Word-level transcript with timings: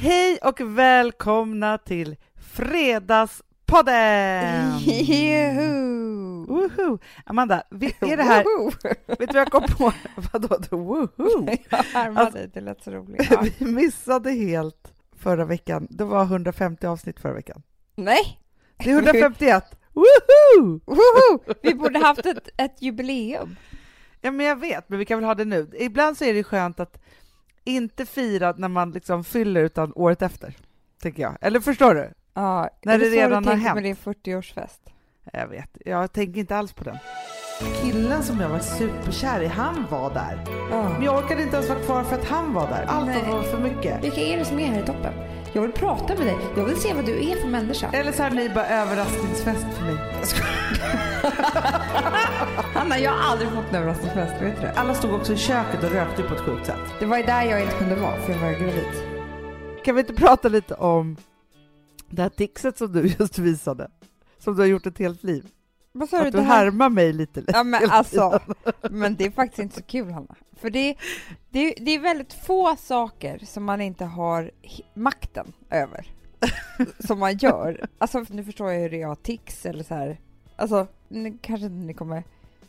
Hej 0.00 0.38
och 0.42 0.60
välkomna 0.60 1.78
till 1.78 2.16
Fredagspodden! 2.52 4.78
Juhu! 4.78 6.44
Woho! 6.46 6.98
Amanda, 7.24 7.62
är 8.00 8.16
det 8.16 8.22
här... 8.22 8.44
Vet 9.06 9.18
du 9.18 9.26
vad 9.26 9.36
jag 9.36 9.50
kom 9.50 9.62
på? 9.62 9.92
Vadå? 10.32 10.58
Woho! 10.70 11.08
Jag 11.70 11.78
härmade 11.78 12.20
Alltså- 12.20 12.38
dig, 12.38 12.50
det 12.54 12.60
lät 12.60 12.82
så 12.82 12.90
roligt. 12.90 13.26
Ja. 13.30 13.44
Vi 13.58 13.66
missade 13.66 14.30
helt 14.30 14.92
förra 15.16 15.44
veckan. 15.44 15.86
Det 15.90 16.04
var 16.04 16.22
150 16.22 16.86
avsnitt 16.86 17.20
förra 17.20 17.32
veckan. 17.34 17.62
Nej! 17.96 18.40
Det 18.76 18.90
är 18.90 18.94
151! 18.94 19.64
Woho! 19.92 20.80
Woho! 20.86 21.54
Vi 21.62 21.74
borde 21.74 21.98
haft 21.98 22.26
ett, 22.26 22.48
ett 22.56 22.82
jubileum. 22.82 23.56
Ja, 24.20 24.30
men 24.30 24.46
jag 24.46 24.56
vet, 24.56 24.88
men 24.88 24.98
vi 24.98 25.04
kan 25.04 25.18
väl 25.18 25.24
ha 25.26 25.34
det 25.34 25.44
nu. 25.44 25.70
Ibland 25.78 26.18
så 26.18 26.24
är 26.24 26.34
det 26.34 26.44
skönt 26.44 26.80
att 26.80 27.00
inte 27.68 28.06
fira 28.06 28.54
när 28.56 28.68
man 28.68 28.90
liksom 28.90 29.24
fyller, 29.24 29.60
utan 29.64 29.92
året 29.94 30.22
efter, 30.22 30.54
tänker 31.02 31.22
jag. 31.22 31.36
Eller 31.40 31.60
förstår 31.60 31.94
du? 31.94 32.10
Ja, 32.34 32.68
När 32.82 32.94
är 32.94 32.98
det 32.98 33.04
så 33.04 33.10
redan 33.10 33.42
du 33.42 33.48
har 33.48 33.56
hänt. 33.56 33.74
med 33.74 33.84
din 33.84 33.96
40-årsfest? 33.96 34.80
Jag 35.32 35.46
vet, 35.48 35.78
jag 35.84 36.12
tänker 36.12 36.40
inte 36.40 36.56
alls 36.56 36.72
på 36.72 36.84
den. 36.84 36.98
Killen 37.82 38.22
som 38.22 38.40
jag 38.40 38.48
var 38.48 38.58
superkär 38.58 39.40
i, 39.42 39.46
han 39.46 39.86
var 39.90 40.14
där. 40.14 40.44
Men 40.70 40.78
Ja. 40.78 40.96
jag 41.04 41.24
orkade 41.24 41.42
inte 41.42 41.56
ens 41.56 41.68
vara 41.68 41.78
kvar 41.80 42.02
för 42.04 42.16
att 42.16 42.24
han 42.24 42.52
var 42.54 42.68
där. 42.68 42.84
Allt 42.88 43.06
Nej. 43.06 43.24
var 43.30 43.42
för 43.42 43.58
mycket. 43.58 44.04
Vilka 44.04 44.20
är 44.20 44.38
det 44.38 44.44
som 44.44 44.58
är 44.58 44.66
här 44.66 44.82
i 44.82 44.86
toppen? 44.86 45.12
Jag 45.52 45.62
vill 45.62 45.72
prata 45.72 46.14
med 46.14 46.26
dig. 46.26 46.36
Jag 46.56 46.64
vill 46.64 46.76
se 46.76 46.94
vad 46.94 47.04
du 47.04 47.30
är 47.30 47.36
för 47.36 47.48
människa. 47.48 47.90
Eller 47.92 48.12
så 48.12 48.22
här 48.22 48.30
blir 48.30 48.48
det 48.48 48.54
bara 48.54 48.66
överraskningsfest 48.66 49.66
för 49.76 49.84
mig. 49.84 49.94
Hanna, 52.74 52.98
jag 52.98 53.10
har 53.10 53.32
aldrig 53.32 53.50
fått 53.50 53.64
en 53.70 53.74
överraskningsfest, 53.74 54.42
vet 54.42 54.56
du 54.56 54.62
det? 54.62 54.72
Alla 54.72 54.94
stod 54.94 55.12
också 55.14 55.32
i 55.32 55.36
köket 55.36 55.84
och 55.84 55.90
rökte 55.90 56.22
på 56.22 56.34
ett 56.34 56.40
sjukt 56.40 56.66
sätt. 56.66 56.78
Det 57.00 57.06
var 57.06 57.16
ju 57.16 57.22
där 57.22 57.42
jag 57.42 57.62
inte 57.62 57.74
kunde 57.74 57.94
vara, 57.94 58.20
för 58.20 58.32
jag 58.32 58.40
var 58.40 58.52
gravid. 58.52 58.84
Kan 59.84 59.94
vi 59.94 60.00
inte 60.00 60.14
prata 60.14 60.48
lite 60.48 60.74
om 60.74 61.16
det 62.10 62.22
här 62.22 62.28
tixet 62.28 62.78
som 62.78 62.92
du 62.92 63.06
just 63.18 63.38
visade? 63.38 63.90
Som 64.38 64.54
du 64.54 64.60
har 64.62 64.66
gjort 64.66 64.86
ett 64.86 64.98
helt 64.98 65.22
liv. 65.22 65.46
Vad 65.92 66.08
sa 66.08 66.20
du? 66.20 66.26
Att 66.26 66.32
du 66.32 66.38
det 66.38 66.44
här? 66.44 66.64
härmar 66.64 66.88
mig 66.88 67.12
lite. 67.12 67.42
Ja 67.46 67.64
men 67.64 67.90
alltså, 67.90 68.40
men 68.90 69.16
det 69.16 69.24
är 69.24 69.30
faktiskt 69.30 69.58
inte 69.58 69.76
så 69.76 69.82
kul 69.82 70.10
Hanna. 70.10 70.34
För 70.60 70.70
det, 70.70 70.96
det, 71.50 71.74
det 71.80 71.90
är 71.90 71.98
väldigt 71.98 72.32
få 72.32 72.76
saker 72.76 73.38
som 73.38 73.64
man 73.64 73.80
inte 73.80 74.04
har 74.04 74.50
makten 74.94 75.52
över. 75.70 76.06
som 77.06 77.18
man 77.18 77.36
gör. 77.36 77.86
Alltså 77.98 78.24
nu 78.28 78.44
förstår 78.44 78.72
jag 78.72 78.80
hur 78.80 78.90
det 78.90 79.02
är 79.02 79.02
att 79.02 79.18
ha 79.18 79.24
tics 79.24 79.66
eller 79.66 79.84
så 79.84 79.94
här. 79.94 80.20
Alltså, 80.56 80.86
ni, 81.08 81.38
kanske 81.40 81.66
inte 81.66 81.86
ni 81.86 81.94
kommer 81.94 82.24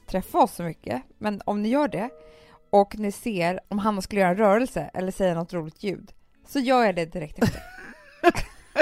träffa 0.08 0.38
oss 0.38 0.56
så 0.56 0.64
mycket, 0.64 1.02
men 1.18 1.42
om 1.46 1.62
ni 1.62 1.70
gör 1.70 1.88
det 1.88 2.10
och 2.70 3.00
ni 3.00 3.12
ser 3.12 3.60
om 3.68 3.80
Hanna 3.80 4.02
skulle 4.02 4.22
göra 4.22 4.32
en 4.32 4.38
rörelse 4.38 4.90
eller 4.94 5.12
säga 5.12 5.36
något 5.36 5.54
roligt 5.54 5.84
ljud, 5.84 6.12
så 6.48 6.60
gör 6.60 6.84
jag 6.84 6.96
det 6.96 7.06
direkt 7.06 7.44
efter. 7.44 7.62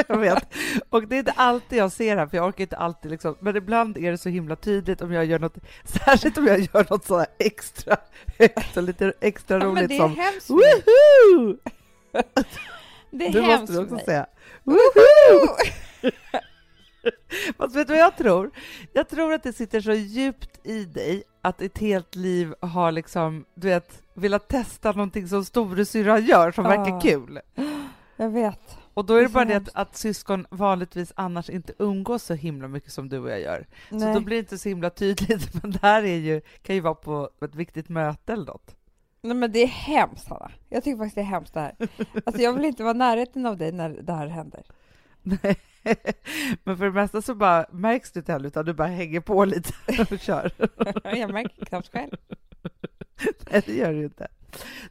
Jag 0.14 0.18
vet. 0.18 0.54
Och 0.90 1.08
det 1.08 1.16
är 1.16 1.20
inte 1.20 1.32
alltid 1.32 1.80
jag 1.80 1.92
ser 1.92 2.18
här, 2.18 2.28
för 2.28 2.38
jag 2.38 2.48
orkar 2.48 2.62
inte 2.62 2.78
alltid 2.78 3.12
liksom, 3.12 3.36
men 3.40 3.56
ibland 3.56 3.98
är 3.98 4.12
det 4.12 4.18
så 4.18 4.30
himla 4.30 4.56
tydligt 4.56 5.02
om 5.02 5.12
jag 5.14 5.26
gör 5.26 5.40
något, 5.40 5.58
särskilt 5.84 6.38
om 6.38 6.48
jag 6.48 6.60
gör 6.60 6.86
något 6.90 7.06
så 7.06 7.18
här 7.18 7.28
extra 7.40 7.98
högt 8.40 8.78
och 8.78 8.84
lite 8.84 9.14
extra 9.22 9.58
Ja, 9.60 9.66
roligt 9.66 9.88
det 9.90 9.96
är 9.96 10.00
som 10.00 10.16
hemskt. 10.16 10.50
Woho! 10.50 11.58
Det 13.12 13.28
är 13.28 13.34
Det 13.34 13.42
hemskt 13.42 13.60
måste 13.62 13.74
du 13.74 13.80
också 13.96 14.06
säga. 14.06 14.26
Woho! 14.64 15.48
Fast 17.58 17.76
vet 17.76 17.88
du 17.88 17.94
vad 17.94 18.02
jag 18.04 18.18
tror? 18.18 18.52
Jag 18.94 19.10
tror 19.10 19.34
att 19.34 19.44
det 19.44 19.54
sitter 19.54 19.82
så 19.82 19.94
djupt 19.94 20.60
i 20.64 20.86
dig 20.86 21.24
att 21.42 21.62
ett 21.62 21.78
helt 21.78 22.16
liv 22.16 22.54
har 22.60 22.92
liksom, 22.92 23.46
du 23.56 23.68
vet, 23.68 24.02
velat 24.14 24.48
testa 24.48 24.92
någonting 24.92 25.28
som 25.28 25.46
storasyrran 25.46 26.26
gör 26.26 26.52
som 26.52 26.66
Ah. 26.66 26.70
verkar 26.70 27.02
kul. 27.02 27.40
Jag 28.18 28.30
vet. 28.30 28.78
Och 28.98 29.06
då 29.06 29.14
är 29.14 29.18
Det 29.18 29.24
det 29.24 29.30
så 29.30 29.34
bara 29.34 29.46
det 29.46 29.56
att, 29.56 29.70
att 29.74 29.96
syskon 29.96 30.48
vanligtvis 30.50 31.14
annars 31.16 31.50
inte 31.50 31.74
umgås 31.80 32.24
så 32.24 32.34
himla 32.34 32.68
mycket 32.68 32.92
som 32.92 33.10
du 33.10 33.20
och 33.20 33.30
jag 33.30 33.42
gör. 33.42 33.68
Så 33.90 33.96
Nej. 33.96 34.14
då 34.14 34.20
blir 34.20 34.36
det 34.36 34.40
inte 34.40 34.58
så 34.58 34.70
himla 34.70 34.90
tydligt, 34.90 35.54
men 35.64 35.72
det 35.72 35.80
här 35.82 36.04
är 36.04 36.18
ju, 36.18 36.42
kan 36.62 36.76
ju 36.76 36.82
vara 36.82 36.96
på 36.96 37.30
ett 37.42 37.56
viktigt 37.56 37.90
möte 37.90 38.34
eller 38.34 38.46
något. 38.46 38.76
Nej 39.22 39.36
men 39.38 39.52
det 39.52 39.60
är 39.64 39.68
hemskt 39.68 40.28
Hanna. 40.30 40.52
Jag 40.70 40.84
tycker 40.84 40.98
faktiskt 40.98 41.16
det 41.16 41.22
är 41.22 41.26
hemskt 41.26 41.54
det 41.54 41.60
här. 41.60 41.76
Alltså 42.26 42.42
jag 42.42 42.54
vill 42.54 42.66
inte 42.66 42.84
vara 42.84 42.94
i 42.94 42.98
närheten 42.98 43.46
av 43.46 43.58
dig 43.58 43.72
när 43.72 43.90
det 43.90 44.14
här 44.14 44.28
händer. 44.28 44.64
Nej. 45.22 45.56
Men 46.64 46.78
för 46.78 46.86
det 46.86 46.92
mesta 46.92 47.22
så 47.22 47.36
bara 47.36 47.66
märks 47.72 48.12
du 48.12 48.20
inte 48.20 48.32
heller, 48.32 48.48
utan 48.48 48.66
du 48.66 48.74
bara 48.74 48.88
hänger 48.88 49.20
på 49.20 49.46
lite 49.46 49.74
och 50.12 50.20
kör. 50.20 50.52
Jag 51.04 51.34
märker 51.34 51.66
knappt 51.66 51.92
själv. 51.92 52.18
Nej, 53.52 53.62
det 53.66 53.74
gör 53.74 53.94
du 53.94 54.04
inte. 54.04 54.28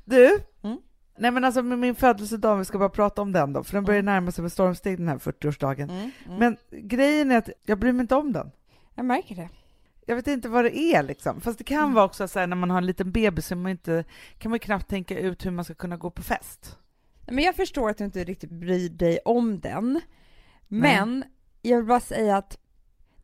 Du, 0.05 0.39
Mm. 0.63 0.79
Nej 1.19 1.31
men 1.31 1.45
alltså 1.45 1.63
med 1.63 1.79
min 1.79 1.95
födelsedag, 1.95 2.57
vi 2.57 2.65
ska 2.65 2.79
bara 2.79 2.89
prata 2.89 3.23
om 3.23 3.33
den 3.33 3.53
då, 3.53 3.65
för 3.65 3.73
den 3.73 3.85
börjar 3.85 4.01
Mm. 4.01 4.15
närma 4.15 4.31
sig 4.33 4.43
med 4.43 4.53
stormsteg 4.53 4.99
den 4.99 5.09
här 5.09 5.19
40-årsdagen. 5.19 5.91
Mm, 5.91 6.11
mm. 6.27 6.39
Men 6.39 6.57
grejen 6.71 7.31
är 7.31 7.39
att 7.39 7.49
jag 7.65 7.79
bryr 7.79 7.93
mig 7.93 8.01
inte 8.03 8.15
om 8.17 8.33
den. 8.33 8.51
jag 8.95 9.05
märker 9.05 9.35
det. 9.37 9.49
Jag 10.07 10.17
vet 10.17 10.27
inte 10.27 10.49
vad 10.49 10.65
det 10.65 10.79
är 10.79 11.03
liksom. 11.03 11.41
Fast 11.41 11.59
det 11.59 11.65
kan 11.65 11.79
Mm. 11.83 11.95
vara 11.95 12.05
också 12.05 12.29
så 12.29 12.39
här 12.39 12.47
när 12.47 12.57
man 12.57 12.71
har 12.71 12.79
en 12.79 12.87
liten 12.87 13.13
bebis 13.13 13.47
så 13.47 13.57
man 13.57 13.71
inte, 13.71 14.05
kan 14.39 14.51
man 14.51 14.59
knappt 14.59 14.89
tänka 14.89 15.19
ut 15.19 15.47
hur 15.47 15.51
man 15.51 15.65
ska 15.65 15.75
kunna 15.75 15.97
gå 15.97 16.11
på 16.11 16.23
fest. 16.23 16.79
Nej, 17.27 17.35
Men 17.35 17.45
jag 17.45 17.55
förstår 17.57 17.91
att 17.91 17.99
du 17.99 18.05
inte 18.05 18.25
riktigt 18.25 18.51
bryr 18.51 18.89
dig 18.89 19.19
om 19.25 19.61
den. 19.61 20.01
Men 20.69 21.25
jag 21.63 21.77
vill 21.77 21.87
bara 21.87 22.01
säga 22.01 22.37
att 22.37 22.59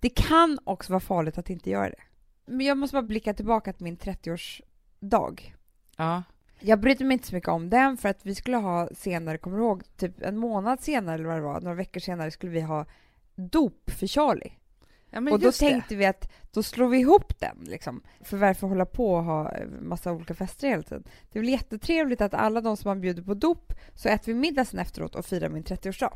det 0.01 0.09
kan 0.09 0.59
också 0.65 0.93
vara 0.93 1.01
farligt 1.01 1.39
att 1.39 1.51
inte 1.51 1.71
göra 1.71 1.91
det. 1.91 2.03
Men 2.47 2.67
jag 2.67 2.79
måste 2.79 2.95
bara 2.95 3.03
blicka 3.03 3.35
tillbaka 3.35 3.73
till 3.73 3.85
min 3.85 3.97
30-årsdag. 3.97 5.55
Ja. 5.97 6.23
Jag 6.65 6.81
brydde 6.81 7.05
mig 7.05 7.13
inte 7.13 7.27
så 7.27 7.35
mycket 7.35 7.49
om 7.49 7.71
den 7.71 7.97
för 7.97 8.09
att 8.09 8.27
vi 8.27 8.35
skulle 8.35 8.57
ha 8.57 8.89
senare, 8.95 9.39
kommer 9.39 9.57
du 9.57 9.63
ihåg, 9.63 9.83
typ 9.97 10.23
en 10.23 10.37
månad 10.37 10.81
senare 10.81 11.15
eller 11.15 11.25
vad 11.25 11.37
det 11.37 11.41
var, 11.41 11.61
några 11.61 11.75
veckor 11.77 12.01
senare 12.01 12.31
skulle 12.31 12.53
vi 12.53 12.61
ha 12.61 12.87
dop 13.35 13.91
för 13.91 14.07
Charlie. 14.07 14.53
ja 15.11 15.19
och 15.19 15.39
då 15.39 15.47
just 15.47 15.61
det. 15.61 15.69
tänkte 15.69 15.97
vi 15.97 16.07
att 16.07 16.33
då 16.53 16.63
slår 16.63 16.89
vi 16.89 16.99
ihop 16.99 17.41
den 17.41 17.57
liksom. 17.67 18.03
För 18.21 18.37
varför 18.37 18.67
hålla 18.67 18.87
på 18.87 19.15
och 19.15 19.25
ha 19.25 19.53
eh, 19.53 19.67
massa 19.81 20.13
olika 20.13 20.35
fester 20.35 20.69
hela 20.69 20.83
tiden? 20.83 21.05
Det 21.33 21.39
är 21.39 21.41
väl 21.41 21.51
jättetrevligt 21.51 22.21
att 22.21 22.35
alla 22.35 22.61
de 22.61 22.77
som 22.77 22.89
man 22.89 23.01
bjuder 23.01 23.23
på 23.23 23.35
dop 23.35 23.73
så 23.95 24.09
äter 24.09 24.33
vi 24.33 24.39
middag 24.39 24.65
sen 24.65 24.81
efteråt 24.81 25.15
och 25.15 25.27
firar 25.27 25.49
min 25.49 25.65
30-årsdag. 25.65 26.13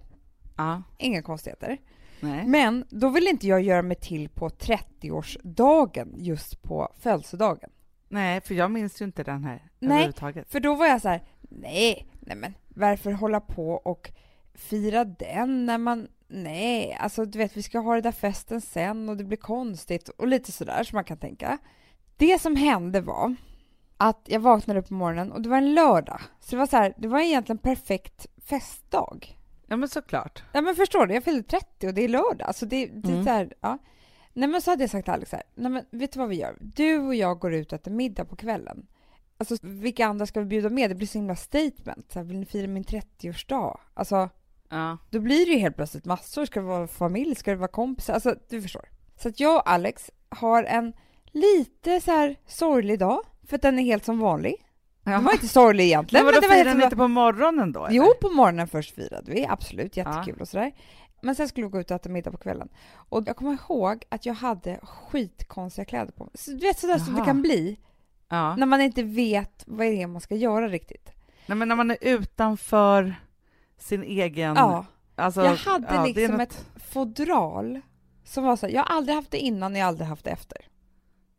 Ja. 0.57 0.83
Inga 0.99 1.23
konstigheter. 1.23 1.79
Nej. 2.21 2.47
Men 2.47 2.85
då 2.89 3.09
vill 3.09 3.29
inte 3.29 3.47
jag 3.47 3.63
göra 3.63 3.83
mig 3.83 3.97
till 3.97 4.29
på 4.29 4.49
30-årsdagen 4.49 6.15
just 6.17 6.63
på 6.63 6.93
födelsedagen. 6.99 7.71
Nej, 8.09 8.41
för 8.41 8.55
jag 8.55 8.71
minns 8.71 9.01
ju 9.01 9.05
inte 9.05 9.23
den 9.25 9.45
här 9.45 9.63
Nej. 9.79 9.91
överhuvudtaget. 9.93 10.51
För 10.51 10.61
då 10.61 10.75
var 10.75 10.87
jag 10.87 11.03
så 11.03 11.09
här, 11.09 11.23
nej, 11.41 12.07
nej 12.21 12.37
men 12.37 12.55
varför 12.69 13.13
hålla 13.13 13.41
på 13.41 13.71
och 13.71 14.11
fira 14.55 15.05
den 15.05 15.67
när 15.67 15.79
man, 15.79 16.09
nej, 16.29 16.97
alltså 17.01 17.25
du 17.25 17.39
vet 17.39 17.57
vi 17.57 17.63
ska 17.63 17.79
ha 17.79 17.95
det 17.95 18.01
där 18.01 18.13
festen 18.13 18.61
sen 18.61 19.09
och 19.09 19.17
det 19.17 19.25
blir 19.25 19.39
konstigt 19.39 20.09
och 20.09 20.29
lite 20.29 20.53
sådär 20.53 20.85
som 20.85 20.97
man 20.97 21.05
kan 21.05 21.19
tänka. 21.19 21.59
Det 22.17 22.43
som 22.43 22.57
hände 22.57 23.01
var 23.01 23.35
att 23.97 24.23
jag 24.27 24.41
vaknade 24.41 24.81
upp 24.81 24.89
på 24.89 24.95
morgonen 24.95 25.33
och 25.33 25.43
det 25.43 25.49
var 25.49 25.57
en 25.57 25.75
lördag. 25.75 26.21
Så 26.41 26.51
det 26.51 26.57
var 26.57 26.67
så 26.67 26.77
här, 26.77 26.95
det 26.99 27.09
var 27.09 27.21
egentligen 27.21 27.59
perfekt 27.59 28.27
festdag. 28.45 29.37
Ja 29.67 29.77
men 29.77 29.89
såklart. 29.89 30.43
Ja 30.53 30.61
men 30.63 30.75
förstår 30.77 31.07
du, 31.07 31.15
jag 31.15 31.25
fyllde 31.25 31.43
30 31.43 31.87
och 31.89 31.95
det 31.95 32.03
är 32.05 32.09
lördag. 32.09 32.55
Så 32.55 32.67
det, 32.67 32.87
det 32.87 33.09
är 33.09 33.13
Mm. 33.13 33.25
så 33.25 33.31
här, 33.31 33.53
ja. 33.61 33.79
Nej 34.37 34.49
men 34.49 34.63
så 34.63 34.71
hade 34.71 34.83
jag 34.83 34.91
sagt 34.91 35.05
till 35.05 35.15
Alex 35.15 35.33
här, 35.33 35.43
nej 35.55 35.71
men 35.71 35.85
vet 35.91 36.13
du 36.13 36.19
vad 36.19 36.29
vi 36.29 36.37
gör? 36.37 36.57
Du 36.61 36.99
och 36.99 37.15
jag 37.15 37.39
går 37.39 37.55
ut 37.55 37.73
och 37.73 37.79
äter 37.79 37.91
middag 37.91 38.25
på 38.25 38.37
kvällen. 38.37 38.87
Alltså 39.39 39.57
vilka 39.63 40.07
andra 40.07 40.27
ska 40.27 40.41
vi 40.41 40.47
bjuda 40.47 40.71
med? 40.71 40.91
Det 40.91 40.95
blir 40.95 41.07
så 41.07 41.19
himla 41.19 41.37
statement. 41.37 42.13
Så 42.13 42.19
här, 42.19 42.27
vill 42.27 42.39
ni 42.39 42.47
fira 42.47 42.67
min 42.67 42.85
30-årsdag? 42.85 43.79
Alltså 43.95 44.29
Ja. 44.69 44.99
då 45.11 45.21
blir 45.21 45.47
det 45.47 45.53
ju 45.53 45.59
helt 45.59 45.77
plötsligt 45.77 46.05
massor. 46.05 46.45
Ska 46.45 46.61
det 46.61 46.67
vara 46.67 46.87
familj? 46.87 47.35
Ska 47.35 47.51
det 47.51 47.57
vara 47.57 47.69
kompisar? 47.69 48.15
Alltså 48.15 48.35
du 48.49 48.63
förstår. 48.63 48.89
Så 49.17 49.29
att 49.29 49.41
jag 49.41 49.57
och 49.57 49.71
Alex 49.71 50.11
har 50.29 50.65
en 50.65 50.93
lite 51.27 52.01
så 52.01 52.11
här 52.11 52.37
sorglig 52.47 52.99
dag. 52.99 53.21
För 53.47 53.57
att 53.57 53.63
den 53.63 53.79
är 53.79 53.83
helt 53.83 54.05
som 54.05 54.19
vanlig. 54.19 54.55
Den 55.05 55.25
var 55.25 55.33
inte 55.33 55.49
sorglig 55.49 55.85
egentligen. 55.85 56.25
Men 56.25 56.35
vadå, 56.35 56.41
det 56.41 56.49
var 56.49 56.55
helt 56.65 56.79
ni 56.79 56.85
inte 56.85 56.97
på 56.97 57.09
morgonen 57.09 57.73
då? 57.73 57.87
Jo, 57.91 58.03
eller? 58.03 58.15
på 58.15 58.29
morgonen 58.31 58.69
först 58.69 58.95
firade 58.95 59.33
vi, 59.33 59.47
absolut, 59.47 59.97
jättekul 59.97 60.41
och 60.41 60.49
sådär. 60.49 60.73
Men 61.21 61.35
sen 61.35 61.49
skulle 61.49 61.67
vi 61.67 61.71
gå 61.71 61.81
ut 61.81 61.91
och 61.91 61.95
äta 61.97 62.09
middag 62.09 62.31
på 62.31 62.39
kvällen. 62.39 62.69
Och 62.95 63.23
jag 63.27 63.37
kommer 63.37 63.53
ihåg 63.53 64.05
att 64.09 64.27
jag 64.27 64.35
hade 64.35 64.81
skitkonstiga 64.83 65.85
kläder 65.85 66.13
på 66.13 66.25
mig. 66.25 66.33
Så 66.35 66.51
du 66.51 66.57
vet 66.59 66.79
sådär 66.79 66.99
som 66.99 67.15
det 67.15 67.25
kan 67.25 67.43
bli 67.43 67.79
Ja. 68.29 68.57
när 68.57 68.67
man 68.67 68.81
inte 68.81 69.03
vet 69.03 69.65
vad 69.67 69.87
det 69.87 70.03
är 70.03 70.07
man 70.07 70.21
ska 70.21 70.35
göra 70.35 70.69
riktigt. 70.69 71.13
Nej, 71.47 71.57
men 71.59 71.69
när 71.69 71.77
man 71.77 71.91
är 71.91 71.97
utanför 72.01 73.15
sin 73.79 74.03
egen... 74.03 74.55
Ja, 74.57 74.85
Alltså, 75.19 75.45
jag 75.45 75.57
hade 75.57 75.87
ja, 75.95 76.03
det 76.03 76.11
är 76.11 76.15
liksom 76.15 76.37
något- 76.37 76.41
ett 76.53 76.67
fodral 76.77 77.81
som 78.25 78.45
var 78.45 78.57
så 78.57 78.67
här, 78.67 78.75
jag 78.75 78.83
har 78.83 78.97
aldrig 78.97 79.17
haft 79.17 79.31
det 79.31 79.39
innan 79.39 79.73
och 79.73 79.79
jag 79.79 79.85
har 79.85 79.89
aldrig 79.89 80.09
haft 80.09 80.25
det 80.25 80.31
efter. 80.31 80.59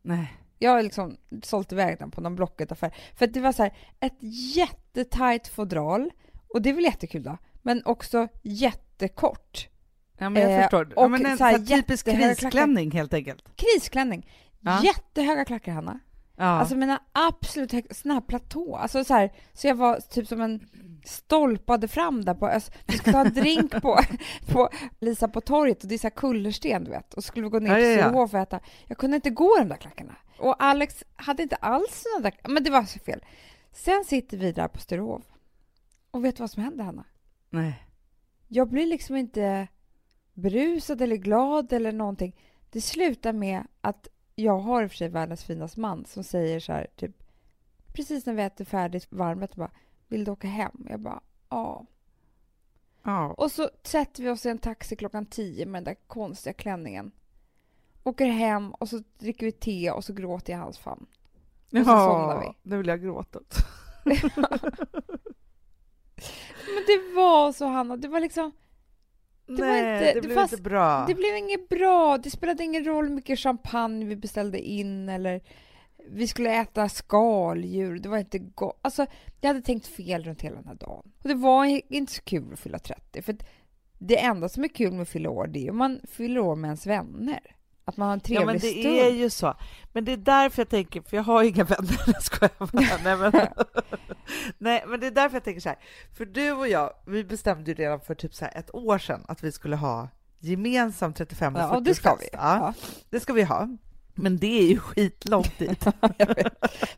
Nej. 0.02 0.32
Jag 0.58 0.70
har 0.70 0.82
liksom 0.82 1.16
sålt 1.42 1.72
iväg 1.72 1.98
den 1.98 2.10
på 2.10 2.20
någon 2.20 2.36
Blocket-affär. 2.36 2.94
För 3.14 3.26
det 3.26 3.40
var 3.40 3.52
så 3.52 3.62
här, 3.62 3.76
ett 4.00 4.16
jättetajt 4.56 5.48
fodral, 5.48 6.10
och 6.54 6.62
det 6.62 6.70
är 6.70 6.74
väl 6.74 6.84
jättekul 6.84 7.22
då, 7.22 7.38
men 7.62 7.82
också 7.84 8.28
jättekort. 9.02 9.68
Ja, 10.18 10.30
men 10.30 10.42
jag 10.42 10.52
Eh, 10.52 10.60
förstår. 10.62 10.92
Ja, 10.96 11.08
men 11.08 11.26
en 11.26 11.38
så 11.38 11.44
här 11.44 11.52
så 11.52 11.58
här 11.58 11.80
typisk 11.82 12.06
krisklänning 12.06 12.90
helt 12.90 13.14
enkelt. 13.14 13.44
Krisklänning. 13.56 14.30
Ja. 14.60 14.82
Jättehöga 14.84 15.44
klackar, 15.44 15.72
Hanna. 15.72 16.00
Ja. 16.36 16.44
Alltså 16.44 16.76
mina 16.76 17.02
absolut 17.12 17.72
högsta, 17.72 17.94
sån 17.94 18.10
här 18.10 18.20
platå. 18.20 18.76
Alltså 18.76 19.04
så 19.04 19.14
här, 19.14 19.32
så 19.52 19.66
jag 19.66 19.74
var 19.74 20.00
typ 20.00 20.28
som 20.28 20.40
en 20.40 20.68
stolpade 21.04 21.88
fram 21.88 22.24
där 22.24 22.34
på, 22.34 22.46
alltså, 22.46 22.72
vi 22.86 22.98
skulle 22.98 23.12
ta 23.12 23.20
en 23.20 23.34
drink 23.34 23.82
på, 23.82 24.00
på 24.46 24.68
Lisa 25.00 25.28
på 25.28 25.40
torget 25.40 25.82
och 25.82 25.88
det 25.88 25.94
är 25.94 25.98
så 25.98 26.06
här 26.06 26.10
kullersten 26.14 26.84
du 26.84 26.90
vet 26.90 27.14
och 27.14 27.24
skulle 27.24 27.44
vi 27.44 27.50
gå 27.50 27.58
ner 27.58 27.74
till 27.74 27.84
ja, 27.84 27.90
ja. 27.90 28.02
Sturehof 28.02 28.34
och 28.34 28.40
äta. 28.40 28.60
Jag 28.86 28.98
kunde 28.98 29.14
inte 29.16 29.30
gå 29.30 29.56
i 29.56 29.60
de 29.60 29.68
där 29.68 29.76
klackarna. 29.76 30.16
Och 30.38 30.62
Alex 30.62 31.04
hade 31.16 31.42
inte 31.42 31.56
alls 31.56 32.04
såna 32.06 32.30
där, 32.30 32.48
men 32.48 32.64
det 32.64 32.70
var 32.70 32.82
så 32.82 32.98
fel. 32.98 33.24
Sen 33.72 34.04
sitter 34.04 34.36
vi 34.36 34.52
där 34.52 34.68
på 34.68 34.78
Sturehof 34.78 35.22
och 36.10 36.24
vet 36.24 36.36
du 36.36 36.42
vad 36.42 36.50
som 36.50 36.62
händer 36.62 36.84
Hanna? 36.84 37.04
Nej. 37.50 37.84
Jag 38.48 38.68
blir 38.68 38.86
liksom 38.86 39.16
inte 39.16 39.68
brusad 40.34 41.02
eller 41.02 41.16
glad 41.16 41.72
eller 41.72 41.92
någonting. 41.92 42.36
Det 42.70 42.80
slutar 42.80 43.32
med 43.32 43.66
att 43.80 44.08
jag 44.34 44.58
har 44.58 44.82
i 44.82 44.86
och 44.86 44.90
för 44.90 44.96
sig 44.96 45.08
världens 45.08 45.44
finaste 45.44 45.80
man 45.80 46.04
som 46.04 46.24
säger 46.24 46.60
så 46.60 46.72
här, 46.72 46.86
typ 46.96 47.22
precis 47.92 48.26
när 48.26 48.34
vi 48.34 48.42
äter 48.42 48.64
färdigt 48.64 49.06
varmrätt 49.10 49.56
bara 49.56 49.70
vill 50.08 50.24
du 50.24 50.30
åka 50.30 50.48
hem? 50.48 50.86
Jag 50.90 51.00
bara 51.00 51.20
ja. 51.48 51.86
Ja. 53.02 53.34
Och 53.38 53.52
så 53.52 53.70
sätter 53.82 54.22
vi 54.22 54.28
oss 54.28 54.46
i 54.46 54.48
en 54.48 54.58
taxi 54.58 54.96
klockan 54.96 55.26
tio 55.26 55.66
med 55.66 55.82
den 55.82 55.94
där 55.94 56.06
konstiga 56.06 56.52
klänningen. 56.52 57.12
Åker 58.04 58.26
hem 58.26 58.70
och 58.70 58.88
så 58.88 59.02
dricker 59.18 59.46
vi 59.46 59.52
te 59.52 59.90
och 59.90 60.04
så 60.04 60.12
gråter 60.12 60.52
jag 60.52 60.60
i 60.60 60.62
hans 60.62 60.78
famn. 60.78 61.06
Och 61.72 61.78
så 61.78 61.84
somnar 61.84 62.40
vi. 62.40 62.70
Nu 62.70 62.76
vill 62.76 62.86
jag 62.86 63.02
gråta. 63.02 63.40
Men 66.74 66.84
det 66.86 67.14
var 67.16 67.52
så 67.52 67.66
Hanna, 67.66 67.96
det 67.96 68.08
var 68.08 68.20
liksom 68.20 68.52
Det 69.46 69.52
var 69.52 69.60
Nej, 69.68 70.08
inte- 70.08 70.20
det 70.20 70.26
blev 70.26 70.34
fanns- 70.34 70.52
inte 70.52 70.62
bra. 70.62 71.04
Det 71.06 71.14
blev 71.14 71.36
inget 71.36 71.68
bra. 71.68 72.18
Det 72.18 72.30
spelade 72.30 72.64
ingen 72.64 72.84
roll 72.84 73.04
hur 73.08 73.14
mycket 73.14 73.38
champagne 73.38 74.04
vi 74.04 74.16
beställde 74.16 74.60
in 74.60 75.08
eller 75.08 75.40
vi 76.10 76.28
skulle 76.28 76.50
äta 76.54 76.88
skaldjur. 76.88 77.98
Det 77.98 78.08
var 78.08 78.18
inte 78.18 78.38
gott. 78.38 78.78
Alltså, 78.82 79.06
jag 79.40 79.48
hade 79.48 79.62
tänkt 79.62 79.86
fel 79.86 80.24
runt 80.24 80.42
hela 80.42 80.56
den 80.56 80.66
här 80.68 80.74
dagen. 80.74 81.12
Och 81.22 81.28
det 81.28 81.34
var 81.34 81.64
inte 81.92 82.12
så 82.12 82.22
kul 82.22 82.52
att 82.52 82.58
fylla 82.60 82.78
30. 82.78 83.22
För 83.22 83.36
det 83.98 84.18
enda 84.18 84.48
som 84.48 84.64
är 84.64 84.68
kul 84.68 84.92
med 84.92 85.02
att 85.02 85.08
fylla 85.08 85.30
år, 85.30 85.46
det 85.46 85.66
är 85.66 85.70
om 85.70 85.76
man 85.76 86.00
fyller 86.10 86.40
år 86.40 86.56
med 86.56 86.68
ens 86.68 86.86
vänner. 86.86 87.40
Att 87.88 87.96
man 87.96 88.06
har 88.08 88.12
en 88.12 88.20
trevlig 88.20 88.42
Ja, 88.42 88.46
men 88.46 88.54
det 88.54 88.60
stund. 88.70 88.86
är 88.98 89.10
ju 89.10 89.30
så. 89.30 89.54
Men 89.92 90.04
det 90.04 90.12
är 90.12 90.16
därför 90.16 90.60
jag 90.62 90.68
tänker, 90.68 91.00
för 91.02 91.16
jag 91.16 91.24
har 91.24 91.42
inga 91.42 91.64
vänner, 91.64 92.00
jag 92.06 92.22
skojar. 92.22 93.02
Nej 93.04 93.16
men, 93.16 93.32
nej, 94.58 94.84
men 94.88 95.00
det 95.00 95.06
är 95.06 95.10
därför 95.10 95.36
jag 95.36 95.44
tänker 95.44 95.60
så 95.60 95.68
här. 95.68 95.78
För 96.16 96.24
du 96.24 96.52
och 96.52 96.68
jag, 96.68 96.92
vi 97.06 97.24
bestämde 97.24 97.70
ju 97.70 97.74
redan 97.74 98.00
för 98.00 98.14
typ 98.14 98.34
så 98.34 98.44
ett 98.44 98.74
år 98.74 98.98
sedan 98.98 99.24
att 99.28 99.42
vi 99.44 99.52
skulle 99.52 99.76
ha 99.76 100.08
gemensam 100.38 101.12
35 101.12 101.54
och 101.56 101.60
Ja, 101.60 101.66
40 101.68 101.76
och 101.76 101.82
det 101.82 101.94
ska 101.94 102.14
vi. 102.14 102.28
Ja, 102.32 102.38
Ja. 102.56 102.74
det 103.10 103.20
ska 103.20 103.32
vi 103.32 103.42
ha. 103.42 103.68
Men 104.14 104.38
det 104.38 104.58
är 104.60 104.66
ju 104.66 104.78
skitlångt 104.78 105.58
dit. 105.58 105.86
Jag. 106.18 106.48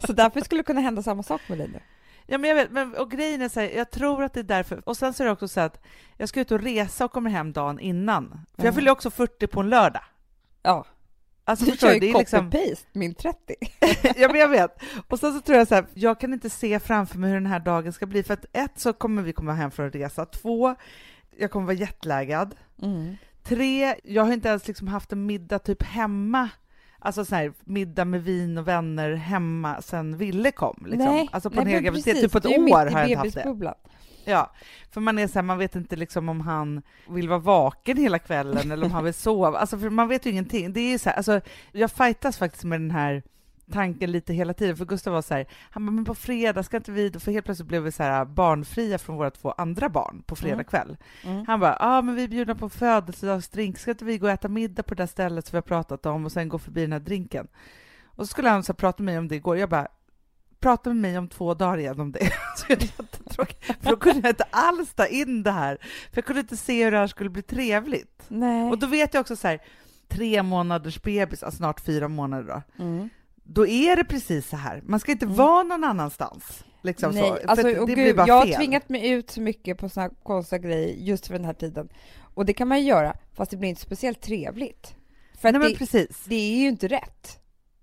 Så 0.06 0.12
därför 0.12 0.40
skulle 0.40 0.58
det 0.58 0.66
kunna 0.66 0.80
hända 0.80 1.02
samma 1.02 1.22
sak 1.22 1.40
med 1.48 1.58
dig 1.58 1.68
nu. 1.68 1.80
Ja, 2.26 2.38
men 2.38 2.50
jag 2.50 2.56
vet, 2.56 2.70
men, 2.70 2.94
och 2.94 3.10
grejen 3.10 3.42
är 3.42 3.48
så 3.48 3.60
här, 3.60 3.68
jag 3.76 3.90
tror 3.90 4.22
att 4.24 4.32
det 4.34 4.40
är 4.40 4.44
därför. 4.44 4.88
Och 4.88 4.96
sen 4.96 5.14
så 5.14 5.22
är 5.22 5.24
det 5.26 5.32
också 5.32 5.48
så 5.48 5.60
att 5.60 5.80
jag 6.16 6.28
ska 6.28 6.40
ut 6.40 6.50
och 6.50 6.60
resa 6.60 7.04
och 7.04 7.12
kommer 7.12 7.30
hem 7.30 7.52
dagen 7.52 7.80
innan. 7.80 8.28
För 8.28 8.36
jag 8.56 8.64
Mm. 8.64 8.74
fyller 8.74 8.90
också 8.90 9.10
40 9.10 9.46
på 9.46 9.60
en 9.60 9.68
lördag. 9.68 10.02
Ja, 10.62 10.86
Alltså 11.50 11.64
du 11.64 11.76
kör 11.76 11.92
ju 11.92 12.00
liksom... 12.00 12.50
copy-paste 12.50 12.86
min 12.92 13.14
30. 13.14 13.54
ja, 14.16 14.28
men 14.28 14.40
jag 14.40 14.48
vet. 14.48 14.82
Och 15.08 15.18
sen 15.18 15.32
så 15.32 15.40
tror 15.40 15.58
jag 15.58 15.68
så 15.68 15.74
här, 15.74 15.86
jag 15.94 16.20
kan 16.20 16.32
inte 16.32 16.50
se 16.50 16.80
framför 16.80 17.18
mig 17.18 17.30
hur 17.30 17.36
den 17.36 17.46
här 17.46 17.60
dagen 17.60 17.92
ska 17.92 18.06
bli. 18.06 18.22
För 18.22 18.34
att 18.34 18.44
ett, 18.52 18.80
så 18.80 18.92
kommer 18.92 19.22
vi 19.22 19.32
komma 19.32 19.52
hem 19.52 19.70
från 19.70 19.86
en 19.86 19.92
resa. 19.92 20.26
Två, 20.26 20.74
jag 21.36 21.50
kommer 21.50 21.66
vara 21.66 21.76
jetlaggad. 21.76 22.54
Mm. 22.82 23.16
Tre, 23.42 23.94
jag 24.04 24.24
har 24.24 24.32
inte 24.32 24.48
ens 24.48 24.68
liksom 24.68 24.88
haft 24.88 25.12
en 25.12 25.26
middag 25.26 25.58
typ 25.58 25.82
hemma. 25.82 26.48
Alltså 26.98 27.24
så 27.24 27.34
här, 27.34 27.52
middag 27.64 28.04
med 28.04 28.24
vin 28.24 28.58
och 28.58 28.68
vänner 28.68 29.12
hemma 29.12 29.82
sen 29.82 30.16
Ville 30.16 30.50
kom. 30.50 30.86
Liksom. 30.86 31.14
Nej, 31.14 31.28
alltså 31.32 31.50
på 31.50 31.56
nej, 31.56 31.64
en 31.64 31.70
hel 31.70 31.82
graviditet, 31.82 32.20
typ 32.20 32.32
på 32.32 32.38
ett 32.38 32.46
år 32.46 32.86
har 32.90 33.00
jag 33.00 33.08
inte 33.08 33.18
haft 33.18 33.34
det. 33.34 33.74
Ja, 34.30 34.50
för 34.90 35.00
man 35.00 35.18
är 35.18 35.26
så 35.26 35.34
här, 35.34 35.42
man 35.42 35.58
vet 35.58 35.76
inte 35.76 35.96
liksom 35.96 36.28
om 36.28 36.40
han 36.40 36.82
vill 37.08 37.28
vara 37.28 37.38
vaken 37.38 37.96
hela 37.96 38.18
kvällen 38.18 38.70
eller 38.70 38.86
om 38.86 38.92
han 38.92 39.04
vill 39.04 39.14
sova. 39.14 39.58
Alltså 39.58 39.78
för 39.78 39.90
man 39.90 40.08
vet 40.08 40.26
ju 40.26 40.30
ingenting. 40.30 40.72
Det 40.72 40.80
är 40.80 40.98
så 40.98 41.08
här, 41.10 41.16
alltså, 41.16 41.40
jag 41.72 41.90
fightas 41.90 42.38
faktiskt 42.38 42.64
med 42.64 42.80
den 42.80 42.90
här 42.90 43.22
tanken 43.72 44.12
lite 44.12 44.32
hela 44.32 44.54
tiden, 44.54 44.76
för 44.76 44.84
Gustav 44.84 45.12
var 45.12 45.22
så 45.22 45.34
här, 45.34 45.46
han 45.70 45.86
bara, 45.86 45.92
men 45.92 46.04
på 46.04 46.14
fredag 46.14 46.62
ska 46.62 46.76
inte 46.76 46.92
vi, 46.92 47.10
för 47.10 47.32
helt 47.32 47.44
plötsligt 47.44 47.68
blev 47.68 47.82
vi 47.82 47.92
så 47.92 48.02
här 48.02 48.24
barnfria 48.24 48.98
från 48.98 49.16
våra 49.16 49.30
två 49.30 49.50
andra 49.50 49.88
barn 49.88 50.22
på 50.26 50.36
fredag 50.36 50.54
Mm. 50.54 50.64
kväll. 50.64 50.96
Mm. 51.24 51.44
Han 51.46 51.60
bara, 51.60 51.76
ja 51.80 51.98
ah, 51.98 52.02
men 52.02 52.14
vi 52.14 52.24
är 52.24 52.28
bjudna 52.28 52.54
på 52.54 52.68
födelsedagsdrink, 52.68 53.78
ska 53.78 53.90
inte 53.90 54.04
vi 54.04 54.18
gå 54.18 54.26
och 54.26 54.32
äta 54.32 54.48
middag 54.48 54.82
på 54.82 54.94
det 54.94 55.02
där 55.02 55.06
stället 55.06 55.46
som 55.46 55.52
vi 55.52 55.56
har 55.56 55.62
pratat 55.62 56.06
om 56.06 56.24
och 56.24 56.32
sen 56.32 56.48
gå 56.48 56.58
förbi 56.58 56.80
den 56.80 56.92
här 56.92 57.00
drinken? 57.00 57.48
Och 58.04 58.26
så 58.26 58.30
skulle 58.30 58.48
han 58.48 58.62
så 58.62 58.74
prata 58.74 59.02
med 59.02 59.14
mig 59.14 59.18
om 59.18 59.28
det 59.28 59.36
igår, 59.36 59.58
jag 59.58 59.68
bara, 59.68 59.88
prata 60.60 60.90
med 60.90 60.96
mig 60.96 61.18
om 61.18 61.28
två 61.28 61.54
dagar 61.54 61.78
igen 61.78 62.00
om 62.00 62.12
det. 62.12 62.32
Så 62.56 62.64
jag 62.68 62.80
för 63.80 63.90
då 63.90 63.96
kunde 63.96 64.20
jag 64.28 64.32
inte 64.32 64.44
alls 64.50 64.94
ta 64.94 65.06
in 65.06 65.42
det 65.42 65.50
här, 65.50 65.76
för 65.82 66.16
jag 66.18 66.24
kunde 66.24 66.40
inte 66.40 66.56
se 66.56 66.84
hur 66.84 66.90
det 66.90 66.98
här 66.98 67.06
skulle 67.06 67.30
bli 67.30 67.42
trevligt. 67.42 68.22
Nej. 68.28 68.70
Och 68.70 68.78
då 68.78 68.86
vet 68.86 69.14
jag 69.14 69.20
också 69.20 69.36
så 69.36 69.48
här, 69.48 69.60
tre 70.08 70.42
månaders 70.42 71.02
bebis, 71.02 71.42
alltså 71.42 71.56
snart 71.58 71.80
fyra 71.80 72.08
månader 72.08 72.62
då, 72.76 72.84
Mm. 72.84 73.08
då 73.44 73.66
är 73.66 73.96
det 73.96 74.04
precis 74.04 74.48
så 74.48 74.56
här. 74.56 74.82
Man 74.86 75.00
ska 75.00 75.12
inte 75.12 75.24
Mm. 75.24 75.36
vara 75.36 75.62
någon 75.62 75.84
annanstans. 75.84 76.64
Liksom 76.82 77.12
Nej, 77.14 77.22
så. 77.42 77.48
Alltså, 77.50 77.66
och 77.68 77.86
det 77.86 77.94
gud, 77.94 78.04
blir 78.04 78.14
bara 78.14 78.26
jag 78.26 78.34
har 78.34 78.46
fel. 78.46 78.54
tvingat 78.54 78.88
mig 78.88 79.10
ut 79.10 79.30
så 79.30 79.40
mycket 79.40 79.78
på 79.78 79.88
såna 79.88 80.10
konstiga 80.22 80.58
grejer 80.58 80.94
just 80.96 81.26
för 81.26 81.34
den 81.34 81.44
här 81.44 81.52
tiden. 81.54 81.88
Och 82.34 82.46
det 82.46 82.52
kan 82.52 82.68
man 82.68 82.80
ju 82.80 82.86
göra, 82.86 83.16
fast 83.34 83.50
det 83.50 83.56
blir 83.56 83.68
inte 83.68 83.80
speciellt 83.82 84.20
trevligt. 84.20 84.94
För 85.40 85.52
Nej, 85.52 85.72
det, 85.72 85.78
precis. 85.78 86.24
det 86.24 86.34
är 86.34 86.56
ju 86.58 86.68
inte 86.68 86.88
rätt. 86.88 87.39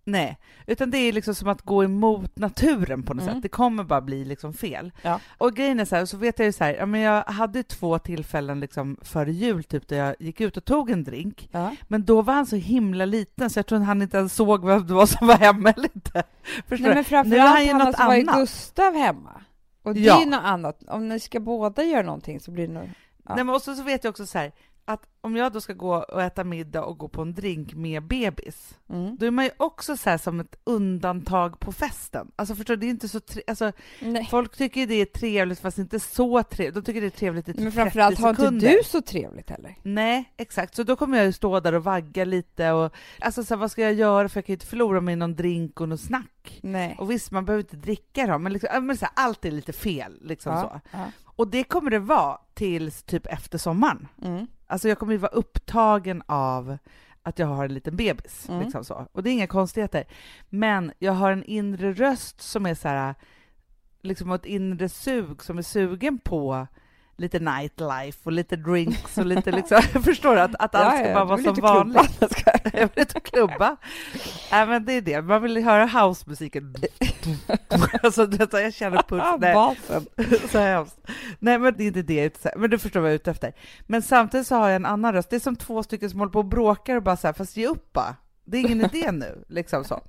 Nej, 0.10 0.38
utan 0.68 0.92
det 0.92 0.98
är 0.98 1.14
liksom 1.14 1.36
som 1.36 1.48
att 1.48 1.62
gå 1.62 1.84
emot 1.84 2.38
naturen 2.38 3.04
på 3.04 3.14
något 3.14 3.24
Mm. 3.24 3.34
sätt. 3.36 3.42
Det 3.42 3.50
kommer 3.50 3.84
bara 3.84 4.02
bli 4.02 4.26
liksom 4.26 4.54
fel. 4.54 4.92
Ja. 5.02 5.20
Och 5.38 5.54
grejen 5.56 5.80
är 5.80 5.86
så 5.86 5.96
här, 5.96 6.06
så 6.06 6.18
vet 6.18 6.40
jag 6.40 6.46
ju 6.46 6.52
så 6.52 6.64
här, 6.64 6.74
ja, 6.76 6.86
men 6.86 7.02
jag 7.02 7.24
hade 7.24 7.64
två 7.64 8.00
tillfällen 8.00 8.60
liksom 8.60 8.98
före 9.02 9.32
jul 9.32 9.64
typ 9.64 9.88
där 9.88 9.98
jag 9.98 10.16
gick 10.20 10.42
ut 10.42 10.58
och 10.58 10.66
tog 10.66 10.90
en 10.90 11.04
drink, 11.04 11.50
Ja. 11.52 11.76
men 11.88 12.06
då 12.06 12.22
var 12.22 12.34
han 12.34 12.46
så 12.46 12.56
himla 12.56 13.06
liten 13.06 13.50
så 13.50 13.60
jag 13.60 13.66
tror 13.66 13.80
att 13.80 13.86
han 13.86 14.02
inte 14.02 14.18
ens 14.18 14.34
såg 14.34 14.66
vem 14.66 14.88
det 14.88 14.94
var 14.94 15.06
som 15.06 15.28
var 15.28 15.36
hemma 15.38 15.70
eller 15.72 15.90
inte. 15.96 16.24
Förstår 16.68 16.94
Nej, 16.94 17.06
men 17.12 17.24
du? 17.24 17.30
Nu 17.30 17.36
är 17.38 17.42
han 17.42 17.64
framförallt 17.64 17.68
ju 17.68 17.74
något 17.74 17.96
så 17.98 18.04
var 18.06 18.16
annat. 18.16 18.36
Gustav 18.36 18.94
hemma. 18.96 19.42
Och 19.84 19.94
det 19.94 20.00
Ja. 20.00 20.16
är 20.16 20.20
ju 20.20 20.30
något 20.30 20.44
annat. 20.44 20.84
Om 20.88 21.08
ni 21.10 21.20
ska 21.20 21.40
båda 21.40 21.84
göra 21.84 22.04
någonting 22.06 22.40
så 22.40 22.52
blir 22.52 22.68
det 22.68 22.74
nog... 22.74 22.90
Ja. 23.26 23.36
Nej, 23.36 23.44
men 23.44 23.56
också 23.56 23.76
så 23.76 23.84
vet 23.84 24.04
jag 24.04 24.12
också 24.12 24.26
så 24.26 24.38
här, 24.38 24.52
att 24.88 25.02
om 25.22 25.36
jag 25.36 25.52
då 25.54 25.62
ska 25.62 25.74
gå 25.74 25.96
och 25.96 26.22
äta 26.22 26.44
middag 26.44 26.84
och 26.84 26.98
gå 26.98 27.08
på 27.08 27.22
en 27.22 27.34
drink 27.34 27.74
med 27.74 28.04
bebis, 28.04 28.78
Mm. 28.90 29.18
då 29.20 29.26
är 29.26 29.32
man 29.32 29.46
ju 29.46 29.52
också 29.58 29.98
så 29.98 30.18
som 30.18 30.40
ett 30.40 30.56
undantag 30.64 31.60
på 31.60 31.72
festen. 31.72 32.32
Alltså 32.36 32.56
förstår 32.56 32.76
du, 32.76 32.80
det 32.80 32.86
är 32.86 32.90
inte 32.90 33.08
så 33.08 33.20
tre- 33.20 33.42
alltså, 33.48 33.72
Nej. 34.02 34.28
Folk 34.32 34.58
tycker 34.58 34.88
det 34.88 34.94
är 34.96 35.06
trevligt 35.06 35.60
fast 35.60 35.78
inte 35.78 36.00
så 36.00 36.44
trevligt. 36.44 36.76
De 36.76 36.82
tycker 36.82 37.02
det 37.02 37.08
är 37.08 37.10
trevligt 37.20 37.50
i 37.50 37.54
typ 37.54 37.62
Men 37.64 37.72
30 37.72 37.76
framförallt 37.82 38.20
har 38.20 38.30
inte 38.30 38.42
sekunder. 38.42 38.68
du 38.70 38.80
så 38.84 39.02
trevligt 39.02 39.50
heller. 39.50 39.76
Nej, 39.84 40.34
exakt. 40.38 40.76
Så 40.76 40.84
då 40.84 40.96
kommer 40.96 41.18
jag 41.18 41.26
ju 41.26 41.32
stå 41.34 41.60
där 41.60 41.74
och 41.74 41.84
vagga 41.84 42.26
lite 42.26 42.72
och 42.72 42.94
alltså 43.22 43.44
så 43.44 43.54
här, 43.54 43.60
vad 43.60 43.72
ska 43.72 43.82
jag 43.82 43.94
göra 43.94 44.30
för 44.30 44.38
jag 44.38 44.46
kan 44.46 44.54
ju 44.54 44.56
inte 44.56 44.66
förlora 44.66 45.02
mig 45.02 45.14
i 45.14 45.16
någon 45.16 45.36
drink 45.36 45.82
och 45.82 45.90
någon 45.90 45.98
snack. 45.98 46.60
Nej. 46.64 46.96
Och 47.00 47.12
visst, 47.12 47.32
man 47.32 47.46
behöver 47.46 47.64
inte 47.64 47.78
dricka 47.78 48.28
då, 48.28 48.38
men, 48.40 48.54
liksom, 48.54 48.86
men 48.88 48.98
så 48.98 49.06
här, 49.06 49.14
allt 49.16 49.46
är 49.46 49.52
lite 49.52 49.74
fel 49.74 50.20
liksom 50.22 50.54
så. 50.62 50.70
ja. 50.74 50.82
Ja. 50.92 51.12
Och 51.26 51.48
det 51.48 51.64
kommer 51.64 51.92
det 51.92 52.00
vara 52.00 52.38
tills 52.54 53.04
typ 53.04 53.26
efter 53.26 53.58
sommaren. 53.58 54.08
Mm. 54.24 54.48
Alltså 54.68 54.90
jag 54.90 55.00
kommer 55.00 55.14
ju 55.14 55.18
vara 55.18 55.32
upptagen 55.32 56.24
av 56.26 56.78
att 57.24 57.40
jag 57.40 57.48
har 57.48 57.66
en 57.66 57.74
liten 57.74 57.96
bebis. 57.96 58.50
Mm. 58.50 58.62
Liksom 58.62 58.84
så. 58.84 59.08
Och 59.12 59.24
det 59.24 59.30
är 59.30 59.32
inga 59.32 59.48
konstigheter. 59.48 60.06
Men 60.50 60.92
jag 61.00 61.14
har 61.14 61.32
en 61.32 61.44
inre 61.44 61.94
röst 61.94 62.42
som 62.42 62.66
är 62.66 62.76
så 62.76 62.88
här, 62.88 63.16
liksom 64.02 64.32
ett 64.32 64.46
inre 64.46 64.90
sug 64.90 65.44
som 65.44 65.58
är 65.58 65.62
sugen 65.62 66.20
på 66.20 66.68
lite 67.18 67.40
nightlife 67.40 68.20
och 68.24 68.32
lite 68.32 68.56
drinks 68.56 69.18
och 69.18 69.26
lite 69.26 69.52
liksom, 69.52 69.82
jag 69.94 70.04
förstår 70.04 70.36
att, 70.36 70.56
att 70.60 70.76
allt 70.76 71.00
ska 71.00 71.14
bara 71.14 71.26
vara 71.26 71.44
som 71.44 71.56
vanligt. 71.56 72.22
Jag 72.74 72.90
vill 72.96 73.00
inte 73.00 73.20
klubba. 73.20 73.78
Nej 74.52 74.68
men 74.68 74.86
det 74.86 74.94
är 74.94 75.02
det, 75.02 75.22
man 75.22 75.42
vill 75.42 75.64
höra 75.64 75.86
housemusiken. 75.86 76.76
alltså, 78.04 78.28
jag 78.52 78.74
känner 78.74 79.02
puls. 79.02 79.24
Nej. 79.40 79.54
Basen. 79.54 80.06
så 80.52 80.60
hemskt. 80.60 80.98
Nej, 81.40 81.60
men 81.60 81.74
det 81.78 81.84
är 81.84 81.88
inte 81.88 82.02
det. 82.02 82.46
Men 82.56 82.70
du 82.70 82.80
förstår 82.80 83.00
vad 83.00 83.10
jag 83.10 83.14
är 83.14 83.16
ute 83.16 83.32
efter. 83.32 83.54
Men 83.82 84.02
samtidigt 84.02 84.48
så 84.48 84.56
har 84.56 84.68
jag 84.68 84.76
en 84.76 84.86
annan 84.86 85.14
röst. 85.14 85.30
Det 85.30 85.36
är 85.36 85.40
som 85.40 85.56
två 85.56 85.84
stycken 85.84 86.10
som 86.10 86.20
håller 86.20 86.32
på 86.32 86.40
och 86.40 86.46
bråkar 86.46 86.96
och 86.96 87.04
bara 87.04 87.18
så 87.18 87.28
här, 87.28 87.34
fast 87.34 87.58
ge 87.58 87.68
upp 87.68 87.94
bara. 87.94 88.16
Det 88.46 88.58
är 88.58 88.62
ingen 88.62 88.82
idé 88.82 89.12
nu, 89.12 89.46
liksom 89.48 89.84
så. 89.84 90.02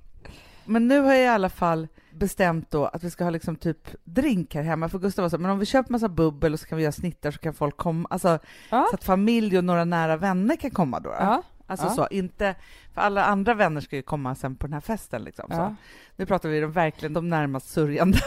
Men 0.65 0.87
nu 0.87 0.99
har 0.99 1.13
jag 1.13 1.23
i 1.23 1.27
alla 1.27 1.49
fall 1.49 1.87
bestämt 2.19 2.71
då 2.71 2.85
att 2.85 3.03
vi 3.03 3.09
ska 3.09 3.23
ha 3.23 3.31
liksom 3.31 3.55
typ 3.55 3.87
drink 4.03 4.55
här 4.55 4.61
hemma, 4.63 4.89
för 4.89 4.99
Gustav 4.99 5.23
var 5.23 5.29
så 5.29 5.37
men 5.37 5.51
om 5.51 5.59
vi 5.59 5.65
köper 5.65 5.91
massa 5.91 6.09
bubbel 6.09 6.53
och 6.53 6.59
så 6.59 6.67
kan 6.67 6.77
vi 6.77 6.83
göra 6.83 6.91
snittar 6.91 7.31
så 7.31 7.37
kan 7.39 7.53
folk 7.53 7.77
komma, 7.77 8.07
alltså 8.11 8.39
Ja. 8.69 8.87
så 8.89 8.95
att 8.95 9.03
familj 9.03 9.57
och 9.57 9.63
några 9.63 9.85
nära 9.85 10.17
vänner 10.17 10.55
kan 10.55 10.71
komma 10.71 10.99
då. 10.99 11.09
då. 11.09 11.15
Ja. 11.19 11.43
Alltså 11.67 11.85
Ja. 11.87 11.91
så, 11.93 12.07
inte, 12.11 12.55
för 12.93 13.01
alla 13.01 13.23
andra 13.25 13.53
vänner 13.53 13.81
ska 13.81 13.95
ju 13.95 14.01
komma 14.01 14.35
sen 14.35 14.55
på 14.55 14.67
den 14.67 14.73
här 14.73 14.81
festen 14.81 15.23
liksom. 15.23 15.45
Så. 15.49 15.55
Ja. 15.55 15.75
Nu 16.15 16.25
pratar 16.25 16.49
vi 16.49 16.65
om 16.65 16.71
verkligen 16.71 17.13
de 17.13 17.29
närmast 17.29 17.69
sörjande. 17.69 18.17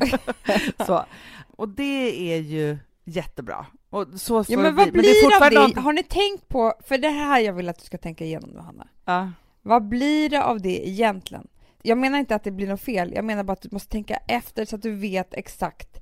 så. 0.86 1.04
Och 1.56 1.68
det 1.68 2.32
är 2.34 2.40
ju 2.40 2.78
jättebra. 3.04 3.66
Och 3.90 4.06
så 4.16 4.44
Ja, 4.48 4.58
men 4.58 4.74
vad 4.76 4.92
bli. 4.92 5.00
blir 5.00 5.30
det 5.50 5.60
av 5.62 5.70
det? 5.74 5.80
Har 5.80 5.92
ni 5.92 6.02
tänkt 6.02 6.48
på, 6.48 6.74
för 6.86 6.98
det 6.98 7.08
här 7.08 7.40
jag 7.40 7.52
vill 7.52 7.68
att 7.68 7.78
du 7.78 7.84
ska 7.84 7.98
tänka 7.98 8.24
igenom 8.24 8.50
nu 8.50 8.60
Hanna. 8.60 8.86
Ja. 9.04 9.30
Vad 9.62 9.88
blir 9.88 10.28
det 10.30 10.42
av 10.44 10.60
det 10.60 10.88
egentligen? 10.88 11.46
Jag 11.86 11.98
menar 11.98 12.18
inte 12.18 12.34
att 12.34 12.44
det 12.44 12.50
blir 12.50 12.66
något 12.66 12.80
fel, 12.80 13.12
jag 13.14 13.24
menar 13.24 13.44
bara 13.44 13.52
att 13.52 13.62
du 13.62 13.68
måste 13.72 13.92
tänka 13.92 14.16
efter 14.16 14.64
så 14.64 14.76
att 14.76 14.82
du 14.82 14.94
vet 14.94 15.34
exakt 15.34 16.00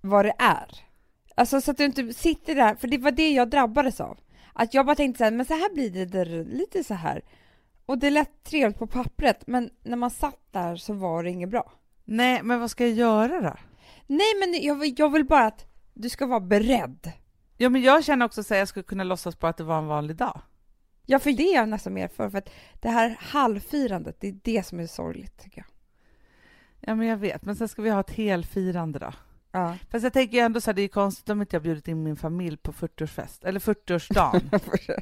vad 0.00 0.24
det 0.24 0.34
är. 0.38 0.68
Alltså 1.34 1.60
så 1.60 1.70
att 1.70 1.76
du 1.76 1.84
inte 1.84 2.12
sitter 2.12 2.54
där, 2.54 2.74
för 2.74 2.88
det 2.88 2.98
var 2.98 3.10
det 3.10 3.32
jag 3.32 3.50
drabbades 3.50 4.00
av. 4.00 4.18
Att 4.52 4.74
jag 4.74 4.86
bara 4.86 4.96
tänkte 4.96 5.18
så 5.18 5.24
här, 5.24 5.30
men 5.30 5.46
så 5.46 5.54
här 5.54 5.74
blir 5.74 5.90
det 5.90 6.04
där, 6.04 6.44
lite 6.44 6.84
så 6.84 6.94
här. 6.94 7.24
Och 7.86 7.98
det 7.98 8.10
lät 8.10 8.44
trevligt 8.44 8.78
på 8.78 8.86
pappret, 8.86 9.46
men 9.46 9.70
när 9.82 9.96
man 9.96 10.10
satt 10.10 10.52
där 10.52 10.76
så 10.76 10.92
var 10.92 11.22
det 11.22 11.30
inget 11.30 11.50
bra. 11.50 11.72
Nej, 12.04 12.42
men 12.42 12.60
vad 12.60 12.70
ska 12.70 12.86
jag 12.86 12.96
göra 12.96 13.40
då? 13.40 13.56
Nej, 14.06 14.34
men 14.40 14.62
jag, 14.62 14.98
jag 14.98 15.12
vill 15.12 15.24
bara 15.24 15.46
att 15.46 15.66
du 15.94 16.10
ska 16.10 16.26
vara 16.26 16.40
beredd. 16.40 17.12
Ja, 17.56 17.68
men 17.68 17.82
jag 17.82 18.04
känner 18.04 18.26
också 18.26 18.40
att 18.40 18.50
jag 18.50 18.68
skulle 18.68 18.82
kunna 18.82 19.04
låtsas 19.04 19.36
på 19.36 19.46
att 19.46 19.56
det 19.56 19.64
var 19.64 19.78
en 19.78 19.86
vanlig 19.86 20.16
dag. 20.16 20.40
Ja, 21.06 21.18
för 21.18 21.32
det 21.32 21.42
är 21.42 21.54
jag 21.54 21.68
nästan 21.68 21.94
mer 21.94 22.08
för, 22.08 22.30
för 22.30 22.38
att 22.38 22.50
det 22.80 22.88
här 22.88 23.16
halvfirandet, 23.20 24.16
det 24.20 24.28
är 24.28 24.38
det 24.42 24.66
som 24.66 24.80
är 24.80 24.86
sorgligt 24.86 25.38
tycker 25.38 25.58
jag. 25.58 25.66
Ja, 26.80 26.94
men 26.94 27.06
jag 27.06 27.16
vet. 27.16 27.44
Men 27.44 27.56
sen 27.56 27.68
ska 27.68 27.82
vi 27.82 27.90
ha 27.90 28.00
ett 28.00 28.10
helfirande 28.10 28.98
då. 28.98 29.12
Ja. 29.52 29.76
Fast 29.90 30.02
jag 30.04 30.12
tänker 30.12 30.38
ändå 30.44 30.60
så 30.60 30.70
här, 30.70 30.74
det 30.74 30.82
är 30.82 30.88
konstigt 30.88 31.28
om 31.28 31.40
inte 31.40 31.56
jag 31.56 31.62
bjudit 31.62 31.88
in 31.88 32.02
min 32.02 32.16
familj 32.16 32.56
på 32.56 32.72
40-årsfest, 32.72 33.44
eller 33.46 33.60
40-årsdagen. 33.60 34.58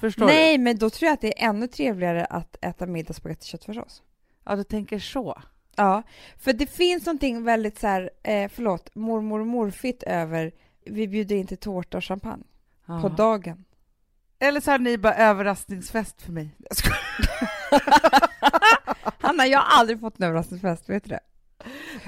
Förstår 0.00 0.26
du? 0.26 0.32
Nej, 0.32 0.58
men 0.58 0.78
då 0.78 0.90
tror 0.90 1.06
jag 1.06 1.14
att 1.14 1.20
det 1.20 1.42
är 1.42 1.48
ännu 1.48 1.66
trevligare 1.68 2.24
att 2.24 2.56
äta 2.60 2.86
middag 2.86 3.14
spagetti 3.14 3.46
köttfärssås. 3.46 4.02
Ja, 4.44 4.56
du 4.56 4.64
tänker 4.64 4.98
så. 4.98 5.42
Ja, 5.76 6.02
för 6.38 6.52
det 6.52 6.66
finns 6.66 7.06
någonting 7.06 7.44
väldigt 7.44 7.78
så 7.78 7.86
här, 7.86 8.10
eh, 8.22 8.50
förlåt, 8.54 8.94
mormor 8.94 9.40
och 9.40 9.46
morfigt 9.46 10.02
över 10.02 10.52
vi 10.84 11.08
bjuder 11.08 11.36
in 11.36 11.46
till 11.46 11.56
tårta 11.58 11.96
och 11.96 12.04
champagne 12.04 12.44
Ja. 12.86 13.00
på 13.00 13.08
dagen. 13.08 13.64
Eller 14.38 14.60
så 14.60 14.70
har 14.70 14.78
ni 14.78 14.98
bara 14.98 15.14
överraskningsfest 15.14 16.22
för 16.22 16.32
mig. 16.32 16.56
Hanna, 19.20 19.46
jag 19.46 19.58
har 19.58 19.80
aldrig 19.80 20.00
fått 20.00 20.18
en 20.18 20.24
överraskningsfest, 20.24 20.88
vet 20.88 21.04
du 21.04 21.10
det? 21.10 21.20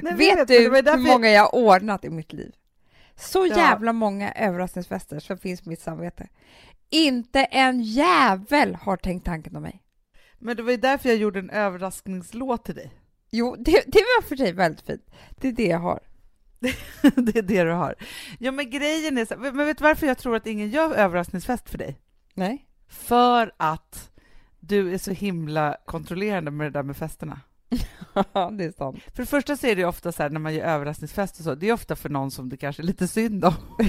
Nej, 0.03 0.15
vet 0.15 0.37
men 0.37 0.47
du 0.47 0.55
hur 0.91 1.13
många 1.13 1.29
jag 1.29 1.43
har 1.43 1.55
ordnat 1.55 2.05
i 2.05 2.11
mitt 2.11 2.33
liv? 2.33 2.53
Så 3.17 3.47
Ja. 3.47 3.57
jävla 3.57 3.93
många 3.93 4.33
överraskningsfester 4.33 5.21
som 5.21 5.39
finns 5.39 5.61
på 5.61 5.69
mitt 5.69 5.81
samvete. 5.81 6.29
Inte 6.91 7.45
en 7.45 7.81
jävel 7.83 8.75
har 8.75 8.97
tänkt 8.97 9.25
tanken 9.25 9.57
om 9.57 9.63
mig. 9.63 9.83
Men 10.39 10.57
det 10.57 10.63
var 10.63 10.71
ju 10.71 10.77
därför 10.77 11.09
jag 11.09 11.19
gjorde 11.19 11.39
en 11.39 11.51
överraskningslåt 11.51 12.65
till 12.65 12.75
dig. 12.75 12.91
Jo, 13.31 13.57
det, 13.59 13.83
det 13.87 13.99
var 13.99 14.23
för 14.23 14.37
sig 14.37 14.53
väldigt 14.53 14.87
fint. 14.87 15.11
Det 15.37 15.49
är 15.49 15.53
det 15.53 15.67
jag 15.67 15.79
har. 15.79 16.01
det 17.17 17.37
är 17.39 17.43
det 17.43 17.65
du 17.65 17.73
har. 17.73 17.95
Ja, 18.39 18.51
men 18.53 18.71
grejen 18.71 19.19
är 19.19 19.25
så 19.25 19.37
men 19.37 19.57
vet 19.57 19.79
du 19.79 19.85
varför 19.85 20.07
jag 20.07 20.19
tror 20.19 20.37
att 20.37 20.47
ingen 20.47 20.71
gör 20.71 20.95
överraskningsfest 20.95 21.71
för 21.71 21.79
dig? 21.79 21.99
Nej? 22.39 22.65
För 22.89 23.53
att 23.57 24.11
du 24.61 24.95
är 24.95 24.99
så 24.99 25.11
himla 25.11 25.77
kontrollerande 25.87 26.51
med 26.51 26.67
det 26.67 26.71
där 26.71 26.83
med 26.83 26.97
festerna. 26.97 27.41
Ja, 28.33 28.51
det 28.51 28.65
är 28.65 28.73
sant. 28.73 28.99
För 29.15 29.23
det 29.23 29.27
första 29.27 29.57
så 29.57 29.67
är 29.67 29.77
det 29.77 29.85
ofta 29.85 30.13
så 30.13 30.23
här 30.23 30.31
när 30.31 30.41
man 30.41 30.55
gör 30.55 30.65
överraskningsfest 30.65 31.39
och 31.39 31.45
så, 31.45 31.55
det 31.55 31.69
är 31.69 31.73
ofta 31.73 31.97
för 31.97 32.09
någon 32.09 32.31
som 32.31 32.49
det 32.49 32.57
kanske 32.57 32.83
är 32.83 32.85
lite 32.85 33.09
synd 33.09 33.45
om. 33.45 33.55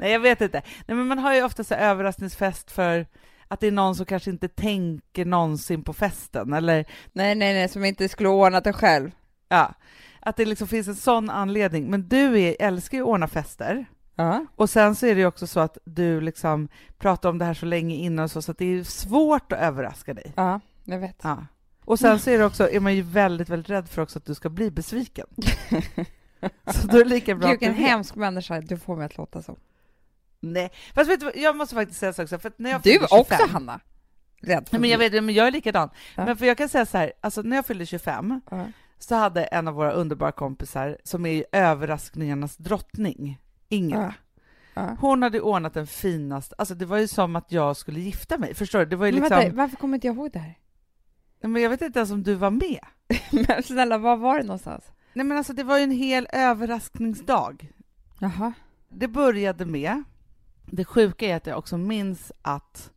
Nej, 0.00 0.12
jag 0.12 0.20
vet 0.20 0.40
inte. 0.40 0.62
Nej, 0.86 0.96
men 0.96 1.06
man 1.06 1.18
har 1.18 1.34
ju 1.34 1.42
ofta 1.42 1.64
så 1.64 1.74
här 1.74 1.90
överraskningsfest 1.90 2.70
för 2.70 3.06
att 3.48 3.60
det 3.60 3.66
är 3.66 3.72
någon 3.72 3.96
som 3.96 4.06
kanske 4.06 4.30
inte 4.30 4.48
tänker 4.48 5.24
någonsin 5.24 5.82
på 5.82 5.92
festen, 5.92 6.52
eller 6.52 6.84
Nej, 7.12 7.34
nej, 7.34 7.54
nej, 7.54 7.68
som 7.68 7.84
inte 7.84 8.08
skulle 8.08 8.28
ordnat 8.28 8.64
det 8.64 8.72
själv. 8.72 9.10
ja, 9.48 9.74
att 10.20 10.36
det 10.36 10.44
liksom 10.44 10.68
finns 10.68 10.88
en 10.88 10.96
sån 10.96 11.30
anledning. 11.30 11.90
Men 11.90 12.08
du 12.08 12.40
är, 12.40 12.56
älskar 12.60 12.98
ju 12.98 13.02
att 13.02 13.08
ordna 13.08 13.28
fester. 13.28 13.86
Ja. 14.16 14.46
Och 14.56 14.70
sen 14.70 14.94
så 14.94 15.06
är 15.06 15.14
det 15.14 15.20
ju 15.20 15.26
också 15.26 15.46
så 15.46 15.60
att 15.60 15.78
du 15.84 16.20
liksom 16.20 16.68
pratar 16.98 17.28
om 17.28 17.38
det 17.38 17.44
här 17.44 17.54
så 17.54 17.66
länge 17.66 17.94
innan 17.94 18.28
så, 18.28 18.42
så 18.42 18.50
att 18.50 18.58
det 18.58 18.64
är 18.78 18.84
svårt 18.84 19.52
att 19.52 19.58
överraska 19.58 20.14
dig. 20.14 20.32
Ja, 20.36 20.60
jag 20.84 20.98
vet. 20.98 21.20
Ja. 21.22 21.46
Och 21.84 21.98
sen 21.98 22.18
så 22.18 22.30
är 22.30 22.38
det 22.38 22.44
också, 22.44 22.70
är 22.70 22.80
man 22.80 22.94
ju 22.94 23.02
väldigt, 23.02 23.48
väldigt 23.48 23.70
rädd 23.70 23.88
för 23.88 24.02
också 24.02 24.18
att 24.18 24.24
du 24.24 24.34
ska 24.34 24.48
bli 24.48 24.70
besviken. 24.70 25.26
Så 26.66 26.86
då 26.86 26.98
är 26.98 27.04
det 27.04 27.10
lika 27.10 27.34
bra 27.34 27.48
Gud, 27.50 27.60
vilken 27.60 27.74
hemsk 27.74 28.14
människa 28.14 28.60
du 28.60 28.78
får 28.78 28.96
mig 28.96 29.06
att 29.06 29.16
låta 29.16 29.42
som. 29.42 29.56
Nej, 30.40 30.72
fast 30.94 31.10
vet 31.10 31.20
du 31.20 31.32
jag 31.34 31.56
måste 31.56 31.74
faktiskt 31.74 32.00
säga 32.00 32.12
sak 32.12 32.22
också, 32.24 32.38
för 32.38 32.48
att 32.48 32.58
när 32.58 32.70
jag 32.70 32.82
Du 32.82 32.90
fyllde 32.90 33.06
också, 33.10 33.34
25 33.36 33.50
Hanna. 33.50 33.80
Rädd 34.40 34.68
för 34.68 34.74
Nej, 34.74 34.80
men 34.80 34.90
jag 34.90 34.98
vet, 34.98 35.24
men 35.24 35.34
jag 35.34 35.46
är 35.46 35.50
likadan. 35.50 35.90
Ja. 36.16 36.24
Men 36.24 36.36
för 36.36 36.46
jag 36.46 36.58
kan 36.58 36.68
säga 36.68 36.86
så 36.86 36.98
här, 36.98 37.12
alltså 37.20 37.42
när 37.42 37.56
jag 37.56 37.66
fyllde 37.66 37.86
25 37.86 38.40
Ja. 38.50 38.66
så 38.98 39.14
hade 39.14 39.44
en 39.44 39.68
av 39.68 39.74
våra 39.74 39.92
underbara 39.92 40.32
kompisar, 40.32 40.98
som 41.04 41.26
är 41.26 41.44
överraskningarnas 41.52 42.56
drottning, 42.56 43.38
Ingela, 43.72 44.14
Ja. 44.74 44.96
hon 45.00 45.22
hade 45.22 45.40
ordnat 45.40 45.74
den 45.74 45.86
finaste, 45.86 46.54
alltså 46.58 46.74
det 46.74 46.86
var 46.86 46.98
ju 46.98 47.08
som 47.08 47.36
att 47.36 47.52
jag 47.52 47.76
skulle 47.76 48.00
gifta 48.00 48.38
mig, 48.38 48.54
förstår 48.54 48.78
du? 48.78 48.84
Det 48.84 48.96
var 48.96 49.06
ju 49.06 49.12
Men 49.12 49.20
liksom, 49.20 49.38
vänta, 49.38 49.56
varför 49.56 49.76
kommer 49.76 49.94
inte 49.94 50.06
jag 50.06 50.16
ihåg 50.16 50.30
det 50.32 50.38
här? 50.38 50.58
men 51.40 51.62
jag 51.62 51.70
vet 51.70 51.82
inte 51.82 51.98
ens 51.98 52.10
om 52.10 52.22
du 52.22 52.34
var 52.34 52.50
med. 52.50 52.80
Men 53.48 53.62
snälla, 53.62 53.98
var 53.98 54.16
var 54.16 54.38
det 54.38 54.44
någonstans? 54.44 54.84
Nej 55.12 55.26
men 55.26 55.36
alltså 55.36 55.52
det 55.52 55.62
var 55.64 55.78
ju 55.78 55.84
en 55.84 55.90
hel 55.90 56.26
överraskningsdag. 56.32 57.72
Jaha. 58.18 58.52
Det 58.88 59.08
började 59.08 59.64
med, 59.66 60.02
det 60.66 60.84
sjuka 60.84 61.26
är 61.26 61.36
att 61.36 61.46
jag 61.46 61.58
också 61.58 61.78
minns 61.78 62.32
att 62.42 62.90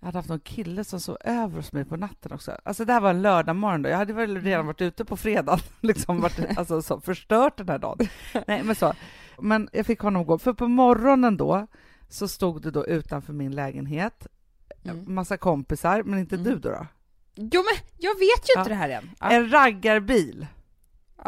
jag 0.00 0.06
hade 0.06 0.18
haft 0.18 0.28
någon 0.28 0.40
kille 0.40 0.84
som 0.84 1.00
sov 1.00 1.16
över 1.20 1.56
hos 1.56 1.72
mig 1.72 1.84
på 1.84 1.96
natten 1.96 2.32
också. 2.32 2.56
Alltså 2.64 2.84
det 2.84 2.92
här 2.92 3.00
var 3.00 3.10
en 3.10 3.22
lördag 3.22 3.56
morgon 3.56 3.82
då. 3.82 3.88
Jag 3.88 3.96
hade 3.96 4.12
väl 4.12 4.40
redan 4.40 4.66
varit 4.66 4.80
ute 4.80 5.04
på 5.04 5.16
fredagen, 5.16 5.60
liksom 5.80 6.20
varit, 6.20 6.58
alltså 6.58 6.82
så, 6.82 7.00
förstört 7.00 7.56
den 7.56 7.68
här 7.68 7.78
dagen. 7.78 8.08
Nej 8.46 8.62
men 8.62 8.74
så. 8.74 8.92
Men 9.38 9.68
jag 9.72 9.86
fick 9.86 10.00
honom 10.00 10.26
gå, 10.26 10.38
för 10.38 10.52
på 10.52 10.68
morgonen 10.68 11.36
då 11.36 11.66
så 12.08 12.28
stod 12.28 12.62
det 12.62 12.70
då 12.70 12.86
utanför 12.86 13.32
min 13.32 13.54
lägenhet 13.54 14.26
Mm. 14.84 15.14
massa 15.14 15.36
kompisar, 15.36 16.02
men 16.02 16.18
inte 16.18 16.34
Mm. 16.34 16.44
du 16.44 16.58
då, 16.58 16.68
då. 16.68 16.86
Jo, 17.34 17.62
men 17.62 17.90
jag 17.98 18.14
vet 18.14 18.48
ju 18.48 18.52
Ja. 18.54 18.60
inte 18.60 18.68
det 18.70 18.74
här 18.74 18.88
än. 18.90 19.10
Ja. 19.20 19.30
En 19.30 19.50
raggarbil 19.52 20.46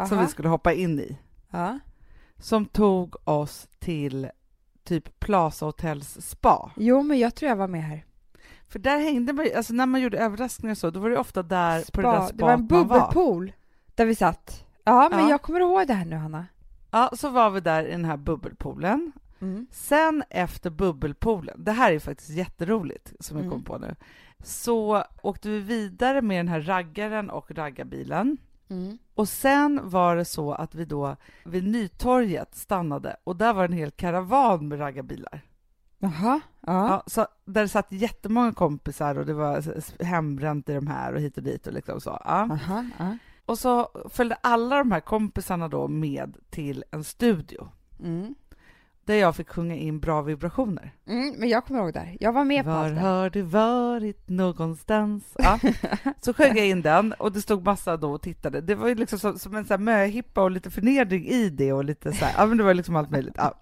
som 0.07 0.17
Aha. 0.17 0.21
vi 0.25 0.27
skulle 0.31 0.49
hoppa 0.49 0.73
in 0.73 0.99
i. 0.99 1.17
Ja. 1.49 1.79
som 2.39 2.65
tog 2.65 3.15
oss 3.29 3.67
till 3.79 4.29
typ 4.83 5.19
Plaza 5.19 5.65
Hotels 5.65 6.17
spa. 6.21 6.71
Jo, 6.75 7.01
men 7.03 7.19
jag 7.19 7.35
tror 7.35 7.49
jag 7.49 7.55
var 7.55 7.67
med 7.67 7.83
här. 7.83 8.05
För 8.67 8.79
där 8.79 8.97
hängde 8.99 9.33
man 9.33 9.47
alltså 9.55 9.73
när 9.73 9.85
man 9.85 10.01
gjorde 10.01 10.17
överraskningar 10.17 10.75
så, 10.75 10.89
då 10.89 10.99
var 10.99 11.09
det 11.09 11.17
ofta 11.17 11.43
där 11.43 11.83
på 11.93 12.01
det 12.01 12.07
där 12.07 12.19
Spa. 12.21 12.27
spat 12.27 12.37
Det 12.37 12.43
var 12.43 12.51
en 12.53 12.67
bubbelpool 12.67 13.51
där 13.95 14.05
vi 14.05 14.15
satt. 14.15 14.65
Ja, 14.83 15.07
men 15.11 15.19
Ja. 15.19 15.29
jag 15.29 15.41
kommer 15.41 15.59
ihåg 15.59 15.87
det 15.87 15.93
här 15.93 16.05
nu, 16.05 16.15
Hanna. 16.15 16.45
Ja, 16.97 17.09
så 17.17 17.29
var 17.29 17.49
vi 17.49 17.59
där 17.59 17.83
i 17.83 17.91
den 17.91 18.05
här 18.05 18.17
bubbelpoolen. 18.17 19.11
Mm. 19.39 19.67
Sen 19.71 20.23
efter 20.29 20.69
bubbelpoolen, 20.69 21.63
det 21.63 21.71
här 21.71 21.91
är 21.91 21.99
faktiskt 21.99 22.29
jätteroligt 22.29 23.13
som 23.19 23.37
jag 23.37 23.45
Mm. 23.45 23.51
kom 23.53 23.63
på 23.63 23.77
nu, 23.77 23.95
så 24.43 25.03
åkte 25.21 25.49
vi 25.49 25.59
vidare 25.59 26.21
med 26.21 26.39
den 26.39 26.47
här 26.47 26.61
raggaren 26.61 27.29
och 27.29 27.51
raggarbilen. 27.51 28.37
Mm. 28.69 28.97
Och 29.15 29.29
sen 29.29 29.79
var 29.83 30.15
det 30.15 30.25
så 30.25 30.53
att 30.53 30.75
vi 30.75 30.85
då 30.85 31.15
vid 31.45 31.67
Nytorget 31.67 32.55
stannade 32.55 33.15
och 33.23 33.35
där 33.35 33.53
var 33.53 33.65
en 33.65 33.73
hel 33.73 33.91
karavan 33.91 34.67
med 34.67 34.79
raggarbilar. 34.79 35.41
Jaha. 35.99 36.39
Ja. 36.65 36.87
Ja, 36.89 37.03
så 37.07 37.27
där 37.45 37.61
det 37.61 37.67
satt 37.67 37.91
jättemånga 37.91 38.53
kompisar 38.53 39.17
och 39.17 39.25
det 39.25 39.33
var 39.33 39.63
hembränt 40.03 40.69
i 40.69 40.73
de 40.73 40.87
här 40.87 41.13
och 41.13 41.21
hit 41.21 41.37
och 41.37 41.43
dit 41.43 41.67
och 41.67 41.73
liksom 41.73 42.01
så. 42.01 42.09
Ja. 42.09 42.47
Aha. 42.51 42.85
Ja. 42.99 43.17
Och 43.47 43.59
så 43.59 43.89
följde 44.09 44.35
alla 44.41 44.77
de 44.77 44.91
här 44.91 44.99
kompisarna 44.99 45.67
då 45.67 45.87
med 45.87 46.37
till 46.49 46.83
en 46.91 47.03
studio 47.03 47.69
Mm. 47.99 48.35
där 49.05 49.15
jag 49.15 49.35
fick 49.35 49.49
sjunga 49.49 49.75
in 49.75 49.99
bra 49.99 50.21
vibrationer. 50.21 50.91
Mm, 51.07 51.33
men 51.37 51.49
jag 51.49 51.65
kommer 51.65 51.79
ihåg 51.79 51.93
det 51.93 51.99
här. 51.99 52.17
Jag 52.19 52.33
var 52.33 52.43
med 52.43 52.63
på 52.63 52.69
Var 52.69 52.77
allt 52.85 52.95
det. 52.95 53.01
har 53.01 53.29
du 53.29 53.41
varit 53.41 54.29
någonstans? 54.29 55.23
Ja. 55.37 55.59
Så 56.21 56.33
sjöng 56.33 56.57
jag 56.57 56.67
in 56.67 56.81
den 56.81 57.13
och 57.13 57.31
det 57.31 57.41
stod 57.41 57.65
massa 57.65 57.97
då 57.97 58.11
och 58.11 58.21
tittade. 58.21 58.61
Det 58.61 58.75
var 58.75 58.87
ju 58.87 58.95
liksom 58.95 59.19
som, 59.19 59.39
som 59.39 59.55
en 59.55 59.65
sån 59.65 59.73
här 59.73 59.77
möhippa 59.85 60.41
och 60.43 60.51
lite 60.51 60.71
förnedring 60.71 61.27
i 61.27 61.49
det 61.49 61.73
och 61.73 61.83
lite 61.85 62.13
så 62.13 62.25
här, 62.25 62.33
ja 62.37 62.45
men 62.45 62.57
det 62.57 62.63
var 62.63 62.73
liksom 62.73 62.95
allt 62.95 63.09
möjligt. 63.11 63.35
Ja. 63.37 63.53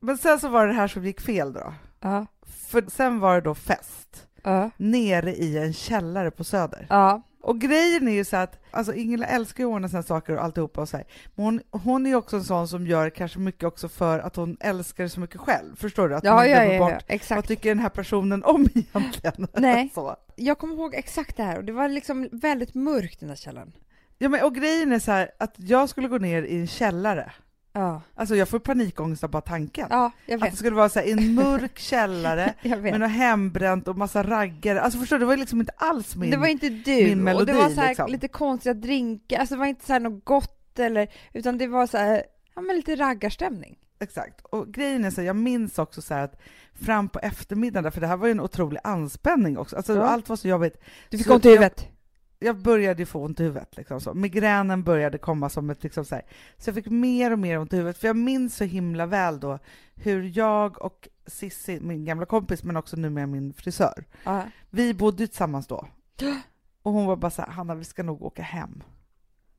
Men 0.00 0.18
sen 0.18 0.40
så 0.40 0.48
var 0.48 0.66
det 0.66 0.72
här 0.72 0.88
som 0.88 1.04
gick 1.04 1.20
fel 1.20 1.52
då. 1.52 1.74
Ja. 2.00 2.26
För 2.70 2.84
sen 2.88 3.20
var 3.20 3.34
det 3.34 3.40
då 3.40 3.54
fest 3.54 4.26
Ja. 4.42 4.70
nere 4.76 5.34
i 5.34 5.58
en 5.58 5.72
källare 5.72 6.30
på 6.30 6.44
Söder. 6.44 6.86
Ja. 6.90 7.22
Och 7.42 7.60
grejen 7.60 8.08
är 8.08 8.12
ju 8.12 8.24
så 8.24 8.36
att, 8.36 8.60
alltså 8.70 8.94
Ingela 8.94 9.26
älskar 9.26 9.64
ju 9.64 9.70
att 9.70 9.74
ordna 9.74 9.88
såna 9.88 10.02
saker 10.02 10.36
och 10.36 10.44
alltihopa 10.44 10.80
och 10.80 10.88
så 10.88 10.96
här. 10.96 11.06
Men 11.34 11.44
hon, 11.44 11.60
hon 11.70 12.06
är 12.06 12.10
ju 12.10 12.16
också 12.16 12.36
en 12.36 12.44
sån 12.44 12.68
som 12.68 12.86
gör 12.86 13.10
kanske 13.10 13.38
mycket 13.38 13.64
också 13.64 13.88
för 13.88 14.18
att 14.18 14.36
hon 14.36 14.56
älskar 14.60 15.04
det 15.04 15.10
så 15.10 15.20
mycket 15.20 15.40
själv. 15.40 15.76
Förstår 15.76 16.08
du? 16.08 16.14
Att 16.14 16.24
Ja, 16.24 16.34
man 16.34 16.50
ja, 16.50 16.64
ja, 16.64 16.78
bort 16.78 16.90
ja, 16.90 16.94
vad 16.94 17.02
exakt. 17.06 17.48
tycker 17.48 17.68
den 17.68 17.78
här 17.78 17.88
personen 17.88 18.44
om 18.44 18.68
egentligen? 18.74 19.48
Nej. 19.54 19.90
så. 19.94 20.16
Jag 20.36 20.58
kommer 20.58 20.74
ihåg 20.74 20.94
exakt 20.94 21.36
det 21.36 21.42
här 21.42 21.58
och 21.58 21.64
det 21.64 21.72
var 21.72 21.88
liksom 21.88 22.28
väldigt 22.32 22.74
mörkt 22.74 23.14
i 23.14 23.18
den 23.20 23.28
där 23.28 23.36
källaren. 23.36 23.72
Ja, 24.18 24.28
men, 24.28 24.42
och 24.44 24.54
grejen 24.54 24.92
är 24.92 24.98
så 24.98 25.10
här 25.12 25.30
att 25.38 25.54
jag 25.56 25.88
skulle 25.88 26.08
gå 26.08 26.18
ner 26.18 26.42
i 26.42 26.60
en 26.60 26.66
källare. 26.66 27.32
Ja. 27.72 28.02
Alltså 28.14 28.36
jag 28.36 28.48
får 28.48 28.58
panikångest 28.58 29.24
av 29.24 29.30
bara 29.30 29.40
tanken. 29.42 29.86
Ja, 29.90 30.12
Att 30.40 30.50
det 30.50 30.56
skulle 30.56 30.76
vara 30.76 30.88
så 30.88 31.00
i 31.00 31.12
en 31.12 31.34
mörk 31.34 31.78
källare 31.90 32.54
med 32.62 33.00
något 33.00 33.10
hembränt 33.10 33.88
och 33.88 33.96
massa 33.98 34.22
raggare. 34.22 34.80
Alltså 34.80 34.98
förstår 34.98 35.16
du, 35.16 35.20
det 35.20 35.26
var 35.26 35.36
liksom 35.36 35.60
inte 35.60 35.72
alls 35.76 36.16
min... 36.16 36.30
det 36.30 36.36
var 36.36 36.46
inte 36.46 36.68
du, 36.68 36.94
min 36.94 37.04
och 37.04 37.46
det 37.46 37.52
melodi, 37.52 37.52
var 37.52 37.68
så 37.70 37.88
liksom. 37.88 38.10
lite 38.10 38.28
konstiga 38.28 38.74
drinkar, 38.74 39.38
alltså 39.38 39.54
det 39.54 39.58
var 39.58 39.66
inte 39.66 39.86
så 39.86 39.98
något 39.98 40.24
gott 40.24 40.78
eller, 40.78 41.08
utan 41.32 41.58
det 41.58 41.66
var 41.66 41.86
så 41.86 41.98
här, 41.98 42.22
ja 42.54 42.60
men 42.62 42.76
lite 42.76 42.96
raggarstämning. 42.96 43.76
Exakt. 44.00 44.40
Och 44.44 44.72
grejen 44.74 45.04
är 45.04 45.10
så 45.10 45.20
här, 45.20 45.26
jag 45.26 45.36
minns 45.36 45.78
också 45.78 46.02
så 46.02 46.14
att 46.14 46.40
fram 46.74 47.08
på 47.08 47.18
eftermiddagen, 47.18 47.92
för 47.92 48.00
det 48.00 48.06
här 48.06 48.16
var 48.16 48.26
ju 48.26 48.30
en 48.30 48.40
otrolig 48.40 48.80
anspänning 48.84 49.58
också. 49.58 49.76
Alltså 49.76 49.94
Ja. 49.96 50.02
allt 50.02 50.28
var 50.28 50.36
så 50.36 50.48
jobbigt. 50.48 50.76
Du 51.08 51.18
fick 51.18 51.30
ont 51.30 51.44
i 51.44 51.48
huvudet. 51.48 51.88
Jag 52.40 52.58
började 52.62 53.06
få 53.06 53.24
ont 53.24 53.40
i 53.40 53.42
huvudet. 53.42 53.76
Liksom 53.76 54.00
så. 54.00 54.14
Migränen 54.14 54.82
började 54.82 55.18
komma 55.18 55.48
som 55.48 55.70
ett... 55.70 55.82
Liksom 55.82 56.04
så, 56.04 56.14
här. 56.14 56.24
så 56.58 56.68
jag 56.68 56.74
fick 56.74 56.86
mer 56.86 57.30
och 57.30 57.38
mer 57.38 57.58
ont 57.58 57.72
i 57.72 57.76
huvudet. 57.76 57.98
För 57.98 58.06
jag 58.06 58.16
minns 58.16 58.56
så 58.56 58.64
himla 58.64 59.06
väl 59.06 59.40
då 59.40 59.58
hur 59.94 60.38
jag 60.38 60.82
och 60.82 61.08
Sissi, 61.26 61.80
min 61.80 62.04
gamla 62.04 62.26
kompis, 62.26 62.64
men 62.64 62.76
också 62.76 62.96
nu 62.96 63.10
med 63.10 63.28
min 63.28 63.52
frisör, 63.52 64.04
Ja. 64.24 64.42
vi 64.70 64.94
bodde 64.94 65.26
tillsammans 65.26 65.66
då. 65.66 65.88
Och 66.82 66.92
hon 66.92 67.06
var 67.06 67.16
bara 67.16 67.30
så 67.30 67.42
här, 67.42 67.50
Hanna 67.50 67.74
vi 67.74 67.84
ska 67.84 68.02
nog 68.02 68.22
åka 68.22 68.42
hem. 68.42 68.82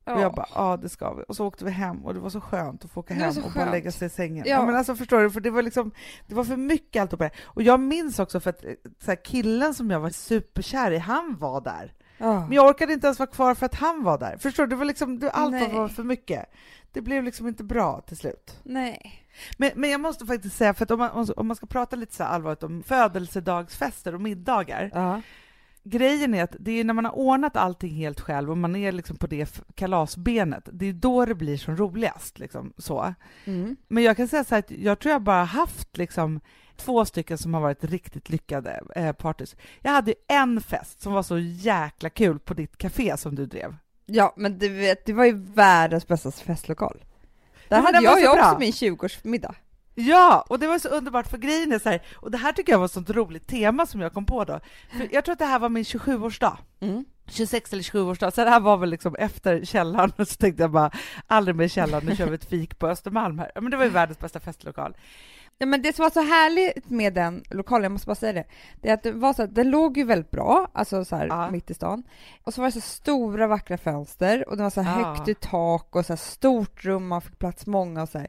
Och 0.06 0.22
jag 0.22 0.34
bara, 0.34 0.48
ja 0.56 0.78
det 0.78 0.90
ska 0.90 1.14
vi. 1.14 1.24
Och 1.28 1.36
så 1.36 1.48
åkte 1.48 1.66
vi 1.66 1.72
hem 1.72 2.06
och 2.06 2.14
det 2.14 2.20
var 2.20 2.30
så 2.30 2.42
skönt 2.42 2.86
att 2.86 2.92
få 2.92 3.00
åka 3.00 3.14
hem 3.14 3.30
och 3.30 3.36
bara 3.36 3.52
skönt. 3.52 3.72
lägga 3.72 3.92
sig 3.92 4.06
i 4.06 4.10
sängen. 4.10 4.46
Ja. 4.48 4.56
Ja. 4.56 4.66
men 4.66 4.76
alltså 4.76 4.96
förstår 4.96 5.22
du, 5.22 5.32
för 5.32 5.40
det 5.42 5.50
var 5.50 5.62
liksom, 5.62 5.92
det 6.28 6.36
var 6.36 6.44
för 6.44 6.58
mycket 6.58 7.02
alltihopa. 7.02 7.30
Och 7.44 7.62
jag 7.64 7.80
minns 7.80 8.20
också 8.20 8.40
för 8.40 8.50
att 8.50 8.64
eh, 8.66 8.72
så 9.00 9.12
här, 9.12 9.24
killen 9.26 9.74
som 9.74 9.92
jag 9.92 10.00
var 10.00 10.10
superkär 10.10 10.92
i, 10.92 10.98
han 10.98 11.38
var 11.40 11.62
där. 11.62 11.94
Ja. 12.22 12.40
Men 12.40 12.52
jag 12.52 12.68
orkade 12.70 12.94
inte 12.94 13.08
ens 13.08 13.20
vara 13.20 13.30
kvar 13.30 13.56
för 13.56 13.66
att 13.66 13.76
han 13.76 14.04
var 14.04 14.18
där. 14.18 14.38
Förstår 14.38 14.64
du? 14.64 14.70
Det 14.70 14.76
var 14.76 14.86
liksom, 14.86 15.20
det, 15.20 15.32
allt 15.32 15.52
Nej. 15.52 15.74
var 15.74 15.88
för 15.88 16.04
mycket. 16.04 16.46
Det 16.92 17.02
blev 17.02 17.24
liksom 17.24 17.48
inte 17.48 17.64
bra 17.64 18.02
till 18.02 18.18
slut. 18.18 18.60
Nej. 18.64 19.26
Men, 19.58 19.72
men 19.76 19.90
jag 19.90 20.02
måste 20.02 20.26
faktiskt 20.26 20.58
säga, 20.58 20.74
för 20.74 20.84
att 20.84 20.92
om 20.92 21.00
man, 21.00 21.30
om 21.38 21.48
man 21.48 21.56
ska 21.56 21.66
prata 21.66 21.96
lite 21.96 22.16
så 22.16 22.24
allvarligt 22.24 22.64
om 22.64 22.84
födelsedagsfester 22.84 24.16
och 24.16 24.22
middagar, 24.22 24.92
Ja. 24.94 25.22
Grejen 25.84 26.34
är 26.34 26.44
att 26.44 26.56
det 26.60 26.72
är 26.72 26.84
när 26.84 26.94
man 26.94 27.06
har 27.06 27.18
ordnat 27.18 27.56
allting 27.56 27.92
helt 27.92 28.20
själv 28.20 28.52
och 28.52 28.58
man 28.58 28.76
är 28.76 28.92
liksom 28.92 29.18
på 29.18 29.28
det 29.28 29.62
kalasbenet, 29.76 30.70
det 30.72 30.86
är 30.86 30.94
då 30.94 31.26
det 31.26 31.36
blir 31.36 31.58
som 31.58 31.78
roligast. 31.78 32.40
Liksom, 32.40 32.74
så. 32.78 33.14
Mm. 33.46 33.76
Men 33.88 34.04
jag 34.04 34.18
kan 34.18 34.28
säga 34.28 34.44
så 34.44 34.56
här 34.56 34.60
att 34.60 34.72
jag 34.72 35.00
tror 35.00 35.12
jag 35.12 35.22
bara 35.22 35.44
haft 35.44 35.98
liksom 35.98 36.42
två 36.76 37.06
stycken 37.06 37.38
som 37.38 37.54
har 37.54 37.62
varit 37.62 37.84
riktigt 37.84 38.30
lyckade 38.30 38.82
eh, 38.96 39.12
partys. 39.12 39.56
Jag 39.82 39.92
hade 39.92 40.14
en 40.28 40.62
fest 40.62 41.02
som 41.02 41.14
var 41.14 41.24
så 41.24 41.40
jäkla 41.40 42.10
kul 42.10 42.40
på 42.40 42.54
ditt 42.54 42.78
café 42.78 43.18
som 43.18 43.36
du 43.36 43.46
drev. 43.46 43.76
Ja, 44.06 44.34
men 44.38 44.60
du 44.60 44.70
vet, 44.70 45.06
det 45.06 45.14
var 45.14 45.26
ju 45.26 45.34
världens 45.34 46.08
bästa 46.08 46.32
festlokal. 46.32 47.04
Där 47.68 47.78
Ja, 47.78 47.84
hade 47.84 48.04
jag 48.04 48.20
ju 48.20 48.26
så 48.26 48.40
också 48.40 48.58
min 48.60 48.72
20-årsmiddag. 48.72 49.56
Ja, 50.08 50.46
och 50.50 50.60
det 50.60 50.68
var 50.68 50.80
så 50.80 50.88
underbart 50.90 51.28
för 51.28 51.38
grejen 51.38 51.72
är 51.72 51.80
så 51.80 51.90
här, 51.90 52.02
och 52.16 52.32
det 52.32 52.38
här 52.38 52.52
tycker 52.52 52.72
jag 52.74 52.80
var 52.80 52.86
ett 52.86 52.92
sånt 52.92 53.10
roligt 53.10 53.48
tema 53.48 53.86
som 53.86 54.02
jag 54.02 54.14
kom 54.14 54.26
på 54.26 54.44
då. 54.44 54.60
För 54.98 55.08
jag 55.12 55.26
tror 55.26 55.34
att 55.34 55.40
det 55.40 55.46
här 55.46 55.60
var 55.60 55.70
min 55.70 55.84
27-årsdag. 55.84 56.58
Mm. 56.80 57.06
26 57.28 57.74
eller 57.74 57.84
27-årsdag, 57.84 58.32
så 58.32 58.44
det 58.44 58.50
här 58.50 58.60
var 58.60 58.78
väl 58.78 58.90
liksom 58.90 59.16
efter 59.16 59.66
källaren, 59.66 60.12
och 60.18 60.28
så 60.28 60.36
tänkte 60.36 60.64
jag 60.64 60.72
bara 60.72 60.92
aldrig 61.28 61.56
mer 61.56 61.68
källaren, 61.68 62.06
nu 62.06 62.16
kör 62.16 62.26
vi 62.28 62.36
ett 62.36 62.46
fik 62.50 62.80
på 62.80 62.88
Östermalm 62.88 63.40
här. 63.40 63.52
Men 63.56 63.72
det 63.72 63.78
var 63.78 63.84
ju 63.84 63.90
världens 63.90 64.20
bästa 64.20 64.40
festlokal. 64.40 64.94
Ja, 65.58 65.66
men 65.66 65.82
det 65.82 65.96
som 65.96 66.04
var 66.04 66.10
så 66.10 66.22
härligt 66.22 66.90
med 66.90 67.14
den 67.14 67.44
lokalen, 67.50 67.84
jag 67.84 67.92
måste 67.92 68.08
bara 68.08 68.16
säga 68.16 68.34
det, 68.34 68.46
det 68.82 68.90
är 68.90 68.94
att 68.94 69.04
det 69.04 69.12
var 69.12 69.34
så 69.34 69.44
att 69.44 69.56
den 69.56 69.70
låg 69.70 69.98
ju 69.98 70.04
väldigt 70.04 70.32
bra, 70.32 70.68
alltså 70.74 71.06
så 71.06 71.16
här 71.16 71.28
Ja. 71.28 71.52
mitt 71.52 71.70
i 71.72 71.74
stan. 71.74 72.04
Och 72.44 72.54
så 72.54 72.62
var 72.62 72.68
det 72.68 72.72
så 72.72 72.82
stora 72.82 73.48
vackra 73.48 73.78
fönster 73.78 74.50
och 74.50 74.58
det 74.58 74.64
var 74.64 74.70
så 74.70 74.82
här 74.82 75.02
Ja. 75.02 75.08
högt 75.14 75.28
i 75.28 75.34
tak 75.36 75.96
och 75.96 76.06
så 76.06 76.14
här 76.14 76.18
stort 76.18 76.86
rum, 76.86 77.08
man 77.08 77.22
fick 77.22 77.40
plats 77.40 77.66
många 77.68 78.02
och 78.02 78.10
så 78.10 78.18
här. 78.18 78.28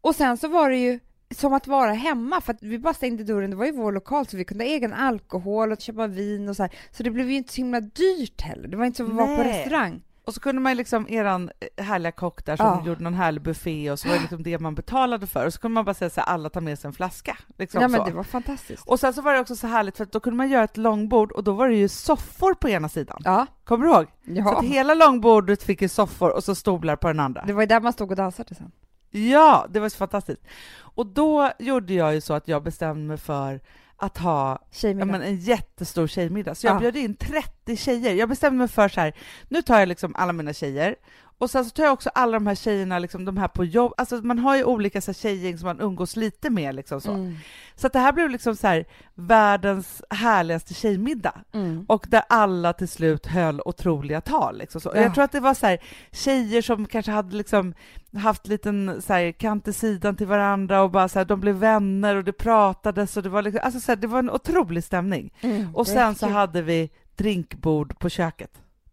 Och 0.00 0.14
sen 0.14 0.36
så 0.36 0.48
var 0.48 0.70
det 0.70 0.76
ju 0.76 1.00
som 1.34 1.52
att 1.52 1.66
vara 1.66 1.92
hemma 1.92 2.40
för 2.40 2.52
att 2.52 2.62
vi 2.62 2.78
bara 2.78 2.94
stängde 2.94 3.24
dörren, 3.24 3.50
det 3.50 3.56
var 3.56 3.66
ju 3.66 3.72
vår 3.72 3.92
lokal 3.92 4.26
så 4.26 4.36
vi 4.36 4.44
kunde 4.44 4.64
ha 4.64 4.68
egen 4.70 4.92
alkohol 4.94 5.72
och 5.72 5.80
köpa 5.80 6.06
vin 6.06 6.48
och 6.48 6.56
så 6.56 6.62
här. 6.62 6.72
Så 6.90 7.02
det 7.02 7.10
blev 7.10 7.30
ju 7.30 7.36
inte 7.36 7.52
så 7.52 7.56
himla 7.56 7.80
dyrt 7.80 8.40
heller, 8.40 8.68
det 8.68 8.76
var 8.76 8.84
inte 8.84 8.96
som 8.96 9.10
att 9.10 9.16
vara 9.28 9.36
på 9.36 9.42
restaurang. 9.42 10.02
Och 10.24 10.34
så 10.34 10.40
kunde 10.40 10.60
man 10.62 10.76
liksom, 10.76 11.08
eran 11.08 11.50
eh, 11.76 11.84
härliga 11.84 12.12
kock 12.12 12.44
där 12.44 12.56
som 12.56 12.66
Ja. 12.66 12.82
gjorde 12.86 13.02
någon 13.02 13.14
härlig 13.14 13.42
buffé 13.42 13.90
och 13.90 13.98
så 13.98 14.08
var 14.08 14.14
det 14.14 14.20
liksom 14.20 14.42
det 14.42 14.58
man 14.58 14.74
betalade 14.74 15.26
för. 15.26 15.46
Och 15.46 15.52
så 15.54 15.60
kunde 15.60 15.72
man 15.74 15.84
bara 15.84 15.94
säga 15.94 16.10
så 16.10 16.20
här, 16.20 16.28
alla 16.28 16.50
tar 16.50 16.60
med 16.60 16.78
sig 16.78 16.88
en 16.88 16.92
flaska. 16.94 17.36
Liksom 17.58 17.82
Ja 17.82 17.88
men 17.88 18.00
så. 18.00 18.06
det 18.06 18.12
var 18.12 18.22
fantastiskt. 18.24 18.88
Och 18.88 19.00
sen 19.00 19.12
så 19.12 19.22
var 19.22 19.34
det 19.34 19.40
också 19.40 19.56
så 19.56 19.66
härligt 19.66 19.96
för 19.96 20.04
att 20.04 20.12
då 20.12 20.20
kunde 20.20 20.36
man 20.36 20.48
göra 20.50 20.64
ett 20.64 20.76
långbord 20.76 21.32
och 21.32 21.44
då 21.44 21.52
var 21.52 21.68
det 21.68 21.74
ju 21.74 21.88
soffor 21.88 22.54
på 22.54 22.68
ena 22.68 22.88
sidan. 22.88 23.20
Ja, 23.24 23.46
Kommer 23.64 23.86
du 23.86 23.92
ihåg? 23.92 24.04
Så 24.04 24.10
ja. 24.32 24.58
att 24.58 24.64
hela 24.64 24.94
långbordet 24.94 25.62
fick 25.62 25.82
ju 25.82 25.88
soffor 25.88 26.30
och 26.36 26.44
så 26.44 26.54
stolar 26.54 26.96
på 26.96 27.08
den 27.08 27.20
andra. 27.20 27.44
det 27.46 27.52
var 27.52 27.62
ju 27.62 27.66
där 27.66 27.80
man 27.80 27.92
stod 27.92 28.10
och 28.10 28.16
dansade 28.16 28.54
sen. 28.54 28.72
Ja, 29.10 29.66
det 29.70 29.80
var 29.80 29.88
så 29.88 29.96
fantastiskt. 29.96 30.42
Och 30.80 31.06
då 31.06 31.50
gjorde 31.58 31.94
jag 31.94 32.14
ju 32.14 32.20
så 32.20 32.34
att 32.34 32.48
jag 32.48 32.62
bestämde 32.62 33.02
mig 33.08 33.16
för 33.16 33.60
att 33.96 34.18
ha 34.18 34.58
men 35.06 35.22
en 35.22 35.36
jättestor 35.36 36.06
tjejmiddag. 36.06 36.54
Så 36.54 36.66
jag 36.66 36.74
Ja. 36.76 36.80
bjöd 36.80 36.96
in 36.96 37.14
30 37.16 37.76
tjejer. 37.76 38.14
Jag 38.14 38.28
bestämde 38.28 38.58
mig 38.58 38.68
för 38.68 38.88
så 38.88 39.00
här, 39.00 39.14
nu 39.48 39.62
tar 39.62 39.78
jag 39.78 39.88
liksom 39.88 40.14
alla 40.16 40.32
mina 40.32 40.52
tjejer 40.52 40.94
och 41.38 41.50
sen 41.50 41.64
så 41.64 41.70
tar 41.70 41.84
jag 41.84 41.92
också 41.92 42.10
alla 42.14 42.32
de 42.32 42.46
här 42.46 42.54
tjejerna, 42.54 42.98
liksom 42.98 43.24
de 43.24 43.36
här 43.36 43.48
på 43.48 43.64
jobb. 43.64 43.92
Alltså 43.96 44.16
man 44.16 44.38
har 44.38 44.56
ju 44.56 44.64
olika 44.64 45.00
så 45.00 45.10
här, 45.10 45.14
tjejgäng 45.14 45.58
som 45.58 45.66
man 45.66 45.80
umgås 45.80 46.16
lite 46.16 46.50
med 46.50 46.74
liksom 46.74 47.00
så. 47.00 47.12
Mm. 47.12 47.36
Så 47.76 47.86
att 47.86 47.92
det 47.92 47.98
här 47.98 48.12
blev 48.12 48.30
liksom 48.30 48.56
så 48.56 48.66
här 48.66 48.84
världens 49.14 50.02
härligaste 50.10 50.74
tjejmiddag. 50.74 51.40
Mm. 51.52 51.84
Och 51.88 52.06
där 52.08 52.22
alla 52.28 52.72
till 52.72 52.88
slut 52.88 53.26
höll 53.26 53.60
otroliga 53.64 54.20
tal. 54.20 54.58
Liksom 54.58 54.80
så. 54.80 54.90
Och 54.90 54.96
Ja. 54.96 55.02
Jag 55.02 55.14
tror 55.14 55.24
att 55.24 55.32
det 55.32 55.40
var 55.40 55.54
så 55.54 55.66
här, 55.66 55.78
tjejer 56.12 56.62
som 56.62 56.86
kanske 56.86 57.12
hade 57.12 57.36
liksom 57.36 57.74
haft 58.16 58.46
liten 58.46 59.02
så 59.02 59.12
här, 59.12 59.32
kant 59.32 59.68
i 59.68 59.72
sidan 59.72 60.16
till 60.16 60.26
varandra 60.26 60.82
och 60.82 60.90
bara 60.90 61.08
så 61.08 61.18
här, 61.18 61.26
de 61.26 61.40
blev 61.40 61.54
vänner 61.54 62.16
och 62.16 62.24
det 62.24 62.32
pratades 62.32 63.16
och 63.16 63.22
det 63.22 63.28
var, 63.28 63.42
liksom, 63.42 63.60
alltså 63.64 63.80
så 63.80 63.92
här, 63.92 63.96
det 63.96 64.06
var 64.06 64.18
en 64.18 64.30
otrolig 64.30 64.84
stämning. 64.84 65.32
Mm. 65.40 65.76
Och 65.76 65.86
sen 65.86 66.14
så 66.14 66.26
hade 66.26 66.62
vi 66.62 66.90
drinkbord 67.16 67.98
på 67.98 68.08
köket. 68.08 68.50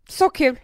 Så 0.07 0.29
kul! 0.29 0.59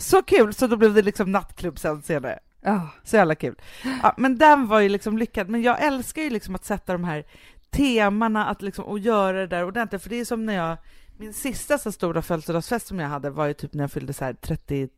Så 0.00 0.22
kul! 0.22 0.54
Så 0.54 0.66
då 0.66 0.76
blev 0.76 0.94
det 0.94 1.02
liksom 1.02 1.32
nattklubb 1.32 1.78
sen 1.78 2.02
senare. 2.02 2.38
Ja. 2.60 2.88
Så 3.04 3.16
jävla 3.16 3.34
kul. 3.34 3.60
Ja, 4.02 4.14
men 4.16 4.38
den 4.38 4.66
var 4.66 4.80
ju 4.80 4.88
liksom 4.88 5.18
lyckad. 5.18 5.48
Men 5.48 5.62
jag 5.62 5.82
älskar 5.82 6.22
ju 6.22 6.30
liksom 6.30 6.54
att 6.54 6.64
sätta 6.64 6.92
de 6.92 7.04
här 7.04 7.24
temana 7.70 8.46
att 8.46 8.62
liksom, 8.62 8.84
och 8.84 8.98
göra 8.98 9.38
det 9.40 9.46
där 9.46 9.64
ordentligt. 9.64 10.02
För 10.02 10.10
det 10.10 10.20
är 10.20 10.24
som 10.24 10.46
när 10.46 10.54
jag, 10.54 10.76
min 11.18 11.32
sista 11.34 11.78
så 11.78 11.92
stora 11.92 12.22
födelsedagsfest 12.22 12.86
som 12.86 12.98
jag 12.98 13.08
hade 13.08 13.30
var 13.30 13.46
ju 13.46 13.54
typ 13.54 13.74
när 13.74 13.82
jag 13.84 13.92
fyllde 13.92 14.12
så 14.12 14.24
här 14.24 14.34
33, 14.34 14.88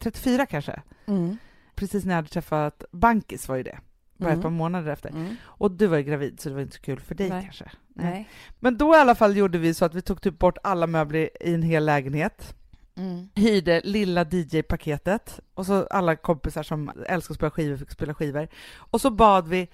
34 0.00 0.46
kanske. 0.46 0.82
Mm. 1.06 1.36
Precis 1.74 2.04
när 2.04 2.12
jag 2.12 2.16
hade 2.16 2.28
träffat 2.28 2.84
Bankis 2.92 3.48
var 3.48 3.56
ju 3.56 3.62
det. 3.62 3.78
Bara 4.16 4.28
Mm. 4.28 4.38
ett 4.38 4.42
par 4.42 4.50
månader 4.50 4.92
efter. 4.92 5.08
Mm. 5.10 5.36
Och 5.44 5.70
du 5.70 5.86
var 5.86 5.96
ju 5.96 6.02
gravid 6.02 6.40
så 6.40 6.48
det 6.48 6.54
var 6.54 6.62
inte 6.62 6.76
så 6.76 6.82
kul 6.82 7.00
för 7.00 7.14
dig 7.14 7.28
Nej. 7.30 7.42
kanske. 7.42 7.70
Nej. 7.94 8.28
Men 8.60 8.78
då 8.78 8.94
i 8.94 8.98
alla 8.98 9.14
fall 9.14 9.36
gjorde 9.36 9.58
vi 9.58 9.74
så 9.74 9.84
att 9.84 9.94
vi 9.94 10.02
tog 10.02 10.22
typ 10.22 10.38
bort 10.38 10.58
alla 10.62 10.86
möbler 10.86 11.30
i 11.40 11.54
en 11.54 11.62
hel 11.62 11.84
lägenhet. 11.84 12.54
Mm. 12.96 13.28
hyrde 13.34 13.80
lilla 13.84 14.24
DJ-paketet 14.24 15.40
och 15.54 15.66
så 15.66 15.86
alla 15.86 16.16
kompisar 16.16 16.62
som 16.62 16.92
älskar 17.06 17.32
att 17.32 17.36
spela 17.36 17.50
skivor 17.50 17.76
fick 17.76 17.90
spela 17.90 18.14
skivor. 18.14 18.48
Och 18.76 19.00
så 19.00 19.10
bad 19.10 19.48
vi 19.48 19.68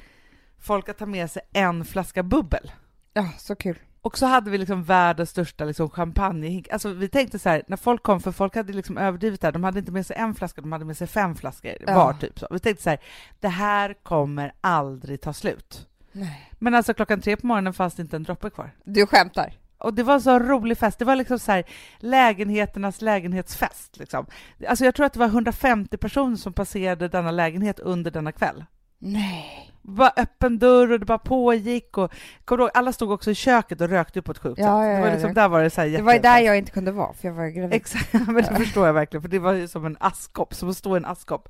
folk 0.59 0.89
att 0.89 0.99
ta 0.99 1.07
med 1.07 1.31
sig 1.31 1.43
en 1.53 1.85
flaska 1.85 2.23
bubbel. 2.23 2.73
Ja, 3.13 3.29
så 3.39 3.55
kul. 3.57 3.79
Och 4.01 4.19
så 4.19 4.27
hade 4.27 4.51
vi 4.51 4.59
liksom 4.59 4.85
världens 4.85 5.31
största 5.31 5.65
liksom 5.65 5.91
champagne. 5.91 6.63
Alltså 6.71 6.89
vi 6.93 7.09
tänkte 7.09 7.39
så 7.39 7.49
här, 7.49 7.63
när 7.67 7.77
folk 7.77 8.03
kom, 8.03 8.21
för 8.21 8.33
folk 8.33 8.55
hade 8.57 8.73
liksom 8.73 8.99
överdrivit 8.99 9.41
det 9.41 9.47
här, 9.47 9.53
de 9.53 9.65
hade 9.65 9.79
inte 9.79 9.93
med 9.93 10.07
sig 10.07 10.17
en 10.17 10.35
flaska, 10.35 10.61
de 10.61 10.73
hade 10.73 10.85
med 10.85 10.97
sig 10.97 11.07
fem 11.07 11.35
flaskor 11.35 11.73
Ja. 11.87 11.95
var 11.95 12.13
typ 12.13 12.39
så. 12.39 12.47
Vi 12.51 12.59
tänkte 12.59 12.83
så 12.83 12.91
här, 12.91 12.99
det 13.41 13.49
här 13.49 13.95
kommer 14.03 14.53
aldrig 14.61 15.21
ta 15.21 15.33
slut. 15.33 15.89
Nej. 16.13 16.51
Men 16.59 16.75
alltså 16.75 16.95
klockan 16.95 17.21
tre 17.21 17.37
på 17.37 17.47
morgonen 17.47 17.73
fanns 17.73 17.95
det 17.95 18.03
inte 18.03 18.17
en 18.17 18.23
droppe 18.23 18.51
kvar. 18.51 18.71
Du 18.85 19.07
skämtar? 19.07 19.59
Och 19.83 19.95
det 19.95 20.03
var 20.03 20.15
en 20.15 20.21
så 20.21 20.39
rolig 20.39 20.79
fest. 20.79 20.99
Det 20.99 21.05
var 21.05 21.17
liksom 21.17 21.39
så 21.39 21.53
här 21.53 21.65
lägenheternas 21.99 23.03
lägenhetsfest. 23.03 23.99
Liksom. 23.99 24.27
Alltså 24.69 24.85
jag 24.85 24.95
tror 24.95 25.07
att 25.07 25.13
det 25.13 25.19
var 25.19 25.27
150 25.27 25.97
personer 25.97 26.37
som 26.37 26.53
passerade 26.53 27.09
denna 27.09 27.31
lägenhet 27.31 27.79
under 27.79 28.11
denna 28.11 28.33
kväll. 28.33 28.65
Nej. 28.99 29.69
Bara 29.83 30.13
öppen 30.17 30.59
dörr 30.59 30.93
och 30.93 31.01
det 31.01 31.07
bara 31.07 31.19
pågick. 31.19 31.99
Och, 31.99 32.13
du 32.45 32.55
ihåg, 32.55 32.71
alla 32.75 32.93
stod 32.93 33.11
också 33.11 33.31
i 33.31 33.35
köket 33.35 33.81
och 33.81 33.89
rökte 33.89 34.23
på 34.23 34.33
ett 34.33 34.39
sjukt 34.39 34.59
Ja, 34.59 34.65
sätt. 34.65 34.69
ja, 34.73 34.95
det 34.95 35.01
var 35.01 35.07
ja, 35.07 35.13
liksom, 35.13 35.29
ja. 35.29 35.35
där 35.35 35.49
var 35.49 35.63
det 35.63 35.71
så 35.71 35.81
här 35.81 35.89
Det 35.89 36.03
var 36.03 36.13
ju 36.13 36.19
där 36.19 36.39
jag 36.39 36.59
inte 36.59 36.71
kunde 36.71 36.93
vara, 36.93 37.13
för 37.13 37.29
jag 37.29 37.35
var 37.35 37.47
gravid. 37.49 37.75
Exakt, 37.75 38.13
men 38.27 38.35
det 38.35 38.57
förstår 38.57 38.87
jag 38.87 38.95
verkligen, 38.95 39.23
för 39.23 39.29
det 39.29 39.39
var 39.39 39.53
ju 39.53 39.69
som 39.69 39.87
en 39.87 39.97
askkopp, 40.01 40.55
som 40.55 40.71
att 40.71 40.77
stå 40.77 40.97
i 40.97 40.99
en 40.99 41.05
askkopp. 41.05 41.49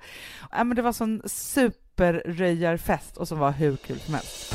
Ja, 0.52 0.64
men 0.64 0.76
det 0.76 0.82
var 0.82 0.92
sån 0.92 1.22
superröjarfest 1.26 3.16
och 3.16 3.28
som 3.28 3.38
var 3.38 3.50
hur 3.50 3.76
kul 3.76 3.98
som 3.98 4.14
helst. 4.14 4.54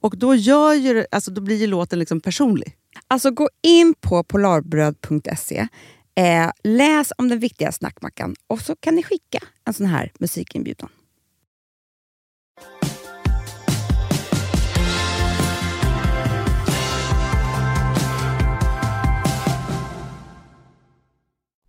Och 0.00 0.18
då, 0.18 0.34
gör 0.34 0.74
ju, 0.74 1.04
alltså, 1.10 1.30
då 1.30 1.40
blir 1.40 1.56
ju 1.56 1.66
låten 1.66 1.98
liksom 1.98 2.20
personlig. 2.20 2.76
Alltså 3.08 3.30
gå 3.30 3.48
in 3.62 3.94
på 4.00 4.24
polarbröd.se, 4.24 5.68
eh, 6.14 6.50
läs 6.64 7.12
om 7.18 7.28
den 7.28 7.38
viktiga 7.38 7.72
snackmackan 7.72 8.34
och 8.46 8.60
så 8.60 8.76
kan 8.76 8.94
ni 8.94 9.02
skicka 9.02 9.38
en 9.64 9.74
sån 9.74 9.86
här 9.86 10.12
musikinbjudan. 10.18 10.88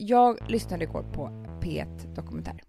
Jag 0.02 0.38
lyssnade 0.52 0.84
igår 0.84 1.04
på 1.04 1.28
P1 1.62 2.16
Dokumentär. 2.16 2.64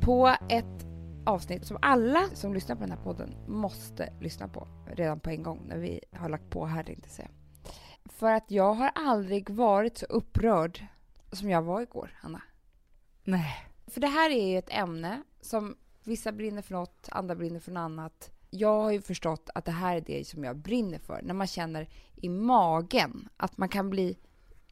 På 0.00 0.36
ett 0.48 0.87
avsnitt 1.28 1.66
som 1.66 1.78
alla 1.82 2.28
som 2.34 2.54
lyssnar 2.54 2.76
på 2.76 2.80
den 2.80 2.90
här 2.90 3.04
podden 3.04 3.34
måste 3.46 4.12
lyssna 4.20 4.48
på 4.48 4.68
redan 4.86 5.20
på 5.20 5.30
en 5.30 5.42
gång 5.42 5.62
när 5.68 5.78
vi 5.78 6.00
har 6.12 6.28
lagt 6.28 6.50
på 6.50 6.66
här 6.66 6.82
tänkte 6.82 7.08
jag 7.08 7.14
säga. 7.14 7.28
För 8.04 8.32
att 8.32 8.50
jag 8.50 8.74
har 8.74 8.90
aldrig 8.94 9.50
varit 9.50 9.98
så 9.98 10.06
upprörd 10.06 10.86
som 11.32 11.50
jag 11.50 11.62
var 11.62 11.80
igår, 11.80 12.18
Hanna. 12.20 12.42
Nej. 13.24 13.66
För 13.86 14.00
det 14.00 14.06
här 14.06 14.30
är 14.30 14.46
ju 14.46 14.58
ett 14.58 14.70
ämne 14.70 15.22
som 15.40 15.76
vissa 16.04 16.32
brinner 16.32 16.62
för 16.62 16.74
något, 16.74 17.08
andra 17.10 17.34
brinner 17.34 17.60
för 17.60 17.72
något 17.72 17.80
annat. 17.80 18.30
Jag 18.50 18.82
har 18.82 18.90
ju 18.90 19.00
förstått 19.00 19.50
att 19.54 19.64
det 19.64 19.72
här 19.72 19.96
är 19.96 20.00
det 20.00 20.28
som 20.28 20.44
jag 20.44 20.56
brinner 20.56 20.98
för. 20.98 21.20
När 21.22 21.34
man 21.34 21.46
känner 21.46 21.88
i 22.16 22.28
magen 22.28 23.28
att 23.36 23.56
man 23.58 23.68
kan 23.68 23.90
bli 23.90 24.18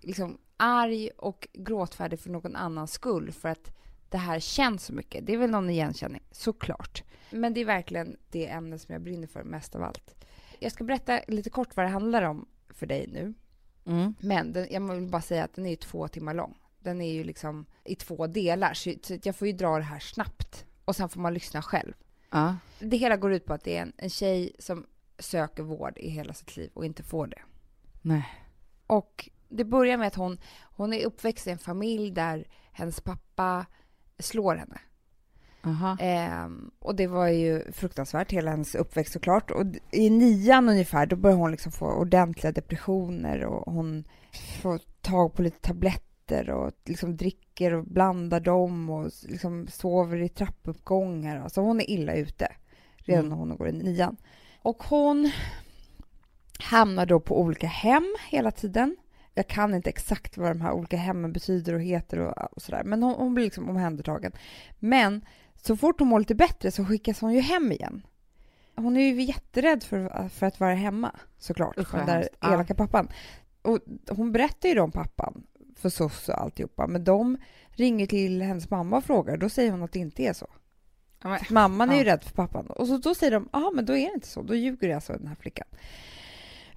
liksom 0.00 0.38
arg 0.56 1.10
och 1.10 1.48
gråtfärdig 1.52 2.20
för 2.20 2.30
någon 2.30 2.56
annans 2.56 2.92
skull 2.92 3.32
för 3.32 3.48
att 3.48 3.76
det 4.08 4.18
här 4.18 4.40
känns 4.40 4.84
så 4.84 4.92
mycket. 4.92 5.26
Det 5.26 5.34
är 5.34 5.38
väl 5.38 5.50
någon 5.50 5.70
igenkänning, 5.70 6.22
såklart. 6.30 7.02
Men 7.30 7.54
det 7.54 7.60
är 7.60 7.64
verkligen 7.64 8.16
det 8.30 8.48
ämne 8.48 8.78
som 8.78 8.92
jag 8.92 9.02
brinner 9.02 9.26
för 9.26 9.44
mest 9.44 9.74
av 9.74 9.82
allt. 9.82 10.24
Jag 10.58 10.72
ska 10.72 10.84
berätta 10.84 11.20
lite 11.28 11.50
kort 11.50 11.76
vad 11.76 11.86
det 11.86 11.90
handlar 11.90 12.22
om 12.22 12.48
för 12.68 12.86
dig 12.86 13.06
nu. 13.12 13.34
Mm. 13.86 14.14
Men 14.20 14.52
den, 14.52 14.66
jag 14.70 14.94
vill 14.94 15.08
bara 15.08 15.22
säga 15.22 15.44
att 15.44 15.54
den 15.54 15.66
är 15.66 15.70
ju 15.70 15.76
två 15.76 16.08
timmar 16.08 16.34
lång. 16.34 16.58
Den 16.78 17.00
är 17.00 17.12
ju 17.12 17.24
liksom 17.24 17.66
i 17.84 17.94
två 17.94 18.26
delar, 18.26 18.74
så 18.74 18.92
så 19.02 19.18
jag 19.22 19.36
får 19.36 19.46
ju 19.46 19.52
dra 19.52 19.76
det 19.76 19.84
här 19.84 19.98
snabbt. 19.98 20.64
Och 20.84 20.96
sen 20.96 21.08
får 21.08 21.20
man 21.20 21.34
lyssna 21.34 21.62
själv. 21.62 21.92
Ja. 22.30 22.56
Det 22.78 22.96
hela 22.96 23.16
går 23.16 23.32
ut 23.32 23.44
på 23.44 23.52
att 23.52 23.64
det 23.64 23.76
är 23.76 23.82
en, 23.82 23.92
en 23.96 24.10
tjej 24.10 24.52
som 24.58 24.86
söker 25.18 25.62
vård 25.62 25.98
i 25.98 26.08
hela 26.08 26.32
sitt 26.32 26.56
liv 26.56 26.70
och 26.74 26.84
inte 26.84 27.02
får 27.02 27.26
det. 27.26 27.42
Nej. 28.02 28.24
Och 28.86 29.30
det 29.48 29.64
börjar 29.64 29.96
med 29.96 30.06
att 30.06 30.14
hon, 30.14 30.38
hon 30.62 30.92
är 30.92 31.06
uppväxt 31.06 31.46
i 31.46 31.50
en 31.50 31.58
familj 31.58 32.10
där 32.10 32.48
hennes 32.72 33.00
pappa 33.00 33.66
slår 34.18 34.54
henne. 34.56 34.78
Ehm, 36.00 36.70
och 36.78 36.94
det 36.96 37.06
var 37.06 37.28
ju 37.28 37.72
fruktansvärt, 37.72 38.32
hela 38.32 38.50
hennes 38.50 38.74
uppväxt 38.74 39.12
såklart. 39.12 39.50
Och 39.50 39.64
i 39.90 40.10
nian 40.10 40.68
ungefär, 40.68 41.06
då 41.06 41.16
börjar 41.16 41.36
hon 41.36 41.50
liksom 41.50 41.72
få 41.72 41.86
ordentliga 41.86 42.52
depressioner 42.52 43.44
och 43.44 43.72
hon 43.72 44.04
får 44.62 44.80
tag 45.00 45.34
på 45.34 45.42
lite 45.42 45.60
tabletter 45.60 46.50
och 46.50 46.72
liksom 46.84 47.16
dricker 47.16 47.74
och 47.74 47.84
blandar 47.84 48.40
dem 48.40 48.90
och 48.90 49.10
liksom 49.28 49.66
sover 49.66 50.22
i 50.22 50.28
trappuppgångar. 50.28 51.40
Alltså 51.40 51.60
hon 51.60 51.80
är 51.80 51.90
illa 51.90 52.14
ute 52.14 52.48
redan 52.96 53.24
Mm. 53.24 53.28
när 53.30 53.36
hon 53.36 53.56
går 53.56 53.68
i 53.68 53.72
nian. 53.72 54.16
Och 54.62 54.82
hon 54.82 55.30
hamnar 56.58 57.06
då 57.06 57.20
på 57.20 57.40
olika 57.40 57.66
hem 57.66 58.16
hela 58.28 58.50
tiden. 58.50 58.96
Jag 59.38 59.46
kan 59.48 59.74
inte 59.74 59.90
exakt 59.90 60.36
vad 60.36 60.50
de 60.50 60.60
här 60.60 60.72
olika 60.72 60.96
hemmen 60.96 61.32
betyder 61.32 61.74
och 61.74 61.80
heter 61.82 62.18
och, 62.18 62.52
och 62.56 62.62
sådär, 62.62 62.82
men 62.84 63.02
hon, 63.02 63.14
hon 63.14 63.34
blir 63.34 63.44
liksom 63.44 63.68
omhändertagen. 63.68 64.32
Men 64.78 65.24
så 65.62 65.76
fort 65.76 65.98
hon 66.00 66.08
mår 66.08 66.18
lite 66.18 66.34
bättre 66.34 66.70
så 66.70 66.84
skickas 66.84 67.20
hon 67.20 67.32
ju 67.34 67.40
hem 67.40 67.72
igen. 67.72 68.06
Hon 68.76 68.96
är 68.96 69.00
ju 69.00 69.22
jätterädd 69.22 69.82
för, 69.82 70.28
för 70.28 70.46
att 70.46 70.60
vara 70.60 70.74
hemma 70.74 71.10
såklart, 71.38 71.78
Usch, 71.78 71.88
för 71.90 71.98
den 71.98 72.06
där. 72.06 72.28
Ja. 72.40 72.52
elaka 72.54 72.74
pappan. 72.74 73.08
Och 73.62 73.78
hon 74.08 74.32
berättar 74.32 74.68
ju 74.68 74.74
då 74.74 74.82
om 74.82 74.90
pappan 74.92 75.46
för 75.76 75.88
SOS 75.88 76.28
och 76.28 76.40
alltihopa, 76.42 76.86
men 76.86 77.04
de 77.04 77.38
ringer 77.68 78.06
till 78.06 78.42
hennes 78.42 78.70
mamma 78.70 78.96
och 78.96 79.04
frågar, 79.04 79.36
då 79.36 79.48
säger 79.48 79.70
hon 79.70 79.82
att 79.82 79.92
det 79.92 79.98
inte 79.98 80.22
är 80.22 80.32
så. 80.32 80.46
Ja, 81.22 81.28
men- 81.28 81.40
Mamman 81.50 81.90
är 81.90 81.94
ju 81.94 82.00
Ja. 82.04 82.12
rädd 82.12 82.24
för 82.24 82.34
pappan. 82.34 82.66
Och 82.66 82.86
så 82.86 82.96
då 82.96 83.14
säger 83.14 83.32
de, 83.32 83.48
ja 83.52 83.70
men 83.74 83.84
då 83.86 83.96
är 83.96 84.06
det 84.08 84.14
inte 84.14 84.28
så, 84.28 84.42
då 84.42 84.54
ljuger 84.54 84.94
alltså 84.94 85.12
den 85.12 85.26
här 85.26 85.34
flickan. 85.34 85.66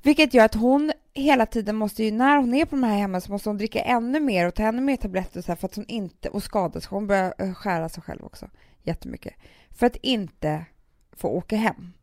Vilket 0.03 0.33
gör 0.33 0.45
att 0.45 0.55
hon 0.55 0.91
hela 1.13 1.45
tiden 1.45 1.75
måste 1.75 2.03
ju, 2.03 2.11
när 2.11 2.37
hon 2.37 2.53
är 2.53 2.65
på 2.65 2.75
de 2.75 2.83
här 2.83 2.97
hemmen 2.97 3.21
så 3.21 3.31
måste 3.31 3.49
hon 3.49 3.57
dricka 3.57 3.81
ännu 3.81 4.19
mer 4.19 4.47
och 4.47 4.55
ta 4.55 4.63
ännu 4.63 4.81
mer 4.81 4.95
tabletter 4.95 5.39
och 5.39 5.45
så 5.45 5.51
här 5.51 5.55
för 5.55 5.67
att 5.67 5.75
hon 5.75 5.85
inte, 5.87 6.29
och 6.29 6.43
skada 6.43 6.81
sig. 6.81 6.89
Hon 6.89 7.07
börjar 7.07 7.33
eh, 7.37 7.53
skära 7.53 7.89
sig 7.89 8.03
själv 8.03 8.23
också 8.23 8.49
jättemycket. 8.83 9.33
För 9.69 9.85
att 9.85 9.95
inte 9.95 10.65
få 11.11 11.27
åka 11.27 11.55
hem. 11.55 11.93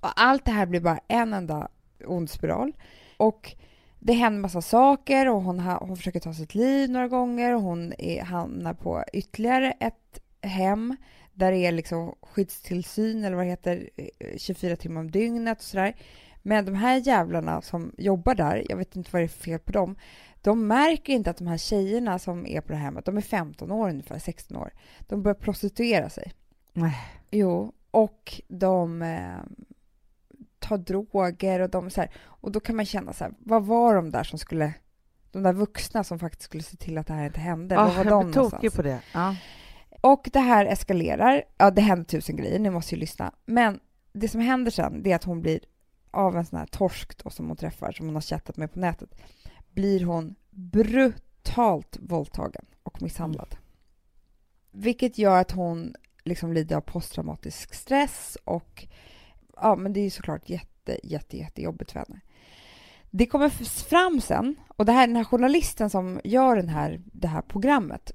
Och 0.00 0.10
allt 0.16 0.44
det 0.44 0.50
här 0.50 0.66
blir 0.66 0.80
bara 0.80 1.00
en 1.08 1.34
enda 1.34 1.68
ond 2.06 2.30
spiral. 2.30 2.72
Och 3.16 3.54
det 3.98 4.12
händer 4.12 4.40
massa 4.40 4.62
saker 4.62 5.28
och 5.28 5.42
hon, 5.42 5.60
ha, 5.60 5.84
hon 5.86 5.96
försöker 5.96 6.20
ta 6.20 6.34
sitt 6.34 6.54
liv 6.54 6.90
några 6.90 7.08
gånger 7.08 7.54
och 7.54 7.62
hon 7.62 7.92
är, 7.98 8.22
hamnar 8.22 8.74
på 8.74 9.04
ytterligare 9.12 9.72
ett 9.80 10.20
hem 10.42 10.96
där 11.32 11.52
det 11.52 11.58
är 11.58 11.72
liksom 11.72 12.14
skyddstillsyn 12.22 13.24
eller 13.24 13.36
vad 13.36 13.44
det 13.44 13.50
heter 13.50 13.90
eh, 13.96 14.36
24 14.36 14.76
timmar 14.76 15.00
om 15.00 15.10
dygnet 15.10 15.58
och 15.58 15.64
sådär. 15.64 15.94
Men 16.42 16.64
de 16.64 16.74
här 16.74 16.96
jävlarna 16.96 17.62
som 17.62 17.92
jobbar 17.98 18.34
där, 18.34 18.66
jag 18.68 18.76
vet 18.76 18.96
inte 18.96 19.10
vad 19.12 19.22
det 19.22 19.26
är 19.26 19.28
för 19.28 19.40
fel 19.40 19.58
på 19.58 19.72
dem, 19.72 19.96
de 20.40 20.66
märker 20.66 21.12
inte 21.12 21.30
att 21.30 21.36
de 21.36 21.46
här 21.46 21.58
tjejerna 21.58 22.18
som 22.18 22.46
är 22.46 22.60
på 22.60 22.68
det 22.68 22.78
här 22.78 22.84
hemmet, 22.84 23.04
de 23.04 23.16
är 23.16 23.20
15 23.20 23.70
år 23.70 23.88
ungefär, 23.88 24.18
16 24.18 24.56
år, 24.56 24.72
de 25.00 25.22
börjar 25.22 25.34
prostituera 25.34 26.08
sig. 26.08 26.32
Nej. 26.72 26.96
Jo, 27.30 27.72
och 27.90 28.40
de 28.48 29.02
eh, 29.02 29.36
tar 30.58 30.78
droger 30.78 31.60
och 31.60 31.70
de 31.70 31.90
så 31.90 32.00
här, 32.00 32.10
och 32.24 32.52
då 32.52 32.60
kan 32.60 32.76
man 32.76 32.84
känna 32.84 33.12
så 33.12 33.24
här, 33.24 33.34
vad 33.38 33.64
var 33.64 33.94
de 33.94 34.10
där 34.10 34.24
som 34.24 34.38
skulle, 34.38 34.74
de 35.30 35.42
där 35.42 35.52
vuxna 35.52 36.04
som 36.04 36.18
faktiskt 36.18 36.42
skulle 36.42 36.62
se 36.62 36.76
till 36.76 36.98
att 36.98 37.06
det 37.06 37.14
här 37.14 37.26
inte 37.26 37.40
hände, 37.40 37.74
Ja, 37.74 37.84
vad 37.84 37.94
var 37.96 38.04
jag 38.04 38.12
de 38.12 38.30
blir 38.30 38.50
tokig 38.50 38.72
på 38.72 38.82
det. 38.82 39.00
Ja. 39.14 39.36
Och 40.00 40.30
det 40.32 40.40
här 40.40 40.66
eskalerar. 40.66 41.42
Ja, 41.58 41.70
det 41.70 41.82
händer 41.82 42.04
tusen 42.04 42.36
grejer, 42.36 42.58
ni 42.58 42.70
måste 42.70 42.94
ju 42.94 43.00
lyssna. 43.00 43.32
Men 43.46 43.80
det 44.12 44.28
som 44.28 44.40
händer 44.40 44.70
sen, 44.70 45.02
det 45.02 45.12
är 45.12 45.16
att 45.16 45.24
hon 45.24 45.40
blir 45.40 45.60
av 46.12 46.36
en 46.36 46.46
sån 46.46 46.58
här 46.58 46.66
torsk 46.66 47.24
då, 47.24 47.30
som 47.30 47.48
hon 47.48 47.56
träffar, 47.56 47.92
som 47.92 48.06
hon 48.06 48.14
har 48.14 48.22
chattat 48.22 48.56
med 48.56 48.72
på 48.72 48.78
nätet, 48.78 49.14
blir 49.70 50.04
hon 50.04 50.34
brutalt 50.50 51.98
våldtagen 52.00 52.64
och 52.82 53.02
misshandlad. 53.02 53.56
Vilket 54.70 55.18
gör 55.18 55.40
att 55.40 55.50
hon 55.50 55.94
liksom 56.24 56.52
lider 56.52 56.76
av 56.76 56.80
posttraumatisk 56.80 57.74
stress 57.74 58.38
och 58.44 58.86
ja, 59.56 59.76
men 59.76 59.92
det 59.92 60.00
är 60.00 60.04
ju 60.04 60.10
såklart 60.10 60.48
jätte, 60.48 60.98
jätte, 61.02 61.36
jättejobbigt 61.36 61.92
för 61.92 61.98
henne. 61.98 62.20
Det 63.10 63.26
kommer 63.26 63.48
fram 63.88 64.20
sen, 64.20 64.56
och 64.76 64.84
det 64.84 64.92
här, 64.92 65.06
den 65.06 65.16
här 65.16 65.24
journalisten 65.24 65.90
som 65.90 66.20
gör 66.24 66.56
den 66.56 66.68
här, 66.68 67.02
det 67.04 67.28
här 67.28 67.42
programmet, 67.42 68.12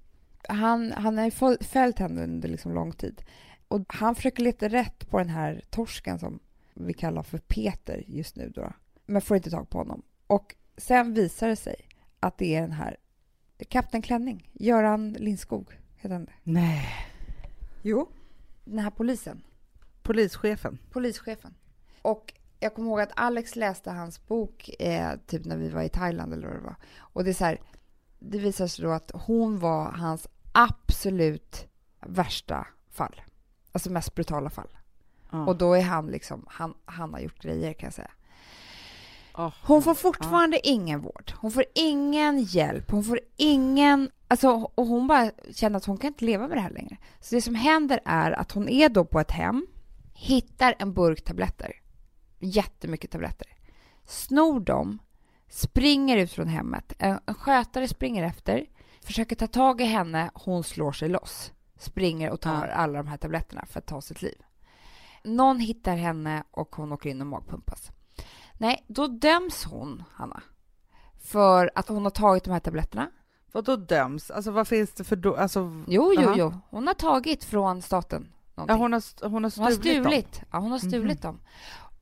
han, 0.48 0.92
han 0.92 1.18
har 1.18 1.26
ju 1.26 1.32
föl- 1.32 1.64
följt 1.64 2.00
henne 2.00 2.24
under 2.24 2.50
liksom 2.50 2.74
lång 2.74 2.92
tid. 2.92 3.22
Och 3.68 3.94
han 3.94 4.16
försöker 4.16 4.44
leta 4.44 4.68
rätt 4.68 5.10
på 5.10 5.18
den 5.18 5.30
här 5.30 5.66
torsken 5.70 6.20
som 6.20 6.40
vi 6.80 6.94
kallar 6.94 7.24
för 7.24 7.38
Peter 7.38 8.04
just 8.08 8.36
nu 8.36 8.50
då. 8.50 8.74
Men 9.06 9.22
får 9.22 9.38
inte 9.38 9.50
tag 9.50 9.70
på 9.70 9.78
honom. 9.78 10.02
Och 10.28 10.56
sen 10.78 11.14
visar 11.14 11.48
det 11.48 11.56
sig 11.56 11.76
att 12.20 12.38
det 12.38 12.56
är 12.56 12.62
den 12.62 12.72
här 12.72 12.98
Kapten 13.70 14.02
Klänning, 14.02 14.50
Göran 14.54 15.14
Lindskog 15.14 15.80
heter 15.96 16.16
han 16.16 16.26
det. 16.26 16.32
Nej. 16.44 16.88
Jo. 17.82 18.10
Den 18.66 18.80
här 18.80 18.92
polisen, 18.92 19.44
Polischefen. 20.04 20.78
polischefen. 20.92 21.54
Och 22.02 22.34
jag 22.60 22.76
kommer 22.76 22.90
ihåg 22.90 23.00
att 23.02 23.12
Alex 23.16 23.56
läste 23.56 23.92
hans 23.92 24.28
bok 24.28 24.70
eh, 24.80 25.12
typ 25.28 25.46
när 25.46 25.58
vi 25.58 25.70
var 25.70 25.82
i 25.82 25.90
Thailand 25.90 26.34
eller 26.34 26.48
vad 26.48 26.56
det 26.56 26.64
var. 26.64 26.76
Och 26.98 27.24
det 27.24 27.30
är 27.30 27.34
så 27.34 27.46
här, 27.46 27.62
det 28.20 28.38
visar 28.38 28.68
sig 28.68 28.86
då 28.86 28.92
att 28.92 29.12
hon 29.14 29.60
var 29.60 29.92
hans 29.92 30.28
absolut 30.52 31.68
värsta 32.06 32.68
fall. 32.90 33.22
Alltså 33.72 33.92
mest 33.92 34.16
brutala 34.16 34.50
fall. 34.50 34.78
Och 35.32 35.56
då 35.56 35.74
är 35.74 35.82
han 35.82 36.08
liksom, 36.08 36.46
han, 36.50 36.74
han 36.86 37.14
har 37.14 37.20
gjort 37.20 37.42
grejer 37.42 37.74
kan 37.74 37.88
jag 37.88 37.94
säga. 37.94 38.12
Hon 39.64 39.82
får 39.82 39.94
fortfarande 39.94 40.68
ingen 40.68 41.02
vård. 41.02 41.34
Hon 41.38 41.52
får 41.52 41.66
ingen 41.76 42.40
hjälp. 42.44 42.92
Hon 42.92 43.04
får 43.04 43.20
ingen... 43.36 44.12
Alltså, 44.28 44.50
och 44.76 44.88
hon 44.88 45.08
bara 45.08 45.32
känner 45.52 45.78
att 45.78 45.86
hon 45.86 45.98
kan 45.98 46.08
inte 46.08 46.26
leva 46.26 46.48
med 46.48 46.58
det 46.58 46.62
här 46.62 46.70
längre. 46.70 46.98
Så 47.20 47.36
det 47.36 47.42
som 47.42 47.56
händer 47.56 48.00
är 48.06 48.32
att 48.32 48.52
hon 48.52 48.70
är 48.70 48.90
då 48.90 49.06
på 49.06 49.20
ett 49.20 49.32
hem, 49.32 49.68
hittar 50.14 50.76
en 50.80 50.94
burk 50.94 51.24
tabletter. 51.24 51.72
Jättemycket 52.40 53.12
tabletter. 53.12 53.48
Snor 54.06 54.60
dem, 54.60 55.00
springer 55.50 56.18
ut 56.18 56.32
från 56.32 56.48
hemmet. 56.48 56.94
En, 56.98 57.20
skötare 57.28 57.88
springer 57.88 58.24
efter, 58.24 58.66
försöker 59.04 59.36
ta 59.36 59.48
tag 59.48 59.82
i 59.82 59.86
henne, 59.86 60.32
hon 60.34 60.64
slår 60.64 60.92
sig 60.92 61.10
loss. 61.10 61.52
Springer 61.80 62.30
och 62.30 62.42
tar 62.42 62.68
alla 62.68 62.98
de 62.98 63.08
här 63.08 63.18
tabletterna 63.18 63.66
för 63.66 63.80
att 63.80 63.86
ta 63.86 64.02
sitt 64.02 64.22
liv. 64.22 64.42
Någon 65.28 65.60
hittar 65.60 65.96
henne 65.96 66.44
och 66.52 66.76
hon 66.76 66.92
åker 66.92 67.10
in 67.10 67.22
och 67.22 67.28
magpumpas. 67.28 67.92
Nej, 68.58 68.86
då 68.88 69.08
döms 69.08 69.64
hon, 69.66 70.04
Hanna, 70.14 70.42
för 71.20 71.72
att 71.76 71.88
hon 71.88 72.04
har 72.04 72.10
tagit 72.12 72.44
de 72.44 72.52
här 72.52 72.60
tabletterna. 72.60 73.10
Vad 73.52 73.66
då 73.66 73.76
döms? 73.76 74.32
Alltså 74.32 74.52
vad 74.52 74.68
finns 74.68 74.94
det 74.94 75.04
för 75.04 75.16
då? 75.16 75.36
Alltså, 75.36 75.60
Jo, 75.88 76.14
jo, 76.16 76.22
Jaha. 76.22 76.36
jo. 76.38 76.54
Hon 76.70 76.88
har 76.88 76.94
tagit 76.94 77.44
från 77.44 77.82
staten 77.82 78.28
ja, 78.56 78.62
hon, 78.70 78.70
har, 78.70 78.80
hon 78.80 78.94
har 78.94 79.30
hon 79.30 79.44
har 79.44 79.50
stulit, 79.72 79.84
dem. 80.04 80.04
stulit. 80.12 80.42
Ja, 80.52 80.60
hon 80.60 80.72
har 80.72 80.80
stulit 80.80 81.22
dem. 81.22 81.40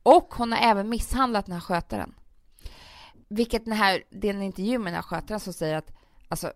Och 0.02 0.34
hon 0.34 0.52
har 0.52 0.58
även 0.58 0.88
misshandlat 0.88 1.46
den 1.46 1.52
här 1.52 1.60
skötaren. 1.60 2.14
Vilket 3.28 3.64
den 3.64 3.74
här, 3.74 4.02
det 4.10 4.28
är 4.28 4.34
en 4.34 4.42
intervju 4.42 4.78
med 4.78 4.86
den 4.86 4.94
här 4.94 5.02
skötaren 5.02 5.40
som 5.40 5.52
säger 5.52 5.76
att 5.76 5.92
alltså, 6.28 6.52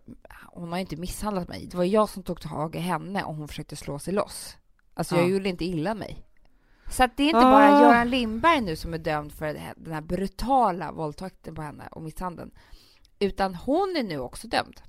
hon 0.52 0.72
har 0.72 0.78
inte 0.78 0.96
misshandlat 0.96 1.48
mig. 1.48 1.66
Det 1.70 1.76
var 1.76 1.85
jag 1.85 2.09
som 2.09 2.22
tog 2.22 2.40
tag 2.40 2.76
i 2.76 2.78
henne 2.78 3.24
och 3.24 3.35
hon 3.35 3.48
försökte 3.48 3.76
slå 3.76 3.98
sig 3.98 4.14
loss. 4.14 4.56
Alltså 4.94 5.16
jag 5.16 5.24
Ja. 5.24 5.28
gjorde 5.28 5.48
inte 5.48 5.64
illa 5.64 5.94
mig. 5.94 6.26
Så 6.90 7.09
det 7.16 7.22
är 7.22 7.26
inte 7.26 7.38
Ah. 7.38 7.50
bara 7.50 7.68
Göran 7.83 8.11
Lindberg 8.11 8.61
nu 8.61 8.76
som 8.76 8.94
är 8.94 8.98
dömd 8.98 9.33
för 9.33 9.46
den 9.76 9.92
här 9.94 10.00
brutala 10.00 10.92
våldtäkten 10.92 11.55
på 11.55 11.62
henne 11.62 11.88
och 11.92 12.03
misshandeln. 12.03 12.50
Utan 13.18 13.55
hon 13.55 13.96
är 13.96 14.03
nu 14.03 14.18
också 14.18 14.48
dömd. 14.48 14.81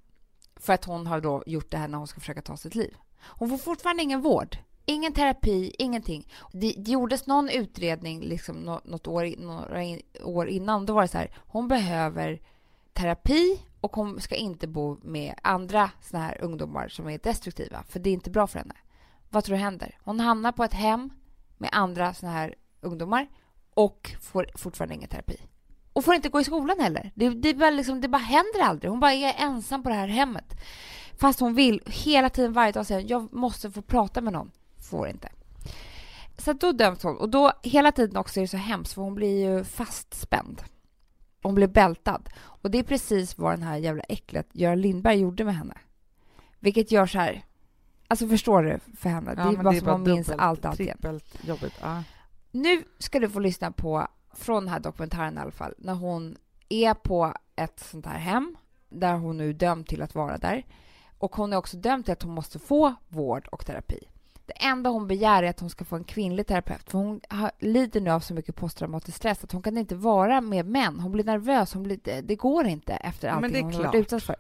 För 0.56 0.74
att 0.74 0.86
hon 0.86 1.08
har 1.08 1.22
då 1.22 1.44
gjort 1.46 1.72
det 1.72 1.78
här 1.78 1.88
när 1.88 1.98
hon 1.98 2.08
ska 2.08 2.20
försöka 2.20 2.42
ta 2.42 2.58
sitt 2.58 2.76
liv. 2.76 2.96
Hon 3.22 3.50
får 3.50 3.58
fortfarande 3.58 4.04
ingen 4.04 4.22
vård. 4.22 4.58
Ingen 4.86 5.14
terapi, 5.14 5.76
ingenting. 5.78 6.28
Det, 6.52 6.74
det 6.78 6.92
gjordes 6.92 7.28
någon 7.28 7.50
utredning 7.50 8.22
liksom 8.22 8.56
nå- 8.56 8.82
något 8.84 9.08
år, 9.08 9.36
några 9.38 9.84
in, 9.84 10.02
år 10.24 10.48
innan. 10.48 10.86
Då 10.86 10.94
var 10.94 11.02
det 11.02 11.08
så 11.08 11.18
här, 11.18 11.32
hon 11.48 11.68
behöver 11.68 12.42
terapi 12.94 13.62
och 13.82 13.96
hon 13.96 14.22
ska 14.22 14.36
inte 14.36 14.68
bo 14.68 14.98
med 15.04 15.34
andra 15.44 15.92
såna 16.02 16.24
här 16.24 16.42
ungdomar 16.42 16.88
som 16.88 17.10
är 17.10 17.18
destruktiva. 17.24 17.84
För 17.88 18.00
det 18.00 18.10
är 18.10 18.14
inte 18.14 18.30
bra 18.30 18.48
för 18.48 18.60
henne. 18.60 18.76
Vad 19.30 19.44
tror 19.44 19.56
du 19.58 19.64
händer? 19.64 19.98
Hon 20.04 20.20
hamnar 20.20 20.52
på 20.52 20.64
ett 20.64 20.74
hem 20.74 21.10
med 21.62 21.70
andra 21.74 22.14
såna 22.14 22.32
här 22.32 22.56
ungdomar 22.82 23.28
och 23.74 24.12
får 24.22 24.50
fortfarande 24.56 24.96
ingen 24.96 25.10
terapi. 25.10 25.38
Och 25.94 26.06
får 26.06 26.16
inte 26.16 26.30
gå 26.30 26.42
i 26.42 26.44
skolan 26.44 26.80
heller. 26.80 27.12
Det, 27.16 27.30
det, 27.30 27.54
bara 27.54 27.70
liksom, 27.70 28.02
det 28.02 28.08
bara 28.08 28.18
händer 28.18 28.60
aldrig. 28.62 28.92
Hon 28.92 29.00
bara 29.00 29.14
är 29.14 29.36
ensam 29.38 29.84
på 29.84 29.90
det 29.90 29.96
här 29.96 30.08
hemmet. 30.08 30.62
Fast 31.20 31.40
hon 31.40 31.56
vill 31.56 31.82
hela 31.86 32.30
tiden, 32.30 32.54
varje 32.54 32.72
dag 32.72 32.86
säga 32.86 33.02
jag 33.02 33.34
måste 33.34 33.72
få 33.72 33.82
prata 33.82 34.22
med 34.22 34.34
någon. 34.34 34.52
Får 34.90 35.08
inte. 35.08 35.30
Så 36.38 36.54
då 36.54 36.72
döms 36.72 37.04
hon. 37.04 37.18
Och 37.18 37.30
då 37.30 37.52
hela 37.64 37.92
tiden 37.92 38.18
också 38.18 38.40
är 38.40 38.42
det 38.42 38.48
så 38.48 38.58
hemskt 38.58 38.94
för 38.94 39.02
hon 39.02 39.16
blir 39.16 39.50
ju 39.50 39.64
fastspänd. 39.64 40.62
Hon 41.44 41.56
blir 41.56 41.68
bältad. 41.68 42.30
Och 42.38 42.72
det 42.72 42.80
är 42.80 42.84
precis 42.84 43.38
vad 43.38 43.54
den 43.54 43.64
här 43.64 43.78
jävla 43.78 44.04
äcklet 44.04 44.48
Göran 44.52 44.82
Lindberg 44.82 45.20
gjorde 45.20 45.44
med 45.44 45.56
henne. 45.56 45.78
Vilket 46.60 46.92
gör 46.92 47.06
så 47.06 47.20
här. 47.20 47.46
Alltså 48.12 48.28
förstår 48.28 48.64
du 48.64 48.80
för 48.98 49.10
henne? 49.10 49.34
Ja, 49.38 49.44
det 49.44 49.50
är 49.50 49.52
men 49.52 49.64
bara 49.64 49.76
som 49.76 49.88
man 49.88 50.04
minns 50.04 50.30
allt 50.30 50.66
alltid. 50.66 50.88
trippelt 50.88 51.48
jobbigt. 51.48 51.74
Ja. 51.82 52.04
Nu 52.52 52.84
ska 52.98 53.20
du 53.20 53.30
få 53.30 53.40
lyssna 53.40 53.72
på, 53.72 54.08
från 54.34 54.64
den 54.64 54.74
här 54.74 54.80
dokumentären 54.80 55.38
i 55.38 55.40
alla 55.42 55.52
fall, 55.52 55.74
när 55.78 55.94
hon 55.94 56.38
är 56.70 56.94
på 56.94 57.34
ett 57.56 57.80
sånt 57.80 58.06
här 58.06 58.20
hem 58.20 58.56
där 58.90 59.14
hon 59.14 59.38
nu 59.38 59.50
är 59.50 59.54
dömd 59.54 59.88
till 59.88 60.02
att 60.02 60.16
vara 60.16 60.38
där. 60.38 60.66
Och 61.18 61.36
hon 61.36 61.54
är 61.54 61.58
också 61.58 61.78
dömd 61.78 62.06
till 62.06 62.12
att 62.12 62.24
hon 62.24 62.34
måste 62.34 62.60
få 62.60 62.94
vård 63.08 63.48
och 63.52 63.66
terapi. 63.66 64.00
Det 64.46 64.54
enda 64.66 64.90
hon 64.90 65.08
begär 65.08 65.44
är 65.44 65.50
att 65.50 65.60
hon 65.60 65.70
ska 65.70 65.86
få 65.86 65.96
en 65.96 66.04
kvinnlig 66.04 66.48
terapeut 66.48 66.92
för 66.92 66.98
hon 66.98 67.22
har, 67.30 67.52
lider 67.60 68.02
nu 68.02 68.10
av 68.10 68.20
så 68.20 68.34
mycket 68.34 68.56
posttraumatisk 68.56 69.18
stress 69.18 69.44
att 69.44 69.52
hon 69.52 69.62
kan 69.62 69.78
inte 69.78 69.96
vara 69.96 70.42
med 70.42 70.66
män. 70.66 71.00
Hon 71.00 71.12
blir 71.12 71.24
nervös, 71.24 71.74
hon 71.74 71.84
blir, 71.84 72.22
det, 72.22 72.36
går 72.36 72.66
inte 72.68 72.94
efter 72.94 73.28
Men 73.28 73.38
allting 73.38 73.54
det 73.54 73.60
är 73.60 73.64
hon 73.64 73.72
klart. 73.72 73.86
varit 73.86 73.96
utsatt 73.96 74.24
för. 74.24 74.36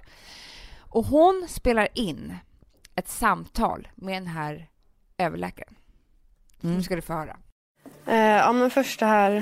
Och 0.79 1.05
hon 1.05 1.45
spelar 1.49 1.87
in 1.93 2.33
ett 3.01 3.09
samtal 3.09 3.87
med 3.95 4.13
den 4.13 4.27
här 4.27 4.67
överläkaren. 5.17 5.75
Mm. 6.63 6.75
Nu 6.75 6.83
ska 6.83 6.95
du 6.95 7.01
få 7.01 7.13
höra. 7.13 7.37
Eh, 8.05 8.15
ja, 8.17 8.51
men 8.51 8.71
först 8.71 8.99
det 8.99 9.05
här 9.05 9.35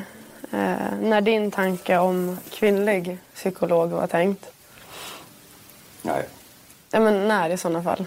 eh, 0.52 0.98
när 1.02 1.22
din 1.22 1.52
tanke 1.52 1.98
om 1.98 2.38
kvinnlig 2.50 3.18
psykolog 3.34 3.90
var 3.90 4.08
tänkt. 4.08 4.46
Nej. 6.02 6.28
Ja, 6.92 7.00
men 7.00 7.28
när 7.28 7.50
i 7.50 7.58
sådana 7.58 7.84
fall? 7.84 8.06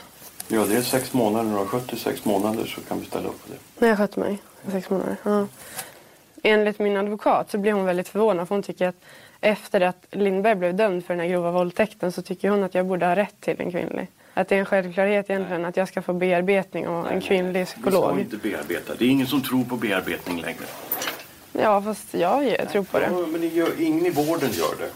Ja, 0.49 0.65
det 0.65 0.77
är 0.77 0.83
sex 0.83 1.13
månader. 1.13 1.45
När 1.45 1.53
du 1.53 1.59
har 1.59 1.67
skött 1.67 1.93
i 1.93 1.97
sex 1.97 2.25
månader 2.25 2.67
så 2.67 2.81
kan 2.81 3.01
vi 3.01 3.07
ställa 3.07 3.29
upp 3.29 3.47
på 3.47 3.53
det. 3.53 3.59
När 3.81 3.89
jag 3.89 3.99
skötte 3.99 4.21
mig 4.21 4.39
sex 4.71 4.91
månader. 4.91 5.17
Ja. 5.23 5.47
Enligt 6.43 6.79
min 6.79 6.97
advokat 6.97 7.51
så 7.51 7.59
blev 7.59 7.77
hon 7.77 7.85
väldigt 7.85 8.09
förvånad 8.09 8.49
för 8.49 8.55
hon 8.55 8.63
tycker 8.63 8.89
att 8.89 9.05
efter 9.41 9.81
att 9.81 10.07
Lindberg 10.11 10.55
blev 10.55 10.77
dömd 10.77 11.05
för 11.05 11.15
den 11.15 11.21
här 11.21 11.29
grova 11.29 11.51
våldtäkten 11.51 12.13
så 12.13 12.23
tycker 12.23 12.51
hon 12.51 12.63
att 12.63 12.75
jag 12.75 12.87
borde 12.87 13.07
ha 13.07 13.17
rätt 13.17 13.41
till 13.41 13.61
en 13.61 13.71
kvinnlig. 13.71 14.09
Att 14.35 14.49
det 14.49 14.55
är 14.55 14.59
en 14.59 14.65
självklarhet 14.67 15.31
egentligen 15.31 15.65
att 15.65 15.77
jag 15.77 15.89
ska 15.89 16.03
få 16.03 16.13
bearbetning 16.13 16.89
av 16.89 17.09
en 17.09 17.21
kvinnlig 17.21 17.61
Vi 17.61 17.67
ska 17.67 17.75
psykolog. 17.81 18.21
inte 18.21 18.37
bearbeta. 18.37 18.95
Det 18.99 19.05
är 19.05 19.09
ingen 19.09 19.27
som 19.27 19.43
tror 19.43 19.65
på 19.65 19.77
bearbetning 19.77 20.41
längre. 20.41 20.65
Ja, 21.53 21.83
fast 21.83 22.15
jag 22.15 22.45
jag 22.59 22.69
tror 22.71 22.83
på 22.85 22.99
det. 22.99 23.09
Ja, 23.13 23.27
men 23.27 23.41
det 23.41 23.47
gör, 23.47 23.71
ingen 23.81 24.07
i 24.07 24.11
vården 24.11 24.51
gör 24.53 24.75
det. 24.79 24.91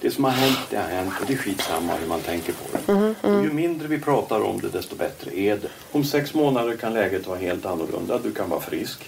Det 0.00 0.10
som 0.10 0.24
har 0.24 0.30
hänt, 0.30 0.58
det 0.70 0.76
har 0.76 0.84
hänt 0.88 1.12
och 1.20 1.26
det 1.26 1.32
är 1.32 1.36
skitsamma 1.36 1.92
hur 1.94 2.08
man 2.08 2.20
tänker 2.20 2.52
på 2.52 2.64
det. 2.86 2.92
Mhm, 2.92 3.14
Och 3.22 3.44
ju 3.44 3.52
mindre 3.52 3.88
vi 3.88 3.98
pratar 3.98 4.40
om 4.44 4.60
det, 4.60 4.68
desto 4.68 4.96
bättre 4.96 5.38
är 5.38 5.56
det. 5.56 5.68
Om 5.92 6.04
sex 6.04 6.34
månader 6.34 6.76
kan 6.76 6.94
läget 6.94 7.26
vara 7.26 7.38
helt 7.38 7.66
annorlunda. 7.66 8.18
Du 8.18 8.32
kan 8.32 8.48
vara 8.50 8.60
frisk. 8.60 9.04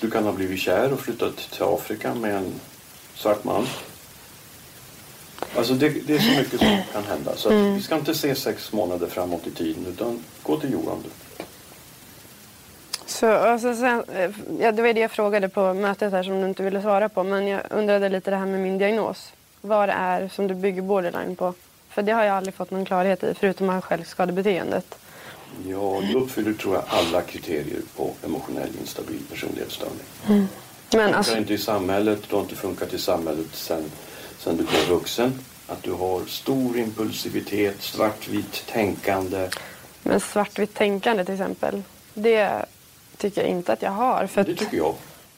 Du 0.00 0.10
kan 0.10 0.24
ha 0.24 0.32
blivit 0.32 0.60
kär 0.60 0.92
och 0.92 1.00
flyttat 1.00 1.36
till 1.36 1.62
Afrika 1.62 2.14
med 2.14 2.36
en 2.36 2.52
svart 3.14 3.44
man. 3.44 3.66
Alltså 5.56 5.74
det, 5.74 5.88
det 6.06 6.14
är 6.14 6.18
så 6.18 6.38
mycket 6.38 6.58
som 6.60 6.78
kan 6.92 7.04
hända. 7.04 7.36
Så 7.36 7.50
Mm. 7.50 7.74
vi 7.74 7.82
ska 7.82 7.94
inte 7.94 8.14
se 8.14 8.34
sex 8.34 8.72
månader 8.72 9.06
framåt 9.06 9.46
i 9.46 9.50
tiden 9.50 9.86
utan 9.86 10.24
gå 10.42 10.56
till 10.60 10.72
Johan. 10.72 11.04
Så, 13.06 13.26
alltså 13.32 13.74
sen, 13.74 14.04
eh, 14.14 14.30
ja, 14.60 14.72
det 14.72 14.82
var 14.82 14.92
det 14.92 15.00
jag 15.00 15.10
frågade 15.10 15.48
på 15.48 15.74
mötet 15.74 16.12
här 16.12 16.22
som 16.22 16.40
du 16.40 16.48
inte 16.48 16.62
ville 16.62 16.82
svara 16.82 17.08
på. 17.08 17.22
Men 17.22 17.46
jag 17.46 17.60
undrade 17.70 18.08
lite 18.08 18.30
det 18.30 18.36
här 18.36 18.46
med 18.46 18.60
min 18.60 18.78
diagnos. 18.78 19.32
Vad 19.60 19.88
det 19.88 19.92
är 19.92 20.28
som 20.28 20.46
du 20.46 20.54
bygger 20.54 20.82
borderline 20.82 21.36
på. 21.36 21.54
För 21.88 22.02
det 22.02 22.12
har 22.12 22.24
jag 22.24 22.36
aldrig 22.36 22.54
fått 22.54 22.70
någon 22.70 22.84
klarhet 22.84 23.22
i 23.24 23.34
förutom 23.40 23.68
här 23.68 23.80
självskadebeteendet. 23.80 24.94
Ja, 25.66 26.00
du 26.12 26.18
uppfyller 26.18 26.52
tror 26.52 26.74
jag 26.74 26.84
alla 26.88 27.22
kriterier 27.22 27.80
på 27.96 28.12
emotionell 28.24 28.68
instabil 28.80 29.20
personlighetsstörning. 29.30 29.96
Men 30.26 30.48
Du 30.90 30.98
funkar 30.98 31.12
alltså, 31.18 31.36
inte 31.36 31.54
i 31.54 31.58
samhället, 31.58 32.18
du 32.28 32.34
har 32.36 32.42
inte 32.42 32.54
funkat 32.56 32.94
i 32.94 32.98
samhället 32.98 33.46
sen, 33.52 33.84
sen 34.40 34.56
du 34.56 34.64
blev 34.64 34.88
vuxen. 34.88 35.38
Att 35.66 35.82
du 35.82 35.92
har 35.92 36.24
stor 36.26 36.78
impulsivitet, 36.78 37.82
svartvitt 37.82 38.66
tänkande. 38.66 39.48
men 40.02 40.20
svartvitt 40.20 40.74
tänkande 40.74 41.24
till 41.24 41.34
exempel. 41.34 41.82
Det 42.14 42.64
tycker 43.16 43.40
jag 43.40 43.50
inte 43.50 43.72
att 43.72 43.82
jag 43.82 43.90
har. 43.90 44.26
För 44.26 44.44
Det 44.44 44.54
tycker 44.54 44.76
jag. 44.76 44.94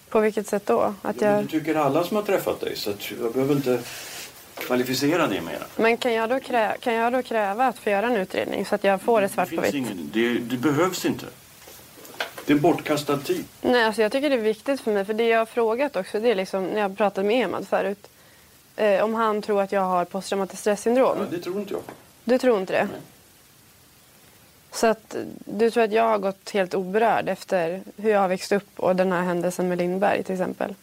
på 0.08 0.20
vilket 0.20 0.46
sätt 0.46 0.66
då? 0.66 0.94
Att 1.02 1.20
Ja, 1.20 1.26
jag, 1.30 1.44
det 1.44 1.48
tycker 1.48 1.74
alla 1.74 2.04
som 2.04 2.16
har 2.16 2.24
träffat 2.24 2.60
dig. 2.60 2.76
Så 2.76 2.92
jag 3.22 3.32
behöver 3.32 3.54
inte 3.54 3.80
kvalificera 4.54 5.26
det 5.26 5.40
mer. 5.40 5.58
men 5.76 5.96
kan 5.96 6.12
jag, 6.12 6.30
då 6.30 6.40
krä, 6.40 6.76
kan 6.80 6.94
jag 6.94 7.12
då 7.12 7.22
kräva 7.22 7.66
att 7.66 7.78
få 7.78 7.90
göra 7.90 8.06
en 8.06 8.16
utredning 8.16 8.66
så 8.66 8.74
att 8.74 8.84
jag 8.84 9.02
får 9.02 9.20
det 9.20 9.28
svart 9.28 9.50
det, 9.50 9.56
på 9.56 9.62
vitt? 9.62 9.74
ingen, 9.74 10.10
det, 10.12 10.34
det 10.38 10.56
behövs 10.56 11.04
inte. 11.04 11.26
Det 12.46 12.52
är 12.52 12.56
bortkastad 12.58 13.18
tid. 13.18 13.44
Nej, 13.60 13.84
alltså 13.84 14.02
jag 14.02 14.12
tycker 14.12 14.30
det 14.30 14.36
är 14.36 14.40
viktigt 14.40 14.80
för 14.80 14.90
mig. 14.92 15.04
För 15.04 15.14
det 15.14 15.28
jag 15.28 15.38
har 15.38 15.46
frågat 15.46 15.96
också, 15.96 16.20
det 16.20 16.30
är 16.30 16.34
liksom 16.34 16.64
när 16.66 16.80
jag 16.80 16.96
pratade 16.96 17.26
med 17.26 17.44
Emad 17.44 17.68
förut. 17.68 18.08
Eh, 18.76 19.04
om 19.04 19.14
han 19.14 19.42
tror 19.42 19.62
att 19.62 19.72
jag 19.72 19.80
har 19.80 20.04
posttraumatiskt 20.04 20.60
stressyndrom. 20.60 21.18
Ja, 21.18 21.24
det 21.30 21.38
tror 21.38 21.60
inte 21.60 21.74
jag. 21.74 21.82
Du 22.24 22.38
tror 22.38 22.60
inte 22.60 22.72
det? 22.72 22.88
Nej. 22.92 23.00
Så 24.72 24.86
att 24.86 25.16
du 25.44 25.70
tror 25.70 25.82
att 25.84 25.92
jag 25.92 26.08
har 26.08 26.18
gått 26.18 26.50
helt 26.50 26.74
oberörd 26.74 27.28
efter 27.28 27.82
hur 27.96 28.10
jag 28.10 28.20
har 28.20 28.28
växt 28.28 28.52
upp 28.52 28.80
och 28.80 28.96
den 28.96 29.12
här 29.12 29.22
händelsen 29.22 29.68
med 29.68 29.78
Lindberg 29.78 30.22
till 30.22 30.32
exempel? 30.32 30.74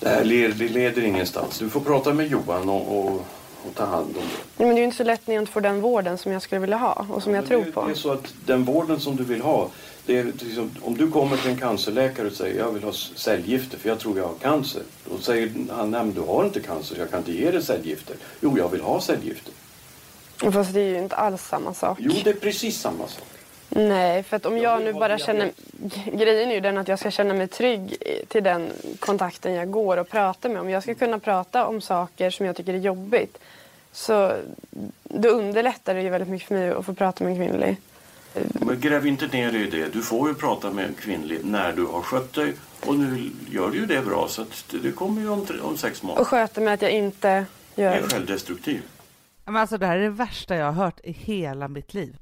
Det 0.00 0.08
här 0.08 0.24
leder, 0.24 0.68
leder 0.68 1.02
ingenstans. 1.02 1.58
Du 1.58 1.70
får 1.70 1.80
prata 1.80 2.12
med 2.12 2.26
Johan 2.26 2.68
och, 2.68 2.98
och, 2.98 3.26
och 3.68 3.74
ta 3.74 3.84
hand 3.84 4.06
om 4.06 4.12
det. 4.14 4.20
Nej, 4.56 4.66
men 4.66 4.68
det 4.68 4.74
är 4.74 4.78
ju 4.78 4.84
inte 4.84 4.96
så 4.96 5.04
lätt 5.04 5.26
när 5.26 5.34
jag 5.34 5.42
inte 5.42 5.52
får 5.52 5.60
den 5.60 5.80
vården 5.80 6.18
som 6.18 6.32
jag 6.32 6.42
skulle 6.42 6.60
vilja 6.60 6.76
ha 6.76 7.06
och 7.10 7.22
som 7.22 7.34
jag 7.34 7.42
Men 7.42 7.48
tror 7.48 7.64
det, 7.64 7.72
på. 7.72 7.84
Det 7.84 7.90
är 7.90 7.94
så 7.94 8.12
att 8.12 8.34
den 8.46 8.64
vården 8.64 9.00
som 9.00 9.16
du 9.16 9.24
vill 9.24 9.40
ha. 9.40 9.68
Det 10.06 10.18
är 10.18 10.24
liksom, 10.24 10.70
om 10.82 10.96
du 10.96 11.10
kommer 11.10 11.36
till 11.36 11.50
en 11.50 11.56
cancerläkare 11.56 12.26
och 12.26 12.32
säger 12.32 12.58
jag 12.58 12.72
vill 12.72 12.82
ha 12.82 12.92
cellgifter 12.92 13.78
för 13.78 13.88
jag 13.88 13.98
tror 13.98 14.18
jag 14.18 14.26
har 14.26 14.34
cancer. 14.34 14.82
Då 15.10 15.18
säger 15.18 15.52
han 15.70 15.90
nej 15.90 16.04
men 16.04 16.14
du 16.14 16.20
har 16.20 16.44
inte 16.44 16.60
cancer 16.60 16.96
jag 16.98 17.10
kan 17.10 17.18
inte 17.18 17.32
ge 17.32 17.50
dig 17.50 17.62
cellgifter. 17.62 18.16
Jo 18.40 18.58
jag 18.58 18.68
vill 18.68 18.80
ha 18.80 19.00
cellgifter. 19.00 19.52
Fast 20.52 20.74
det 20.74 20.80
är 20.80 20.88
ju 20.88 20.98
inte 20.98 21.16
alls 21.16 21.42
samma 21.42 21.74
sak. 21.74 21.98
Jo 22.00 22.12
det 22.24 22.30
är 22.30 22.34
precis 22.34 22.80
samma 22.80 23.06
sak. 23.06 23.24
Nej, 23.68 24.22
för 24.22 24.36
att 24.36 24.46
om 24.46 24.56
Ja, 24.58 24.62
jag 24.62 24.82
nu 24.82 24.92
bara 24.92 25.12
jag 25.12 25.20
känner... 25.20 25.50
Grejen 26.12 26.50
är 26.50 26.54
ju 26.54 26.60
den 26.60 26.78
att 26.78 26.88
jag 26.88 26.98
ska 26.98 27.10
känna 27.10 27.34
mig 27.34 27.48
trygg 27.48 27.96
till 28.28 28.42
den 28.44 28.70
kontakten 28.98 29.54
jag 29.54 29.70
går 29.70 29.96
och 29.96 30.08
pratar 30.08 30.48
med. 30.48 30.60
Om 30.60 30.70
jag 30.70 30.82
ska 30.82 30.94
kunna 30.94 31.18
prata 31.18 31.66
om 31.66 31.80
saker 31.80 32.30
som 32.30 32.46
jag 32.46 32.56
tycker 32.56 32.74
är 32.74 32.78
jobbigt 32.78 33.38
så 33.96 34.36
då 35.04 35.28
underlättar 35.28 35.94
det 35.94 36.02
ju 36.02 36.08
väldigt 36.10 36.28
mycket 36.30 36.48
för 36.48 36.54
mig 36.54 36.70
att 36.70 36.86
få 36.86 36.94
prata 36.94 37.24
med 37.24 37.32
en 37.32 37.36
kvinnlig. 37.48 37.76
Men 38.52 38.80
gräv 38.80 39.06
inte 39.06 39.26
ner 39.26 39.52
dig 39.52 39.66
i 39.66 39.70
det. 39.70 39.92
Du 39.92 40.02
får 40.02 40.28
ju 40.28 40.34
prata 40.34 40.70
med 40.72 40.84
en 40.86 40.94
kvinnlig 40.94 41.40
när 41.44 41.72
du 41.72 41.84
har 41.86 42.02
skött 42.02 42.32
dig. 42.32 42.54
Och 42.86 42.94
nu 42.94 43.30
gör 43.50 43.70
du 43.70 43.76
ju 43.78 43.86
det 43.86 44.02
bra 44.02 44.28
så 44.28 44.42
att 44.42 44.64
det- 44.82 44.92
kommer 44.92 45.20
ju 45.22 45.28
om, 45.28 45.46
tre- 45.46 45.60
om 45.60 45.76
sex 45.76 45.98
Och 46.00 46.04
månader. 46.06 46.24
sköta 46.24 46.60
med 46.60 46.74
att 46.74 46.82
jag 46.82 46.90
inte 46.90 47.44
gör... 47.74 47.92
är 47.92 48.02
självdestruktiv. 48.02 48.82
Men 49.44 49.56
alltså 49.56 49.78
det 49.78 49.86
här 49.86 49.96
är 49.96 50.02
det 50.02 50.08
värsta 50.10 50.56
jag 50.56 50.66
har 50.66 50.72
hört 50.84 51.00
i 51.04 51.12
hela 51.12 51.68
mitt 51.68 51.94
liv. 51.94 52.16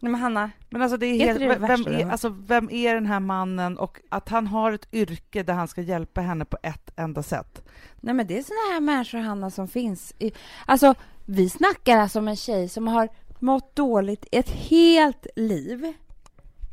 Nej, 0.00 0.12
men 0.12 0.20
Hanna, 0.20 0.50
Men 0.70 0.82
alltså 0.82 0.96
det 0.96 1.06
är 1.06 1.14
Är 1.14 1.26
helt, 1.26 1.38
det 1.38 1.46
det 1.48 1.58
vem, 1.58 1.86
är, 1.86 2.10
alltså 2.10 2.28
vem 2.46 2.70
är 2.70 2.94
den 2.94 3.06
här 3.06 3.20
mannen 3.20 3.78
och 3.78 4.00
att 4.08 4.28
han 4.28 4.46
har 4.46 4.72
ett 4.72 4.88
yrke 4.92 5.42
där 5.42 5.54
han 5.54 5.68
ska 5.68 5.80
hjälpa 5.80 6.20
henne 6.20 6.44
på 6.44 6.58
ett 6.62 6.90
enda 6.96 7.22
sätt. 7.22 7.62
nej 8.00 8.14
men 8.14 8.26
det 8.26 8.38
är 8.38 8.42
såna 8.42 8.72
här 8.74 8.80
människor, 8.80 9.18
Hanna, 9.18 9.50
som 9.50 9.68
finns. 9.68 10.14
I, 10.18 10.32
alltså, 10.66 10.94
vi 11.24 11.48
snackar 11.48 11.98
alltså 11.98 12.18
om 12.18 12.28
en 12.28 12.36
tjej 12.36 12.68
som 12.68 12.88
har 12.88 13.08
mått 13.38 13.76
dåligt 13.76 14.26
ett 14.32 14.50
helt 14.50 15.26
liv, 15.36 15.92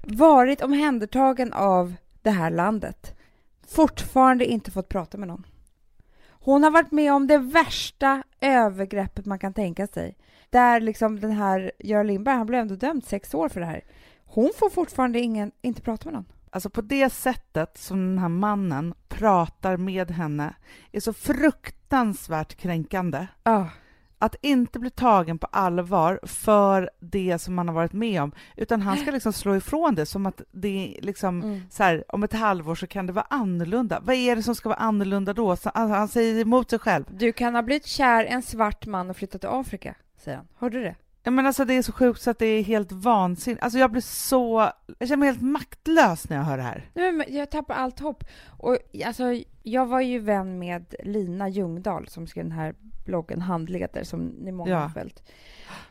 varit 0.03 0.61
omhändertagen 0.61 1.53
av 1.53 1.93
det 2.21 2.29
här 2.29 2.51
landet, 2.51 3.17
fortfarande 3.67 4.45
inte 4.45 4.71
fått 4.71 4.89
prata 4.89 5.17
med 5.17 5.27
någon. 5.27 5.45
Hon 6.29 6.63
har 6.63 6.71
varit 6.71 6.91
med 6.91 7.13
om 7.13 7.27
det 7.27 7.37
värsta 7.37 8.23
övergreppet 8.41 9.25
man 9.25 9.39
kan 9.39 9.53
tänka 9.53 9.87
sig. 9.87 10.17
Där 10.49 10.79
liksom 10.79 11.19
den 11.19 11.31
här 11.31 11.71
Göran 11.79 12.07
Lindberg, 12.07 12.35
han 12.35 12.47
blev 12.47 12.61
ändå 12.61 12.75
dömd 12.75 13.05
sex 13.05 13.33
år 13.33 13.49
för 13.49 13.59
det 13.59 13.65
här. 13.65 13.83
Hon 14.25 14.51
får 14.57 14.69
fortfarande 14.69 15.19
ingen, 15.19 15.51
inte 15.61 15.81
prata 15.81 16.05
med 16.05 16.13
någon. 16.13 16.25
Alltså 16.49 16.69
på 16.69 16.81
det 16.81 17.09
sättet 17.09 17.77
som 17.77 17.99
den 17.99 18.17
här 18.17 18.29
mannen 18.29 18.93
pratar 19.07 19.77
med 19.77 20.11
henne 20.11 20.55
är 20.91 20.99
så 20.99 21.13
fruktansvärt 21.13 22.55
kränkande. 22.55 23.27
Ah. 23.43 23.65
Att 24.19 24.35
inte 24.41 24.79
bli 24.79 24.89
tagen 24.89 25.37
på 25.39 25.47
allvar 25.51 26.19
för 26.23 26.89
det 26.99 27.39
som 27.39 27.55
man 27.55 27.67
har 27.67 27.75
varit 27.75 27.93
med 27.93 28.21
om, 28.21 28.31
utan 28.55 28.81
han 28.81 28.97
ska 28.97 29.11
liksom 29.11 29.33
slå 29.33 29.55
ifrån 29.55 29.95
det 29.95 30.05
som 30.05 30.25
att 30.25 30.41
det 30.51 30.97
är 30.97 31.01
liksom 31.01 31.41
Mm. 31.41 31.61
så 31.69 31.83
här, 31.83 32.03
om 32.07 32.23
ett 32.23 32.33
halvår 32.33 32.75
så 32.75 32.87
kan 32.87 33.07
det 33.07 33.13
vara 33.13 33.27
annorlunda. 33.29 33.99
Vad 34.03 34.15
är 34.15 34.35
det 34.35 34.43
som 34.43 34.55
ska 34.55 34.69
vara 34.69 34.79
annorlunda 34.79 35.33
då? 35.33 35.55
Så, 35.55 35.69
alltså, 35.69 35.95
han 35.95 36.07
säger 36.07 36.41
emot 36.41 36.69
sig 36.69 36.79
själv. 36.79 37.05
Du 37.09 37.31
kan 37.31 37.55
ha 37.55 37.61
blivit 37.61 37.85
kär 37.85 38.25
en 38.25 38.41
svart 38.41 38.85
man 38.85 39.09
och 39.09 39.17
flyttat 39.17 39.41
till 39.41 39.49
Afrika, 39.49 39.95
säger 40.17 40.37
han. 40.37 40.47
Hörde 40.57 40.77
du 40.77 40.83
det? 40.83 40.95
Ja, 41.27 41.31
men 41.31 41.45
alltså 41.45 41.65
det 41.65 41.73
är 41.73 41.81
så 41.81 41.91
sjukt 41.91 42.21
så 42.21 42.29
att 42.29 42.39
det 42.39 42.45
är 42.45 42.63
helt 42.63 42.91
vansinnigt. 42.91 43.63
Alltså 43.63 43.79
jag 43.79 43.91
blir 43.91 44.01
så, 44.01 44.71
jag 44.99 45.07
känner 45.07 45.17
mig 45.17 45.27
helt 45.29 45.41
maktlös 45.41 46.29
när 46.29 46.37
jag 46.37 46.43
hör 46.43 46.57
det 46.57 46.63
här. 46.63 46.89
Nej, 46.93 47.11
men 47.11 47.25
jag 47.35 47.51
tappar 47.51 47.75
allt 47.75 47.99
hopp. 47.99 48.23
Och, 48.57 48.77
alltså, 49.05 49.23
jag 49.63 49.85
var 49.85 50.01
ju 50.01 50.19
vän 50.19 50.59
med 50.59 50.95
Lina 51.03 51.49
Ljungdahl 51.49 52.07
som 52.07 52.27
skrev 52.27 52.43
den 52.45 52.51
här 52.51 52.75
bloggen 53.05 53.41
Handleder 53.41 54.03
som 54.03 54.19
ni 54.25 54.51
många 54.51 54.71
Ja. 54.71 54.77
har 54.79 54.89
följt. 54.89 55.31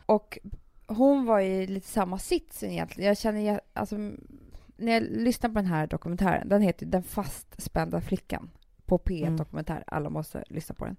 Och 0.06 0.38
hon 0.86 1.24
var 1.26 1.40
i 1.40 1.66
lite 1.66 1.88
samma 1.88 2.18
sits 2.18 2.62
egentligen. 2.62 3.08
Jag 3.08 3.18
känner, 3.18 3.60
alltså, 3.72 3.96
när 4.76 4.92
jag 4.92 5.02
lyssnar 5.02 5.50
på 5.50 5.54
den 5.54 5.66
här 5.66 5.86
dokumentären, 5.86 6.48
den 6.48 6.62
heter 6.62 6.86
Den 6.86 7.02
fastspända 7.02 8.00
flickan 8.00 8.50
på 8.86 8.98
P1 8.98 9.22
Mm. 9.26 9.36
Dokumentär. 9.36 9.84
Alla 9.86 10.10
måste 10.10 10.44
lyssna 10.48 10.74
på 10.74 10.84
den. 10.84 10.96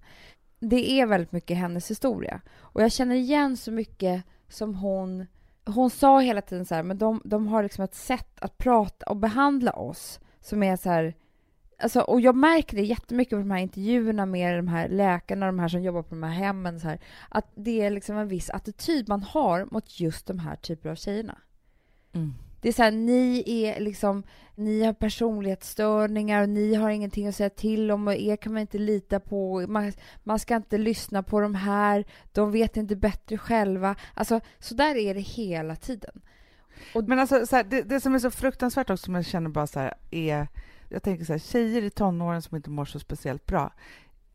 Det 0.60 0.91
är 0.91 1.05
väldigt 1.05 1.32
mycket 1.32 1.58
hennes 1.58 1.91
historia. 1.91 2.41
Och 2.60 2.82
jag 2.82 2.91
känner 2.91 3.16
igen 3.16 3.58
så 3.58 3.72
mycket 3.72 4.24
som 4.49 4.76
hon... 4.76 5.26
Hon 5.66 5.89
sa 5.89 6.20
hela 6.20 6.41
tiden 6.41 6.66
så 6.66 6.76
här, 6.76 6.84
men 6.84 6.97
de, 6.97 7.22
de 7.26 7.47
har 7.47 7.64
liksom 7.64 7.84
ett 7.84 7.95
sätt 7.95 8.39
att 8.39 8.58
prata 8.58 9.05
och 9.05 9.18
behandla 9.18 9.72
oss 9.72 10.20
som 10.41 10.64
är 10.64 10.76
så 10.76 10.89
här... 10.89 11.16
Alltså, 11.80 12.01
och 12.01 12.22
jag 12.22 12.36
märker 12.36 12.78
det 12.78 12.84
jättemycket 12.84 13.32
på 13.32 13.39
de 13.39 13.51
här 13.51 13.60
intervjuerna 13.60 14.26
med 14.26 14.58
de 14.58 14.68
här 14.68 14.89
läkarna, 14.89 15.45
de 15.45 15.60
här 15.60 15.68
som 15.68 15.84
jobbar 15.84 16.03
på 16.03 16.10
de 16.16 16.24
här 16.24 16.32
hemmen, 16.32 16.80
så 16.80 16.88
här, 16.88 16.99
att 17.30 17.51
det 17.55 17.82
är 17.82 17.89
liksom 17.89 18.18
en 18.18 18.28
viss 18.28 18.49
attityd 18.49 19.10
man 19.10 19.24
har 19.24 19.68
mot 19.72 19.99
just 19.99 20.28
de 20.28 20.39
här 20.39 20.55
typerna 20.55 20.91
av 20.91 20.95
tjejerna. 20.95 21.38
Mm. 22.14 22.34
Det 22.68 22.72
är 22.72 22.74
så 22.74 22.84
här, 22.84 22.91
ni 22.91 23.43
är 23.45 23.80
liksom, 23.80 24.24
ni 24.55 24.84
har 24.84 24.93
personlighetsstörningar 24.93 26.41
och 26.41 26.49
ni 26.49 26.76
har 26.76 26.89
ingenting 26.89 27.28
att 27.28 27.36
säga 27.36 27.49
till 27.49 27.91
om 27.91 28.07
och 28.07 28.13
er 28.13 28.36
kan 28.36 28.53
man 28.53 28.61
inte 28.61 28.78
lita 28.78 29.20
på. 29.20 29.65
Man, 29.68 29.93
man 30.24 30.39
ska 30.39 30.55
inte 30.55 30.78
lyssna 30.78 31.24
på 31.24 31.39
de 31.39 31.55
här, 31.55 32.05
de 32.32 32.51
vet 32.51 32.78
inte 32.78 32.95
bättre 32.95 33.38
själva. 33.38 33.95
Alltså, 34.13 34.39
så 34.59 34.76
där 34.76 34.95
är 34.95 35.13
det 35.13 35.20
hela 35.20 35.76
tiden. 35.76 36.22
Men 36.93 37.20
alltså, 37.20 37.45
så 37.45 37.55
här, 37.55 37.63
det, 37.63 37.82
det 37.82 38.01
som 38.01 38.15
är 38.15 38.20
så 38.20 38.32
fruktansvärt 38.32 38.89
också, 38.89 39.05
som 39.05 39.15
jag 39.15 39.26
känner 39.26 39.49
bara 39.49 39.68
så 39.68 39.80
här, 39.80 39.93
är... 40.11 40.47
Jag 40.89 41.03
tänker 41.03 41.26
så 41.26 41.34
här, 41.34 41.39
tjejer 41.39 41.82
i 41.82 41.89
tonåren 41.89 42.41
som 42.41 42.55
inte 42.55 42.70
mår 42.70 42.86
så 42.86 42.99
speciellt 42.99 43.45
bra. 43.45 43.74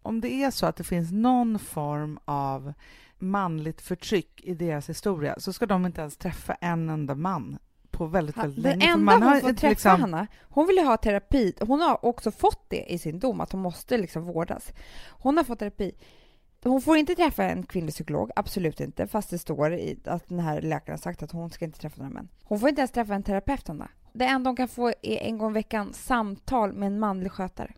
Om 0.03 0.20
det 0.20 0.33
är 0.33 0.51
så 0.51 0.66
att 0.66 0.76
det 0.76 0.85
finns 0.85 1.12
någon 1.12 1.59
form 1.59 2.18
av 2.24 2.72
manligt 3.18 3.80
förtryck 3.80 4.41
i 4.45 4.55
deras 4.55 4.89
historia 4.89 5.35
så 5.39 5.53
ska 5.53 5.66
de 5.66 5.87
inte 5.87 6.01
ens 6.01 6.16
träffa 6.16 6.55
en 6.55 6.89
enda 6.89 7.14
man 7.14 7.59
på 7.93 8.07
väldigt, 8.07 8.36
väldigt 8.36 8.59
länge. 8.64 8.80
för 8.80 8.88
enda 8.93 9.18
man 9.18 9.22
hon 9.22 9.40
får 9.40 9.49
träffa, 9.53 9.68
liksom- 9.68 10.01
Hanna, 10.01 10.26
hon 10.43 10.66
vill 10.66 10.76
ju 10.76 10.84
ha 10.84 10.97
terapi. 10.97 11.55
Hon 11.61 11.80
har 11.80 12.05
också 12.05 12.30
fått 12.30 12.64
det 12.70 12.93
i 12.93 12.99
sin 12.99 13.18
dom, 13.18 13.40
att 13.40 13.53
hon 13.53 13.61
måste 13.61 13.99
liksom 13.99 14.24
vårdas. 14.24 14.72
Hon 15.11 15.36
har 15.36 15.45
fått 15.45 15.59
terapi. 15.59 15.93
Hon 16.64 16.82
får 16.82 16.97
inte 16.97 17.14
träffa 17.14 17.45
en 17.45 17.62
kvinnlig 17.66 17.95
psykolog, 17.95 18.30
absolut 18.36 18.80
inte, 18.80 19.07
fast 19.07 19.30
det 19.30 19.38
står 19.38 19.72
i 19.74 19.99
att 20.05 20.28
den 20.28 20.38
här 20.40 20.61
läkaren 20.62 20.93
har 20.93 21.03
sagt 21.03 21.22
att 21.22 21.32
hon 21.32 21.51
ska 21.51 21.64
inte 21.64 21.80
träffa 21.80 22.03
några 22.03 22.14
män. 22.14 22.28
Hon 22.45 22.61
får 22.61 22.68
inte 22.68 22.80
ens 22.80 22.90
träffa 22.90 23.14
en 23.14 23.22
terapeut, 23.22 23.68
Hanna. 23.68 23.88
Det 24.12 24.24
enda 24.24 24.49
hon 24.51 24.57
kan 24.57 24.68
få 24.68 24.88
är 24.88 25.18
en 25.18 25.38
gång 25.38 25.51
i 25.51 25.55
veckan 25.55 25.93
samtal 25.93 26.72
med 26.72 26.86
en 26.86 26.99
manlig 26.99 27.32
skötare. 27.32 27.72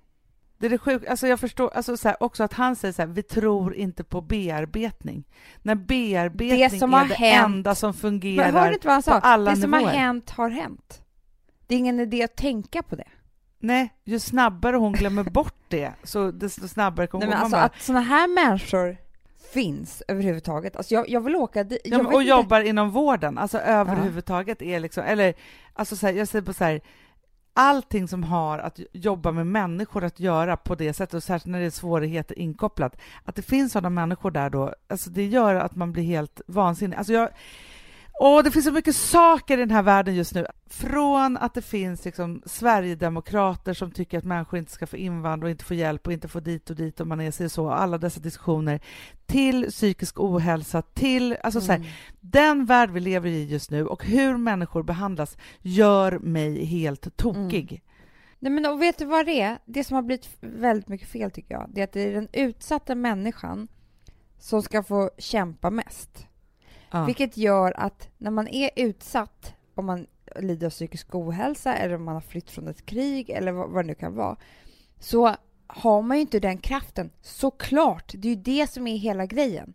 Det 0.64 0.68
är 0.68 0.70
det 0.70 0.78
sjuka, 0.78 1.10
alltså 1.10 1.26
jag 1.26 1.40
förstår 1.40 1.70
alltså 1.74 1.96
så 1.96 2.08
här, 2.08 2.22
också 2.22 2.44
att 2.44 2.52
han 2.52 2.76
säger 2.76 2.92
så 2.92 3.02
här, 3.02 3.06
vi 3.06 3.22
tror 3.22 3.74
inte 3.74 4.04
på 4.04 4.20
bearbetning. 4.20 5.24
När 5.62 5.74
bearbetning 5.74 6.58
Det 6.60 6.78
som 6.78 6.94
är 6.94 7.08
det 7.08 7.14
hänt- 7.14 7.44
enda 7.44 7.74
som 7.74 7.88
Men 7.88 7.94
fungerar 7.94 8.52
hörde 8.52 8.68
du 8.68 8.74
inte 8.74 8.86
vad 8.86 8.94
han 8.94 9.02
på 9.02 9.10
sa? 9.10 9.18
alla 9.18 9.50
Det 9.50 9.56
som 9.56 9.70
nivåer. 9.70 9.84
har 9.86 9.92
hänt 9.92 10.30
har 10.30 10.48
hänt. 10.50 11.02
Det 11.66 11.74
är 11.74 11.78
ingen 11.78 12.00
idé 12.00 12.22
att 12.22 12.36
tänka 12.36 12.82
på 12.82 12.96
det. 12.96 13.08
Nej, 13.58 13.92
ju 14.04 14.18
snabbare 14.20 14.76
hon 14.76 14.92
glömmer 14.92 15.22
bort 15.22 15.54
det, 15.68 15.92
så 16.04 16.30
desto 16.30 16.68
snabbare 16.68 17.06
kommer 17.06 17.26
Nej, 17.26 17.36
hon 17.36 17.38
men 17.38 17.42
alltså 17.44 17.56
bara, 17.56 17.64
att 17.64 17.82
såna 17.82 18.00
här 18.00 18.28
människor 18.28 18.96
finns 19.52 20.02
överhuvudtaget. 20.08 20.76
Alltså 20.76 20.94
jag, 20.94 21.08
jag 21.08 21.20
vill 21.20 21.36
åka 21.36 21.64
dit. 21.64 21.80
ja, 21.84 21.96
men, 21.96 22.06
och 22.06 22.12
inte- 22.12 22.24
jobbar 22.30 22.60
inom 22.60 22.90
vården, 22.90 23.38
alltså 23.38 23.58
överhuvudtaget 23.58 24.62
är 24.62 24.80
liksom, 24.80 25.04
eller 25.04 25.34
alltså 25.72 25.96
så 25.96 26.06
här, 26.06 26.14
jag 26.14 26.28
säger 26.28 26.44
på 26.44 26.52
så 26.52 26.64
här, 26.64 26.80
allting 27.55 28.09
som 28.09 28.22
har 28.22 28.59
att 28.59 28.80
jobba 28.92 29.32
med 29.32 29.46
människor 29.46 30.05
att 30.05 30.20
göra 30.20 30.57
på 30.57 30.74
det 30.74 30.92
sättet, 30.92 31.14
och 31.14 31.22
särskilt 31.22 31.52
när 31.52 31.61
det 31.61 31.66
är 31.66 31.70
svårigheter 31.70 32.38
inkopplat, 32.38 32.96
att 33.24 33.34
det 33.34 33.42
finns 33.42 33.72
sådana 33.72 33.90
människor 33.90 34.30
där 34.30 34.50
då, 34.50 34.74
alltså 34.88 35.11
det 35.11 35.26
gör 35.26 35.55
att 35.55 35.76
man 35.76 35.92
blir 35.92 36.05
helt 36.05 36.40
vansinnig. 36.46 36.96
Alltså 36.96 37.12
jag, 37.12 37.28
Åh, 38.20 38.42
det 38.42 38.50
finns 38.50 38.64
så 38.64 38.72
mycket 38.72 38.96
saker 38.96 39.58
i 39.58 39.60
den 39.60 39.70
här 39.70 39.82
världen 39.82 40.14
just 40.14 40.34
nu. 40.34 40.46
Från 40.66 41.36
att 41.36 41.54
det 41.54 41.62
finns 41.62 42.04
liksom 42.04 42.42
Sverigedemokrater 42.46 43.74
som 43.74 43.90
tycker 43.90 44.18
att 44.18 44.24
människor 44.24 44.58
inte 44.58 44.72
ska 44.72 44.86
få 44.86 44.96
invandra 44.96 45.46
och 45.46 45.50
inte 45.50 45.64
få 45.64 45.74
hjälp 45.74 46.06
och 46.06 46.12
inte 46.12 46.28
få 46.28 46.40
dit 46.40 46.70
och 46.70 46.76
dit 46.76 47.00
om 47.00 47.08
man 47.08 47.20
är 47.20 47.30
sig 47.30 47.50
så, 47.50 47.70
alla 47.70 47.98
dessa 47.98 48.20
diskussioner, 48.20 48.80
till 49.26 49.66
psykisk 49.70 50.20
ohälsa, 50.20 50.82
till, 50.82 51.36
alltså 51.42 51.60
så 51.60 51.72
här, 51.72 51.78
Mm. 51.78 51.90
den 52.20 52.64
värld 52.64 52.90
vi 52.90 53.00
lever 53.00 53.28
i 53.28 53.44
just 53.44 53.70
nu 53.70 53.86
och 53.86 54.04
hur 54.04 54.36
människor 54.36 54.82
behandlas 54.82 55.36
gör 55.60 56.18
mig 56.18 56.64
helt 56.64 57.16
tokig. 57.16 57.82
Nej, 58.38 58.52
men 58.52 58.66
och 58.66 58.82
vet 58.82 58.98
du 58.98 59.04
vad 59.04 59.26
det 59.26 59.40
är? 59.40 59.58
Det 59.64 59.84
som 59.84 59.94
har 59.94 60.02
blivit 60.02 60.28
väldigt 60.40 60.88
mycket 60.88 61.08
fel 61.08 61.30
tycker 61.30 61.54
jag, 61.54 61.70
det 61.74 61.80
är 61.80 61.84
att 61.84 61.92
det 61.92 62.00
är 62.00 62.12
den 62.14 62.28
utsatta 62.32 62.94
människan 62.94 63.68
som 64.38 64.62
ska 64.62 64.82
få 64.82 65.10
kämpa 65.18 65.70
mest. 65.70 66.26
Ja. 66.95 67.05
Vilket 67.05 67.36
gör 67.36 67.72
att 67.80 68.09
när 68.18 68.30
man 68.30 68.49
är 68.49 68.70
utsatt, 68.76 69.55
om 69.74 69.86
man 69.86 70.07
lider 70.36 70.66
av 70.66 70.70
psykisk 70.70 71.14
ohälsa 71.14 71.74
eller 71.76 71.95
om 71.95 72.05
man 72.05 72.14
har 72.14 72.20
flytt 72.20 72.51
från 72.51 72.68
ett 72.68 72.86
krig 72.86 73.30
eller 73.30 73.53
vad, 73.53 73.70
vad 73.70 73.84
det 73.84 73.86
nu 73.86 73.95
kan 73.95 74.14
vara, 74.14 74.36
så 74.99 75.36
har 75.66 76.03
man 76.03 76.16
ju 76.16 76.20
inte 76.20 76.40
den 76.40 76.59
kraften. 76.59 77.11
Såklart, 77.22 78.12
det 78.18 78.28
är 78.28 78.34
ju 78.36 78.42
det 78.42 78.70
som 78.70 78.86
är 78.86 78.97
hela 78.97 79.26
grejen. 79.26 79.74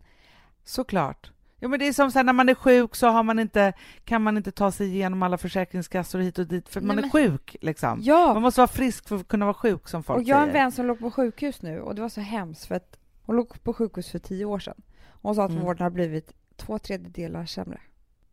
Såklart. 0.64 1.32
Ja, 1.60 1.68
men 1.68 1.80
det 1.80 1.88
är 1.88 1.94
som 1.94 2.12
så 2.12 2.20
här, 2.20 2.24
när 2.24 2.34
man 2.34 2.50
är 2.50 2.54
sjuk 2.56 2.96
så 2.96 3.08
har 3.08 3.24
man 3.24 3.40
inte, 3.40 3.74
kan 4.06 4.22
man 4.22 4.38
inte 4.38 4.52
ta 4.52 4.72
sig 4.72 4.88
igenom 4.88 5.24
alla 5.24 5.38
försäkringskassor 5.38 6.20
hit 6.20 6.40
och 6.40 6.48
dit 6.48 6.70
för 6.70 6.82
Nej, 6.82 6.88
man 6.88 6.98
är 6.98 7.02
men- 7.02 7.12
sjuk. 7.12 7.56
Liksom. 7.62 7.90
Man 7.90 8.00
Ja, 8.04 8.40
måste 8.40 8.60
vara 8.62 8.68
frisk 8.68 9.08
för 9.08 9.16
att 9.16 9.28
kunna 9.28 9.46
vara 9.46 9.54
sjuk 9.54 9.88
som 9.88 10.04
folk 10.04 10.18
och 10.20 10.24
jag 10.24 10.36
har 10.38 10.48
en 10.48 10.54
vän 10.54 10.72
som 10.72 10.86
låg 10.86 11.00
på 11.00 11.12
sjukhus 11.12 11.62
nu 11.62 11.82
och 11.82 11.96
det 11.96 12.02
var 12.02 12.10
så 12.10 12.22
hemskt 12.22 12.66
för 12.66 12.76
att 12.76 12.98
hon 13.26 13.36
låg 13.36 13.64
på 13.64 13.74
sjukhus 13.74 14.10
för 14.12 14.20
tio 14.20 14.46
år 14.46 14.60
sedan. 14.60 14.82
Hon 15.22 15.36
sa 15.36 15.44
att 15.44 15.52
Mm. 15.52 15.64
vården 15.64 15.84
har 15.84 15.90
blivit 15.90 16.34
två 16.60 16.80
tredjedelar 16.80 17.46
sämre. 17.46 17.82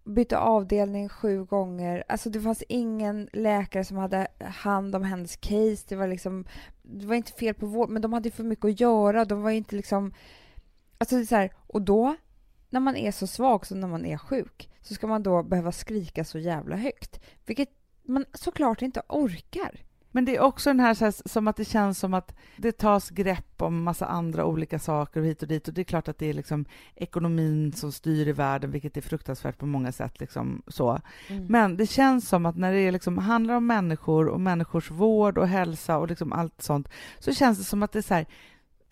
Bytte 0.05 0.39
avdelning 0.39 1.09
sju 1.09 1.45
gånger. 1.45 2.05
Alltså 2.09 2.31
det 2.31 2.41
fanns 2.41 2.63
ingen 2.69 3.29
läkare 3.33 3.85
som 3.85 3.97
hade 3.97 4.29
hand 4.41 4.97
om 4.97 5.03
hennes 5.03 5.37
case. 5.37 5.85
Det 5.89 5.97
var 5.97 6.07
liksom, 6.07 6.45
det 6.83 7.07
var 7.07 7.15
inte 7.15 7.33
fel 7.33 7.55
på 7.55 7.67
vård, 7.67 7.89
men 7.89 8.03
de 8.03 8.13
hade 8.13 8.31
för 8.31 8.45
mycket 8.45 8.65
att 8.65 8.81
göra. 8.81 9.25
De 9.25 9.43
var 9.43 9.51
inte 9.51 9.77
liksom, 9.77 10.15
alltså 10.99 11.17
det 11.17 11.23
är 11.23 11.27
så 11.27 11.37
här, 11.37 11.53
och 11.67 11.83
då 11.83 12.17
när 12.71 12.81
man 12.81 12.97
är 12.97 13.13
så 13.13 13.27
svag 13.27 13.67
som 13.67 13.81
när 13.81 13.89
man 13.89 14.07
är 14.07 14.19
sjuk 14.19 14.71
så 14.81 14.95
ska 14.95 15.07
man 15.07 15.23
då 15.23 15.43
behöva 15.43 15.73
skrika 15.73 16.25
så 16.25 16.39
jävla 16.39 16.77
högt, 16.77 17.21
vilket 17.47 17.69
man 18.03 18.25
såklart 18.33 18.83
inte 18.83 19.03
orkar. 19.09 19.86
Men 20.17 20.25
det 20.25 20.37
är 20.37 20.41
också 20.41 20.71
den 20.71 20.81
här, 20.81 20.95
så 20.95 21.05
här 21.05 21.29
som 21.29 21.49
att 21.49 21.57
det 21.57 21.65
känns 21.65 21.99
som 21.99 22.15
att 22.15 22.35
det 22.57 22.73
tas 22.73 23.11
grepp 23.11 23.63
om 23.63 23.83
massa 23.83 24.07
andra 24.07 24.45
olika 24.45 24.79
saker 24.79 25.21
och 25.21 25.27
hit 25.27 25.43
och 25.43 25.49
dit 25.49 25.69
och 25.69 25.75
det 25.75 25.83
är 25.83 25.85
klart 25.85 26.09
att 26.09 26.19
det 26.19 26.27
är 26.27 26.35
liksom 26.35 26.65
ekonomin 26.95 27.73
som 27.73 27.93
styr 27.93 28.29
i 28.29 28.33
världen, 28.33 28.71
vilket 28.71 28.97
är 28.97 29.01
fruktansvärt 29.01 29.59
på 29.59 29.67
många 29.67 29.93
sätt. 29.93 30.21
Liksom 30.21 30.63
så. 30.69 31.01
Men 31.49 31.77
det 31.77 31.87
känns 31.87 32.29
som 32.29 32.47
att 32.47 32.57
när 32.57 32.73
det 32.73 32.81
är 32.81 32.93
liksom, 32.93 33.19
handlar 33.19 33.55
om 33.55 33.67
människor 33.67 34.29
och 34.29 34.41
människors 34.41 34.91
vård 34.91 35.39
och 35.39 35.49
hälsa 35.49 35.99
och 35.99 36.09
liksom 36.09 36.33
allt 36.33 36.63
sånt, 36.63 36.89
så 37.19 37.33
känns 37.33 37.59
det 37.59 37.65
som 37.65 37.83
att 37.83 37.93
det 37.93 37.99
är 37.99 38.03
så 38.03 38.15
här, 38.15 38.27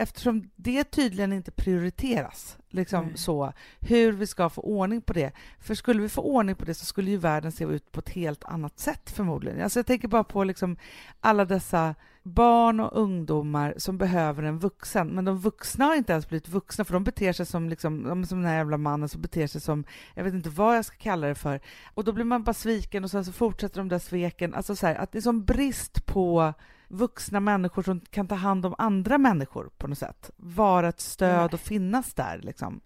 eftersom 0.05 0.51
det 0.57 0.85
tydligen 0.85 1.33
inte 1.33 1.51
prioriteras, 1.51 2.59
liksom 2.69 3.07
Nej. 3.07 3.17
så, 3.17 3.53
hur 3.81 4.13
vi 4.13 4.27
ska 4.27 4.49
få 4.49 4.61
ordning 4.61 5.01
på 5.01 5.13
det. 5.13 5.33
För 5.61 5.75
skulle 5.75 6.03
vi 6.03 6.09
få 6.09 6.23
ordning 6.23 6.57
på 6.57 6.65
det 6.65 6.75
så 6.75 6.85
skulle 6.85 7.11
ju 7.11 7.17
världen 7.17 7.53
se 7.53 7.65
ut 7.65 7.93
på 7.93 8.01
ett 8.01 8.09
helt 8.09 8.45
annat 8.45 8.79
sätt 8.79 9.11
förmodligen. 9.11 9.63
Alltså 9.63 9.79
jag 9.79 9.87
tänker 9.87 10.09
bara 10.09 10.25
på 10.25 10.45
liksom 10.45 10.77
alla 11.21 11.45
dessa 11.45 11.95
barn 12.23 12.81
och 12.81 13.01
ungdomar 13.01 13.75
som 13.77 13.99
behöver 13.99 14.43
en 14.43 14.59
vuxen, 14.59 15.09
men 15.09 15.25
de 15.25 15.39
vuxna 15.39 15.85
har 15.85 15.95
inte 15.95 16.13
ens 16.13 16.29
blivit 16.29 16.49
vuxna 16.49 16.85
för 16.85 16.93
de 16.93 17.05
beter 17.05 17.33
sig 17.33 17.47
som, 17.47 17.69
liksom, 17.69 18.27
som 18.27 18.39
den 18.39 18.49
här 18.51 18.57
jävla 18.57 18.79
mannen 18.79 19.09
som 19.09 19.23
beter 19.23 19.47
sig 19.47 19.61
som, 19.61 19.85
jag 20.15 20.25
vet 20.25 20.35
inte 20.35 20.51
vad 20.51 20.77
jag 20.77 20.85
ska 20.85 20.97
kalla 20.97 21.27
det 21.27 21.35
för, 21.35 21.61
och 21.95 22.05
då 22.05 22.13
blir 22.13 22.25
man 22.25 22.45
bara 22.45 22.55
sviken 22.55 23.05
och 23.05 23.11
sen 23.11 23.25
så 23.25 23.33
fortsätter 23.33 23.81
de 23.81 23.89
där 23.89 23.99
sveken. 23.99 24.55
Alltså 24.55 24.77
så 24.77 24.87
här, 24.87 24.95
att 24.95 25.13
det 25.13 25.19
är 25.19 25.23
som 25.23 25.45
brist 25.45 26.07
på 26.07 26.55
vuxna 26.97 27.41
människor 27.41 27.83
som 27.83 28.01
kan 28.01 28.29
ta 28.29 28.35
hand 28.35 28.67
om 28.67 28.75
andra 28.79 29.19
människor 29.19 29.71
på 29.79 29.87
något 29.87 29.99
sätt. 29.99 30.31
Vara 30.37 30.89
ett 30.89 31.01
stöd 31.01 31.37
Nej. 31.37 31.49
och 31.53 31.61
finnas 31.61 32.15
där 32.15 32.41
liksom. 32.43 32.81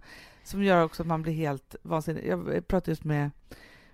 Som 0.45 0.63
gör 0.65 0.85
också 0.85 1.03
att 1.03 1.07
man 1.07 1.23
blir 1.23 1.33
helt 1.33 1.77
vansinnig. 1.83 2.27
Jag 2.27 2.69
pratade 2.69 2.91
just 2.91 3.05
med, 3.05 3.31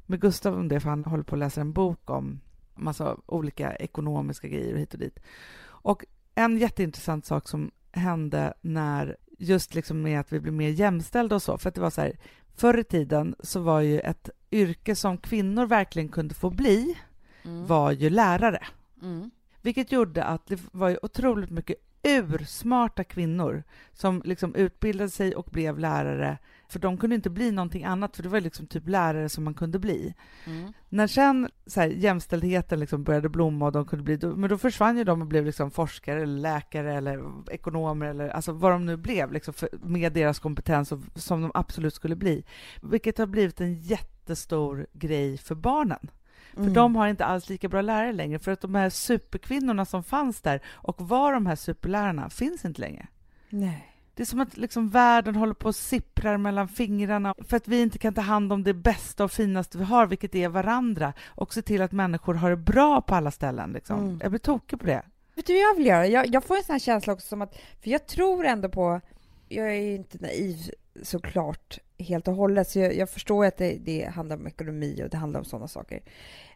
med 0.07 0.21
Gustav 0.21 0.55
om 0.55 0.69
det, 0.69 0.81
för 0.81 0.91
han 0.91 1.05
håller 1.05 1.25
på 1.25 1.35
att 1.35 1.39
läsa 1.39 1.61
en 1.61 1.73
bok 1.73 2.11
om 2.11 2.41
massa 2.75 3.17
olika 3.27 3.77
ekonomiska 3.77 4.49
grejer 4.49 4.73
och 4.73 4.81
hit 4.81 4.95
och 4.95 5.01
dit. 5.01 5.19
Och 5.67 6.05
en 6.35 6.59
jätteintressant 6.59 7.27
sak 7.27 7.49
som 7.49 7.71
hände 7.93 8.55
när 8.61 9.17
just 9.39 9.75
liksom 9.75 10.03
med 10.03 10.21
att 10.21 10.33
vi 10.33 10.41
blev 10.41 10.55
mer 10.55 10.69
jämställda 10.69 11.35
och 11.35 11.43
så, 11.43 11.59
för 11.59 11.69
att 11.69 11.75
det 11.75 11.81
var 11.81 11.91
så 11.91 12.01
här, 12.01 12.19
förr 12.55 12.79
i 12.79 12.85
tiden 12.85 13.35
så 13.41 13.61
var 13.61 13.81
ju 13.81 14.01
ett 14.01 14.31
yrke 14.51 14.97
som 14.97 15.19
kvinnor 15.19 15.67
verkligen 15.67 16.09
kunde 16.09 16.35
få 16.35 16.51
bli, 16.51 16.97
Mm. 17.45 17.67
var 17.67 17.93
ju 17.93 18.11
lärare. 18.11 18.67
Mm. 19.03 19.31
Vilket 19.65 19.93
gjorde 19.93 20.25
att 20.25 20.47
det 20.47 20.61
var 20.73 20.89
ju 20.89 20.99
otroligt 21.03 21.51
mycket 21.51 21.77
ursmarta 22.03 23.05
kvinnor 23.05 23.63
som 23.93 24.23
liksom 24.25 24.55
utbildade 24.55 25.11
sig 25.11 25.37
och 25.37 25.49
blev 25.51 25.79
lärare, 25.79 26.39
för 26.69 26.79
de 26.79 26.97
kunde 26.97 27.17
inte 27.17 27.31
bli 27.31 27.51
någonting 27.51 27.85
annat, 27.85 28.17
för 28.17 28.23
det 28.23 28.29
var 28.29 28.41
liksom 28.41 28.67
typ 28.67 28.89
lärare 28.89 29.29
som 29.29 29.45
man 29.45 29.55
kunde 29.55 29.79
bli. 29.79 30.15
Mm. 30.47 30.73
När 30.89 31.07
sen 31.07 31.49
så 31.67 31.81
här, 31.81 31.89
jämställdheten 31.89 32.81
liksom 32.81 33.05
började 33.05 33.29
blomma 33.29 33.67
och 33.67 33.73
de 33.73 33.87
kunde 33.87 34.05
bli, 34.05 34.17
då, 34.17 34.37
men 34.37 34.51
då 34.51 34.59
försvann 34.59 34.99
ju 34.99 35.05
de 35.05 35.21
och 35.21 35.29
blev 35.29 35.45
liksom 35.45 35.71
forskare 35.71 36.23
eller 36.23 36.41
läkare 36.41 36.95
eller 36.95 37.23
ekonomer 37.51 38.07
eller 38.07 38.29
alltså 38.29 38.53
vad 38.53 38.73
de 38.73 38.87
nu 38.87 38.97
blev 38.97 39.33
liksom 39.33 39.55
för, 39.55 39.69
med 39.83 40.13
deras 40.13 40.39
kompetens 40.39 40.93
och, 40.93 41.01
som 41.15 41.43
de 41.43 41.51
absolut 41.55 41.95
skulle 41.95 42.17
bli. 42.17 42.45
Vilket 42.83 43.19
har 43.19 43.27
blivit 43.27 43.61
en 43.61 43.75
jättestor 43.75 44.87
grej 44.93 45.39
för 45.39 45.55
barnen. 45.55 46.11
För 46.55 46.61
Mm. 46.61 46.73
de 46.75 46.97
har 46.97 47.09
inte 47.09 47.25
alls 47.25 47.49
lika 47.49 47.69
bra 47.69 47.81
lärare 47.81 48.13
längre, 48.13 48.39
för 48.39 48.53
att 48.53 48.61
de 48.61 48.75
här 48.75 48.91
superkvinnorna 48.91 49.85
som 49.85 50.05
fanns 50.05 50.41
där 50.41 50.61
och 50.73 51.09
var 51.09 51.33
de 51.33 51.47
här 51.47 51.57
superlärarna 51.57 52.31
finns 52.31 52.65
inte 52.65 52.81
längre. 52.81 53.07
Nej. 53.49 53.91
Det 54.15 54.23
är 54.23 54.27
som 54.27 54.41
att 54.41 54.57
liksom 54.57 54.89
världen 54.89 55.37
håller 55.37 55.55
på 55.55 55.69
att 55.69 55.77
sipprar 55.77 56.37
mellan 56.37 56.69
fingrarna 56.69 57.35
för 57.49 57.57
att 57.57 57.69
vi 57.69 57.83
inte 57.83 57.99
kan 57.99 58.15
ta 58.15 58.21
hand 58.21 58.53
om 58.53 58.65
det 58.65 58.75
bästa 58.75 59.25
och 59.25 59.33
finaste 59.33 59.79
vi 59.79 59.85
har, 59.85 60.07
vilket 60.07 60.35
är 60.35 60.49
varandra, 60.49 61.13
och 61.27 61.55
se 61.55 61.63
till 61.63 61.83
att 61.83 61.93
människor 61.93 62.35
har 62.35 62.51
det 62.51 62.57
bra 62.57 63.01
på 63.01 63.15
alla 63.15 63.31
ställen. 63.31 63.73
Liksom. 63.73 63.99
Mm. 63.99 64.19
Jag 64.23 64.31
blir 64.31 64.39
tokig 64.39 64.81
på 64.81 64.87
det. 64.87 65.03
Vet 65.35 65.47
du 65.47 65.53
vad 65.53 65.63
jag 65.63 65.75
vill 65.77 65.87
göra? 65.87 66.07
Jag, 66.07 66.27
jag 66.27 66.45
får 66.45 66.57
en 66.57 66.63
sån 66.63 66.73
här 66.73 66.81
känsla 66.81 67.13
också 67.13 67.27
som 67.27 67.43
att, 67.43 67.55
för 67.83 67.91
jag 67.91 68.07
tror 68.07 68.45
ändå 68.47 68.69
på, 68.69 69.01
jag 69.49 69.67
är 69.77 69.81
ju 69.81 69.95
inte 69.95 70.19
naiv 70.21 70.57
såklart 71.03 71.79
helt 71.99 72.29
och 72.29 72.35
hållet, 72.35 72.69
så 72.69 72.79
jag, 72.79 72.97
jag 72.97 73.11
förstår 73.11 73.45
att 73.45 73.57
det, 73.57 73.79
det 73.79 74.05
handlar 74.05 74.37
om 74.37 74.47
ekonomi 74.47 75.01
och 75.05 75.11
det 75.11 75.17
handlar 75.17 75.41
om 75.41 75.45
sådana 75.45 75.69
saker. 75.69 76.03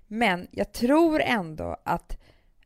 Men 0.07 0.49
jag 0.51 0.73
tror 0.73 1.21
ändå 1.21 1.77
att 1.85 2.19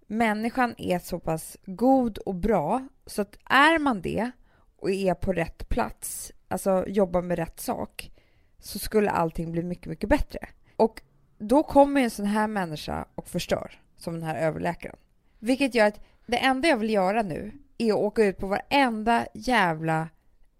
människan 0.06 0.74
är 0.78 0.98
så 0.98 1.18
pass 1.18 1.56
god 1.64 2.18
och 2.18 2.34
bra 2.34 2.88
så 3.06 3.22
att 3.22 3.38
är 3.44 3.78
man 3.78 4.02
det 4.02 4.30
och 4.76 4.90
är 4.90 5.14
på 5.14 5.32
rätt 5.32 5.68
plats, 5.68 6.32
alltså 6.48 6.84
jobbar 6.88 7.22
med 7.22 7.38
rätt 7.38 7.60
sak, 7.60 8.10
så 8.58 8.78
skulle 8.78 9.10
allting 9.10 9.52
bli 9.52 9.62
mycket, 9.62 9.86
mycket 9.86 10.08
bättre. 10.08 10.48
Och 10.76 11.02
då 11.38 11.62
kommer 11.62 12.00
en 12.00 12.10
sån 12.10 12.26
här 12.26 12.46
människa 12.46 13.04
och 13.14 13.28
förstör, 13.28 13.80
som 13.96 14.14
den 14.14 14.22
här 14.22 14.36
överläkaren. 14.36 14.96
Vilket 15.38 15.74
gör 15.74 15.86
att 15.86 16.00
det 16.26 16.36
enda 16.36 16.68
jag 16.68 16.76
vill 16.76 16.90
göra 16.90 17.22
nu 17.22 17.52
är 17.78 17.92
att 17.92 17.98
åka 17.98 18.24
ut 18.24 18.38
på 18.38 18.46
varenda 18.46 19.26
jävla 19.34 20.08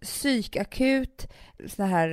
psykakut, 0.03 1.32
sån 1.66 1.86
här 1.86 2.09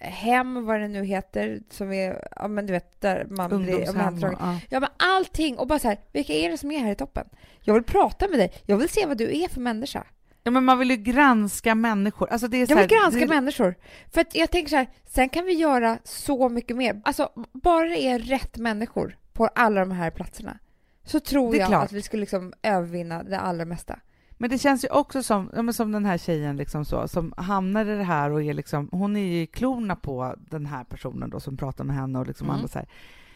eh, 0.00 0.08
hem, 0.08 0.64
vad 0.64 0.80
det 0.80 0.88
nu 0.88 1.04
heter, 1.04 1.60
som 1.70 1.92
är, 1.92 2.28
ja 2.36 2.48
men 2.48 2.66
du 2.66 2.72
vet, 2.72 3.00
där 3.00 3.26
man 3.30 3.62
blir 3.62 3.90
omhändertagen. 3.90 4.36
ja. 4.40 4.60
Ja, 4.70 4.80
men 4.80 4.90
allting 4.96 5.58
och 5.58 5.66
bara 5.66 5.78
så 5.78 5.88
här, 5.88 5.98
vilka 6.12 6.32
är 6.32 6.50
det 6.50 6.58
som 6.58 6.70
är 6.70 6.78
här 6.78 6.92
i 6.92 6.94
toppen? 6.94 7.28
Jag 7.60 7.74
vill 7.74 7.82
prata 7.82 8.28
med 8.28 8.38
dig, 8.38 8.52
jag 8.66 8.76
vill 8.76 8.88
se 8.88 9.06
vad 9.06 9.18
du 9.18 9.42
är 9.42 9.48
för 9.48 9.60
människa. 9.60 10.04
Ja, 10.42 10.50
men 10.50 10.64
man 10.64 10.78
vill 10.78 10.90
ju 10.90 10.96
granska 10.96 11.74
människor. 11.74 12.28
Alltså 12.30 12.48
det 12.48 12.56
är 12.56 12.66
så 12.66 12.72
Jag 12.72 12.76
vill 12.76 12.90
här, 12.90 13.02
granska 13.02 13.20
det, 13.20 13.26
människor. 13.26 13.74
För 14.12 14.20
att 14.20 14.34
jag 14.34 14.50
tänker 14.50 14.70
så 14.70 14.76
här, 14.76 14.88
sen 15.06 15.28
kan 15.28 15.44
vi 15.44 15.52
göra 15.52 15.98
så 16.04 16.48
mycket 16.48 16.76
mer. 16.76 17.00
Alltså, 17.04 17.30
bara 17.52 17.86
det 17.86 18.06
är 18.06 18.18
rätt 18.18 18.56
människor 18.56 19.16
på 19.32 19.46
alla 19.46 19.80
de 19.80 19.90
här 19.90 20.10
platserna 20.10 20.58
så 21.04 21.20
tror 21.20 21.56
jag 21.56 21.68
klart. 21.68 21.84
att 21.84 21.92
vi 21.92 22.02
skulle 22.02 22.20
liksom 22.20 22.52
övervinna 22.62 23.22
det 23.22 23.38
allra 23.38 23.64
mesta. 23.64 23.98
Men 24.44 24.50
det 24.50 24.58
känns 24.58 24.84
ju 24.84 24.88
också 24.88 25.22
som, 25.22 25.50
ja, 25.54 25.72
som 25.72 25.92
den 25.92 26.04
här 26.04 26.18
tjejen 26.18 26.56
liksom 26.56 26.84
så, 26.84 27.08
som 27.08 27.34
hamnar 27.36 27.86
i 27.86 27.96
det 27.96 28.04
här 28.04 28.30
och 28.30 28.42
är 28.42 28.54
liksom, 28.54 28.88
hon 28.92 29.16
är 29.16 29.20
ju 29.20 29.46
klorna 29.46 29.96
på 29.96 30.34
den 30.38 30.66
här 30.66 30.84
personen 30.84 31.30
då 31.30 31.40
som 31.40 31.56
pratar 31.56 31.84
med 31.84 31.96
henne 31.96 32.18
och 32.18 32.26
liksom 32.26 32.50
Mm. 32.50 32.68
så 32.68 32.78
här. 32.78 32.88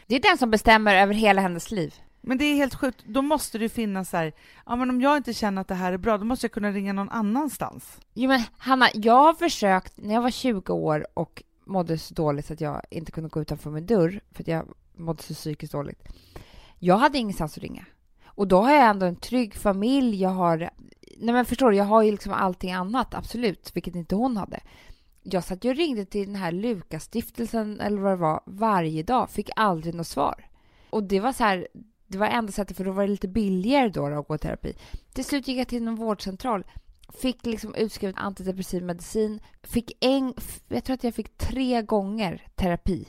Det 0.07 0.15
är 0.17 0.21
den 0.21 0.39
som 0.39 0.51
bestämmer 0.51 0.95
över 0.95 1.15
hela 1.15 1.41
hennes 1.41 1.71
liv. 1.71 1.95
Men 2.21 2.39
det 2.39 2.45
är 2.45 2.55
helt 2.55 2.75
sjukt, 2.75 3.05
då 3.07 3.23
måste 3.23 3.59
det 3.59 3.65
ju 3.65 3.69
finnas 3.69 4.11
så 4.11 4.17
här, 4.17 4.33
ja 4.67 4.77
men 4.77 4.91
om 4.91 5.01
jag 5.01 5.17
inte 5.17 5.35
känner 5.35 5.61
att 5.61 5.69
det 5.69 5.75
här 5.75 5.93
är 5.93 5.99
bra, 5.99 6.19
då 6.19 6.25
måste 6.25 6.45
jag 6.45 6.53
kunna 6.53 6.71
ringa 6.71 6.93
någon 6.93 7.11
annanstans. 7.11 8.01
Jo 8.15 8.29
men 8.29 8.43
Hanna, 8.59 8.89
jag 8.95 9.23
har 9.23 9.35
försökt 9.35 9.93
när 9.97 10.15
jag 10.15 10.23
var 10.23 10.31
20 10.31 10.73
år 10.73 11.07
och 11.15 11.43
mådde 11.65 11.99
så 11.99 12.15
dåligt 12.15 12.51
att 12.51 12.61
jag 12.61 12.83
inte 12.91 13.13
kunde 13.13 13.29
gå 13.29 13.41
utanför 13.41 13.71
min 13.71 13.87
dörr 13.87 14.21
för 14.33 14.43
att 14.43 14.49
jag 14.49 14.69
mådde 14.97 15.23
så 15.23 15.35
psykiskt 15.35 15.73
dåligt. 15.73 16.03
Jag 16.79 16.99
hade 16.99 17.19
ingenstans 17.19 17.57
att 17.57 17.63
ringa. 17.63 17.85
Och 18.39 18.49
då 18.49 18.63
har 18.63 18.73
jag 18.73 18.87
ändå 18.87 19.07
en 19.07 19.17
trygg 19.17 19.55
familj, 19.55 20.23
jag 20.23 20.31
har... 20.31 20.71
Nej 21.21 21.35
men 21.35 21.45
förstår 21.45 21.71
du, 21.71 21.77
jag 21.77 21.85
har 21.85 22.03
ju 22.03 22.11
liksom 22.11 22.33
allting 22.33 22.73
annat, 22.73 23.15
absolut, 23.15 23.71
vilket 23.75 23.95
inte 23.95 24.15
hon 24.15 24.37
hade. 24.37 24.61
Jag 25.23 25.45
satt 25.45 25.65
ju 25.65 25.71
och 25.71 25.77
ringde 25.77 26.05
till 26.05 26.27
den 26.27 26.37
här 26.37 26.53
Lukasstiftelsen 26.53 27.81
eller 27.81 28.01
vad 28.01 28.13
det 28.13 28.17
var 28.17 28.41
varje 28.47 29.03
dag, 29.03 29.31
fick 29.31 29.51
aldrig 29.57 29.95
något 29.95 30.07
svar. 30.07 30.45
Och 30.91 31.03
det 31.03 31.21
var 31.21 31.33
så 31.33 31.45
här, 31.45 31.69
det 32.07 32.19
var 32.19 32.27
enda 32.27 32.53
sättet 32.53 32.77
för 32.77 32.85
då 32.85 32.93
var 32.93 33.03
det 33.03 33.09
lite 33.09 33.29
billigare 33.29 33.89
då 33.89 34.07
att 34.07 34.29
gå 34.29 34.35
i 34.35 34.39
terapi. 34.39 34.75
Till 35.13 35.25
slut 35.25 35.49
gick 35.49 35.59
jag 35.59 35.69
till 35.69 35.83
någon 35.83 35.95
vårdcentral 35.95 36.65
fick 37.13 37.47
liksom 37.47 37.75
utskrivet 37.75 38.17
antidepressiv 38.19 38.83
medicin. 38.83 39.41
Fick 39.63 40.05
en, 40.05 40.35
jag 40.69 40.85
tror 40.85 40.95
att 40.95 41.05
jag 41.05 41.15
fick 41.15 41.37
tre 41.37 41.83
gånger 41.83 42.47
terapi 42.55 43.09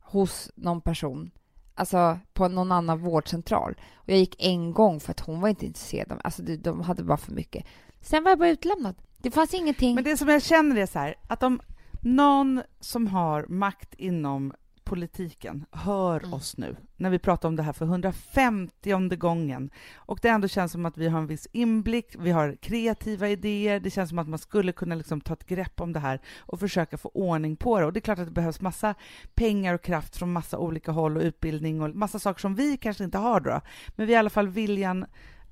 hos 0.00 0.50
någon 0.54 0.80
person. 0.80 1.30
Alltså 1.78 2.18
på 2.34 2.48
någon 2.48 2.72
annan 2.72 2.98
vårdcentral. 2.98 3.74
Och 3.94 4.08
jag 4.08 4.18
gick 4.18 4.36
en 4.44 4.72
gång 4.72 5.00
för 5.00 5.10
att 5.10 5.20
hon 5.20 5.40
var 5.40 5.48
inte 5.48 5.66
intresserad. 5.66 6.12
av- 6.12 6.20
Alltså 6.24 6.42
de 6.42 6.80
hade 6.80 7.02
bara 7.02 7.16
för 7.16 7.32
mycket. 7.32 7.64
Sen 8.00 8.24
var 8.24 8.30
jag 8.30 8.38
bara 8.38 8.48
utlämnad. 8.48 8.94
Det 9.18 9.30
fanns 9.30 9.54
ingenting. 9.54 9.94
Men 9.94 10.04
det 10.04 10.16
som 10.16 10.28
jag 10.28 10.42
känner 10.42 10.76
är 10.76 10.86
så 10.86 10.98
här, 10.98 11.14
att 11.26 11.42
om 11.42 11.60
någon 12.00 12.62
som 12.80 13.06
har 13.06 13.46
makt 13.48 13.94
inom 13.94 14.52
politiken 14.86 15.64
hör 15.72 16.20
Mm. 16.20 16.34
oss 16.34 16.56
nu, 16.56 16.76
när 16.96 17.10
vi 17.10 17.18
pratar 17.18 17.48
om 17.48 17.56
det 17.56 17.62
här 17.62 17.72
för 17.72 17.84
150 17.86 19.16
gången, 19.16 19.70
och 19.96 20.18
det 20.22 20.28
ändå 20.28 20.48
känns 20.48 20.72
som 20.72 20.86
att 20.86 20.98
vi 20.98 21.08
har 21.08 21.18
en 21.18 21.26
viss 21.26 21.48
inblick, 21.52 22.16
vi 22.18 22.30
har 22.30 22.56
kreativa 22.62 23.28
idéer, 23.28 23.80
det 23.80 23.90
känns 23.90 24.08
som 24.08 24.18
att 24.18 24.28
man 24.28 24.38
skulle 24.38 24.72
kunna 24.72 24.94
liksom 24.94 25.20
ta 25.20 25.32
ett 25.32 25.46
grepp 25.46 25.80
om 25.80 25.92
det 25.92 26.00
här 26.00 26.20
och 26.38 26.60
försöka 26.60 26.98
få 26.98 27.08
ordning 27.14 27.56
på 27.56 27.80
det. 27.80 27.86
Och 27.86 27.92
det 27.92 27.98
är 27.98 28.00
klart 28.00 28.18
att 28.18 28.26
det 28.26 28.32
behövs 28.32 28.60
massa 28.60 28.94
pengar 29.34 29.74
och 29.74 29.82
kraft 29.82 30.16
från 30.16 30.32
massa 30.32 30.58
olika 30.58 30.92
håll 30.92 31.16
och 31.16 31.22
utbildning 31.22 31.82
och 31.82 31.96
massa 31.96 32.18
saker 32.18 32.40
som 32.40 32.54
vi 32.54 32.76
kanske 32.76 33.04
inte 33.04 33.18
har 33.18 33.40
då, 33.40 33.60
men 33.96 34.06
vi 34.06 34.12
har 34.12 34.18
i 34.18 34.20
alla 34.20 34.30
fall 34.30 34.48
viljan 34.48 35.06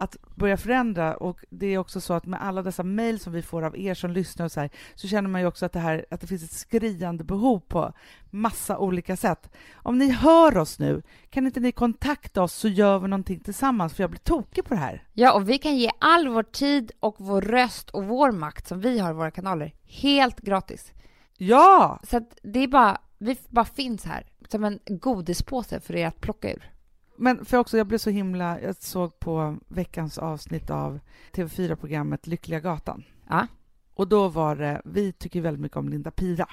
att 0.05 0.17
börja 0.35 0.57
förändra 0.57 1.17
och 1.17 1.45
det 1.51 1.67
är 1.67 1.79
också 1.79 2.01
så 2.01 2.15
att 2.15 2.27
med 2.27 2.43
alla 2.43 2.63
dessa 2.63 2.83
mejl 2.83 3.21
som 3.21 3.33
vi 3.33 3.43
får 3.43 3.63
av 3.63 3.79
er 3.79 3.95
som 3.95 4.11
lyssnar 4.11 4.45
och 4.47 4.53
så 4.53 4.61
här, 4.61 4.71
så 4.95 5.09
känner 5.09 5.29
man 5.29 5.41
ju 5.41 5.47
också 5.47 5.67
att 5.67 5.73
det 5.73 5.79
här 5.79 6.07
att 6.11 6.21
det 6.21 6.27
finns 6.27 6.45
ett 6.45 6.53
skriande 6.53 7.25
behov 7.25 7.61
på 7.61 7.93
massa 8.31 8.79
olika 8.79 9.17
sätt. 9.17 9.51
Om 9.75 9.99
ni 9.99 10.11
hör 10.11 10.59
oss 10.59 10.79
nu, 10.79 11.03
kan 11.31 11.47
inte 11.47 11.61
ni 11.61 11.73
kontakta 11.73 12.43
oss 12.43 12.53
så 12.53 12.69
gör 12.69 12.99
vi 12.99 13.09
någonting 13.09 13.41
tillsammans 13.41 13.95
för 13.95 14.03
jag 14.03 14.11
blir 14.11 14.21
tokig 14.21 14.65
på 14.65 14.75
det 14.75 14.81
här. 14.81 15.07
Ja, 15.13 15.33
och 15.33 15.49
vi 15.49 15.59
kan 15.59 15.77
ge 15.77 15.91
all 15.99 16.29
vår 16.29 16.43
tid 16.43 16.93
och 17.01 17.17
vår 17.19 17.43
röst 17.43 17.91
och 17.91 18.05
vår 18.05 18.33
makt 18.33 18.69
som 18.69 18.81
vi 18.81 18.99
har 18.99 19.11
i 19.11 19.15
våra 19.15 19.31
kanaler 19.31 19.75
helt 19.87 20.41
gratis. 20.41 20.93
Ja! 21.37 22.01
Så 22.11 22.17
att 22.17 22.39
det 22.43 22.59
är 22.59 22.69
bara, 22.69 22.99
vi 23.19 23.37
bara 23.49 23.65
finns 23.65 24.05
här 24.05 24.27
som 24.49 24.65
en 24.65 24.79
godispåse 24.87 25.81
för 25.81 25.97
er 25.97 26.07
att 26.07 26.21
plocka 26.21 26.53
ur. 26.53 26.74
Men 27.17 27.45
för 27.45 27.57
också, 27.57 27.77
jag 27.77 27.87
blev 27.87 27.99
så 27.99 28.11
himla, 28.11 28.61
jag 28.61 28.77
såg 28.77 29.21
på 29.21 29.57
veckans 29.69 30.19
avsnitt 30.19 30.71
av 30.71 31.01
TV4-programmet 31.33 32.27
Lyckliga 32.27 32.61
Gatan. 32.61 33.05
Ja. 33.29 33.47
Och 33.95 34.09
då 34.09 34.29
var 34.29 34.57
det, 34.57 34.83
vi 34.85 35.13
tycker 35.13 35.41
väldigt 35.41 35.61
mycket 35.61 35.77
om 35.77 35.89
Linda 35.89 36.11
Pira. 36.11 36.49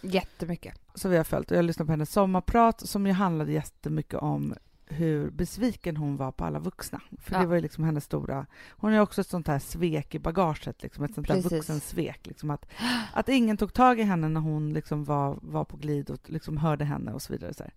Jättemycket. 0.00 0.80
som 0.94 1.10
vi 1.10 1.16
har 1.16 1.24
följt 1.24 1.50
och 1.50 1.56
jag 1.56 1.64
lyssnade 1.64 1.86
på 1.86 1.92
hennes 1.92 2.12
sommarprat 2.12 2.88
som 2.88 3.06
ju 3.06 3.12
handlade 3.12 3.52
jättemycket 3.52 4.14
om 4.14 4.54
hur 4.86 5.30
besviken 5.30 5.96
hon 5.96 6.16
var 6.16 6.32
på 6.32 6.44
alla 6.44 6.58
vuxna. 6.58 7.00
För 7.20 7.34
Ja. 7.34 7.40
det 7.40 7.46
var 7.46 7.54
ju 7.54 7.60
liksom 7.60 7.84
hennes 7.84 8.04
stora... 8.04 8.46
Hon 8.70 8.92
har 8.92 9.00
också 9.00 9.20
ett 9.20 9.26
sånt 9.26 9.46
här 9.48 9.58
svek 9.58 10.14
i 10.14 10.18
bagaget, 10.18 10.82
liksom 10.82 11.04
ett 11.04 11.14
sånt 11.14 11.28
där 11.28 11.34
Precis. 11.34 11.52
vuxensvek. 11.52 12.26
Liksom 12.26 12.50
att, 12.50 12.66
att 13.12 13.28
ingen 13.28 13.56
tog 13.56 13.72
tag 13.72 14.00
i 14.00 14.02
henne 14.02 14.28
när 14.28 14.40
hon 14.40 14.72
liksom 14.72 15.04
var, 15.04 15.38
var 15.42 15.64
på 15.64 15.76
glid 15.76 16.10
och 16.10 16.30
liksom 16.30 16.56
hörde 16.56 16.84
henne 16.84 17.12
och 17.12 17.22
så 17.22 17.32
vidare. 17.32 17.54
Så 17.54 17.62
här. 17.62 17.72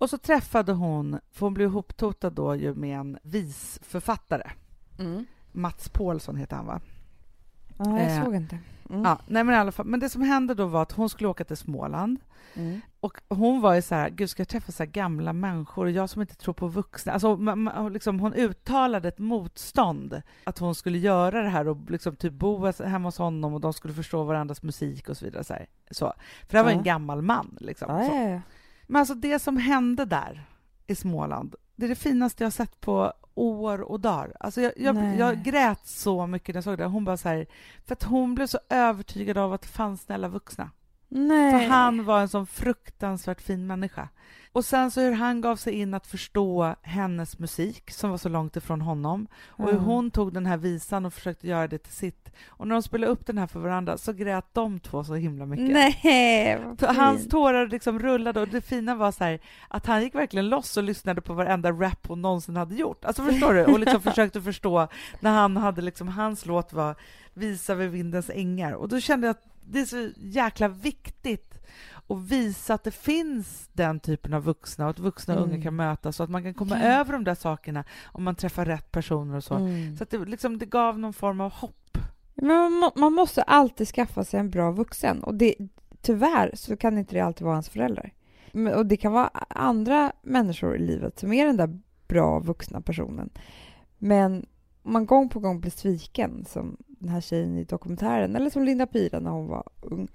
Och 0.00 0.10
så 0.10 0.18
träffade 0.18 0.72
hon, 0.72 1.20
för 1.30 1.46
hon 1.46 1.54
blev 1.54 1.68
ihoptotad 1.68 2.30
då 2.30 2.54
ju 2.54 2.74
med 2.74 2.98
en 2.98 3.18
visförfattare. 3.22 4.50
Mm. 4.98 5.26
Mats 5.52 5.88
Paulsson 5.88 6.36
heter 6.36 6.56
han 6.56 6.66
va? 6.66 6.80
Ja, 7.78 7.98
jag 8.00 8.16
Eh, 8.16 8.24
såg 8.24 8.34
inte. 8.34 8.58
Mm. 8.90 9.02
Ja, 9.02 9.18
nej 9.26 9.44
men 9.44 9.54
i 9.54 9.58
alla 9.58 9.72
fall. 9.72 9.86
Men 9.86 10.00
det 10.00 10.08
som 10.08 10.22
hände 10.22 10.54
då 10.54 10.66
var 10.66 10.82
att 10.82 10.92
hon 10.92 11.08
skulle 11.10 11.28
åka 11.28 11.44
till 11.44 11.56
Småland 11.56 12.18
Mm. 12.54 12.80
och 13.00 13.20
hon 13.28 13.60
var 13.60 13.74
ju 13.74 13.82
så 13.82 13.94
här, 13.94 14.10
gud 14.10 14.30
ska 14.30 14.40
jag 14.40 14.48
träffa 14.48 14.72
så 14.72 14.82
här 14.82 14.90
gamla 14.90 15.32
människor 15.32 15.84
och 15.84 15.90
jag 15.90 16.10
som 16.10 16.20
inte 16.22 16.34
tror 16.36 16.54
på 16.54 16.68
vuxna. 16.68 17.12
Alltså, 17.12 17.36
ma- 17.36 17.70
ma- 17.70 17.90
liksom, 17.90 18.20
hon 18.20 18.34
uttalade 18.34 19.08
ett 19.08 19.18
motstånd 19.18 20.22
att 20.44 20.58
hon 20.58 20.74
skulle 20.74 20.98
göra 20.98 21.42
det 21.42 21.48
här 21.48 21.68
och 21.68 21.90
liksom 21.90 22.16
typ 22.16 22.32
bo 22.32 22.66
hemma 22.84 23.08
hos 23.08 23.18
honom 23.18 23.54
och 23.54 23.60
de 23.60 23.72
skulle 23.72 23.94
förstå 23.94 24.22
varandras 24.24 24.62
musik 24.62 25.08
och 25.08 25.16
så 25.16 25.24
vidare. 25.24 25.44
Så. 25.44 25.54
Här. 25.54 25.66
så. 25.90 26.12
För 26.46 26.50
det 26.52 26.56
här 26.56 26.64
var 26.64 26.70
ju 26.70 26.76
en 26.78 26.84
Ja. 26.84 26.92
gammal 26.92 27.22
man. 27.22 27.56
Liksom, 27.60 27.96
Ja, 27.96 28.08
så. 28.08 28.14
ja, 28.14 28.28
ja. 28.28 28.40
Men 28.90 29.00
alltså 29.00 29.14
det 29.14 29.38
som 29.38 29.56
hände 29.56 30.04
där 30.04 30.44
i 30.86 30.94
Småland, 30.94 31.54
det 31.76 31.84
är 31.84 31.88
det 31.88 31.94
finaste 31.94 32.42
jag 32.42 32.46
har 32.46 32.50
sett 32.50 32.80
på 32.80 33.12
år 33.34 33.80
och 33.80 34.00
dagar. 34.00 34.36
Alltså 34.40 34.60
jag, 34.60 34.72
jag, 34.76 35.16
jag 35.18 35.42
grät 35.42 35.86
så 35.86 36.26
mycket 36.26 36.54
när 36.54 36.56
jag 36.56 36.64
såg 36.64 36.78
det. 36.78 36.84
Hon 36.84 37.04
bara 37.04 37.16
så 37.16 37.28
här, 37.28 37.46
för 37.86 37.92
att 37.92 38.02
hon 38.02 38.34
blev 38.34 38.46
så 38.46 38.58
övertygad 38.68 39.38
av 39.38 39.52
att 39.52 39.62
det 39.62 39.68
fanns 39.68 40.02
snälla 40.02 40.28
vuxna. 40.28 40.70
Nej. 41.10 41.52
För 41.52 41.68
han 41.74 42.04
var 42.04 42.20
en 42.20 42.28
sån 42.28 42.46
fruktansvärt 42.46 43.40
fin 43.40 43.66
människa. 43.66 44.08
Och 44.52 44.64
sen 44.64 44.90
så 44.90 45.00
hur 45.00 45.12
han 45.12 45.40
gav 45.40 45.56
sig 45.56 45.72
in 45.74 45.94
att 45.94 46.06
förstå 46.06 46.74
hennes 46.82 47.38
musik 47.38 47.90
som 47.90 48.10
var 48.10 48.18
så 48.18 48.28
långt 48.28 48.56
ifrån 48.56 48.80
honom 48.80 49.26
och 49.46 49.64
hur 49.64 49.72
Mm. 49.72 49.84
hon 49.84 50.10
tog 50.10 50.32
den 50.32 50.46
här 50.46 50.56
visan 50.56 51.06
och 51.06 51.14
försökte 51.14 51.48
göra 51.48 51.68
det 51.68 51.78
till 51.78 51.92
sitt. 51.92 52.30
Och 52.48 52.68
när 52.68 52.74
de 52.74 52.82
spelade 52.82 53.12
upp 53.12 53.26
den 53.26 53.38
här 53.38 53.46
för 53.46 53.60
varandra 53.60 53.96
så 53.98 54.12
grät 54.12 54.46
de 54.52 54.80
två 54.80 55.04
så 55.04 55.14
himla 55.14 55.46
mycket. 55.46 55.70
Nej, 55.70 56.58
Hans 56.80 57.28
tårar 57.28 57.66
liksom 57.66 57.98
rullade 57.98 58.40
och 58.40 58.48
det 58.48 58.60
fina 58.60 58.94
var 58.94 59.12
så 59.12 59.24
här, 59.24 59.40
att 59.68 59.86
han 59.86 60.02
gick 60.02 60.14
verkligen 60.14 60.48
loss 60.48 60.76
och 60.76 60.82
lyssnade 60.82 61.20
på 61.20 61.32
varenda 61.34 61.70
rap 61.72 62.06
hon 62.08 62.22
någonsin 62.22 62.56
hade 62.56 62.74
gjort. 62.74 63.04
Alltså 63.04 63.22
förstår 63.22 63.54
du? 63.54 63.64
Och 63.64 63.80
liksom 63.80 64.00
försökte 64.02 64.42
förstå 64.42 64.88
när 65.20 65.30
han 65.30 65.56
hade 65.56 65.82
liksom, 65.82 66.08
hans 66.08 66.46
låt 66.46 66.72
var 66.72 66.96
Visa 67.34 67.74
vid 67.74 67.90
vindens 67.90 68.30
ängar. 68.34 68.72
Och 68.72 68.88
då 68.88 69.00
kände 69.00 69.26
jag 69.26 69.30
att 69.34 69.49
det 69.72 69.80
är 69.80 69.84
så 69.84 70.10
jäkla 70.16 70.68
viktigt 70.68 71.54
att 72.08 72.18
visa 72.22 72.74
att 72.74 72.84
det 72.84 72.90
finns 72.90 73.68
den 73.72 74.00
typen 74.00 74.34
av 74.34 74.42
vuxna 74.44 74.84
och 74.84 74.90
att 74.90 74.98
vuxna 74.98 75.34
och 75.34 75.40
Mm. 75.40 75.52
unga 75.52 75.62
kan 75.62 75.76
mötas 75.76 76.20
och 76.20 76.24
att 76.24 76.30
man 76.30 76.42
kan 76.42 76.54
komma 76.54 76.78
Ja. 76.78 76.84
över 76.84 77.12
de 77.12 77.24
där 77.24 77.34
sakerna 77.34 77.84
om 78.04 78.24
man 78.24 78.34
träffar 78.34 78.64
rätt 78.64 78.90
personer 78.92 79.36
och 79.36 79.44
så. 79.44 79.54
Mm. 79.54 79.96
Så 79.96 80.02
att 80.02 80.10
det, 80.10 80.18
liksom, 80.18 80.58
det 80.58 80.66
gav 80.66 80.98
någon 80.98 81.12
form 81.12 81.40
av 81.40 81.52
hopp. 81.52 81.98
Men 82.34 82.46
man, 82.56 82.72
må, 82.72 82.92
man 82.96 83.12
måste 83.12 83.42
alltid 83.42 83.88
skaffa 83.88 84.24
sig 84.24 84.40
en 84.40 84.50
bra 84.50 84.70
vuxen 84.70 85.22
och 85.24 85.34
det, 85.34 85.54
tyvärr 86.00 86.50
så 86.54 86.76
kan 86.76 86.98
inte 86.98 87.14
det 87.14 87.20
alltid 87.20 87.44
vara 87.44 87.54
ens 87.54 87.68
föräldrar. 87.68 88.12
Och 88.76 88.86
det 88.86 88.96
kan 88.96 89.12
vara 89.12 89.28
andra 89.48 90.12
människor 90.22 90.76
i 90.76 90.78
livet 90.78 91.18
som 91.18 91.32
är 91.32 91.46
den 91.46 91.56
där 91.56 91.78
bra 92.08 92.38
vuxna 92.40 92.80
personen. 92.80 93.30
Men 93.98 94.46
om 94.82 94.92
man 94.92 95.06
gång 95.06 95.28
på 95.28 95.40
gång 95.40 95.60
blir 95.60 95.70
sviken, 95.70 96.44
som 96.48 96.76
den 97.00 97.08
här 97.08 97.20
tjejen 97.20 97.58
i 97.58 97.64
dokumentären, 97.64 98.36
eller 98.36 98.50
som 98.50 98.62
Linda 98.64 98.86
Pira 98.86 99.20
när 99.20 99.30
hon 99.30 99.46
var 99.48 99.68
ung, 99.80 100.08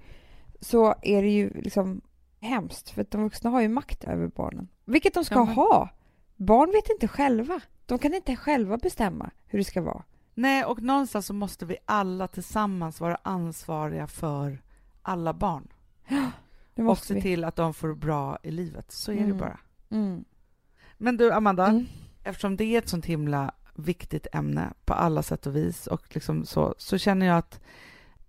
så 0.60 0.94
är 1.02 1.22
det 1.22 1.28
ju 1.28 1.50
liksom 1.50 2.00
hemskt, 2.40 2.90
för 2.90 3.06
de 3.10 3.22
vuxna 3.22 3.50
har 3.50 3.60
ju 3.60 3.68
makt 3.68 4.04
över 4.04 4.26
barnen. 4.28 4.68
Vilket 4.84 5.14
de 5.14 5.24
ska 5.24 5.34
Ja, 5.34 5.44
men- 5.44 5.54
ha. 5.54 5.88
Barn 6.36 6.70
vet 6.70 6.90
inte 6.90 7.08
själva. 7.08 7.60
De 7.86 7.98
kan 7.98 8.14
inte 8.14 8.36
själva 8.36 8.76
bestämma 8.76 9.30
hur 9.46 9.58
det 9.58 9.64
ska 9.64 9.82
vara. 9.82 10.02
Nej, 10.34 10.64
och 10.64 10.82
någonstans 10.82 11.26
så 11.26 11.34
måste 11.34 11.66
vi 11.66 11.76
alla 11.84 12.28
tillsammans 12.28 13.00
vara 13.00 13.18
ansvariga 13.22 14.06
för 14.06 14.62
alla 15.02 15.32
barn. 15.34 15.68
Det 16.74 16.82
och 16.82 16.98
se 16.98 17.14
vi. 17.14 17.22
till 17.22 17.44
att 17.44 17.56
de 17.56 17.74
får 17.74 17.94
bra 17.94 18.38
i 18.42 18.50
livet. 18.50 18.92
Så 18.92 19.12
är 19.12 19.16
det 19.16 19.22
Mm. 19.22 19.38
bara. 19.38 19.58
Mm. 19.90 20.24
Men 20.98 21.16
du, 21.16 21.32
Amanda, 21.32 21.66
Mm. 21.66 21.86
eftersom 22.24 22.56
det 22.56 22.64
är 22.64 22.78
ett 22.78 22.88
sånt 22.88 23.06
himla 23.06 23.54
viktigt 23.76 24.26
ämne 24.32 24.72
på 24.84 24.94
alla 24.94 25.22
sätt 25.22 25.46
och 25.46 25.56
vis 25.56 25.86
och 25.86 26.02
liksom 26.14 26.46
så, 26.46 26.74
så 26.78 26.98
känner 26.98 27.26
jag 27.26 27.38
att 27.38 27.60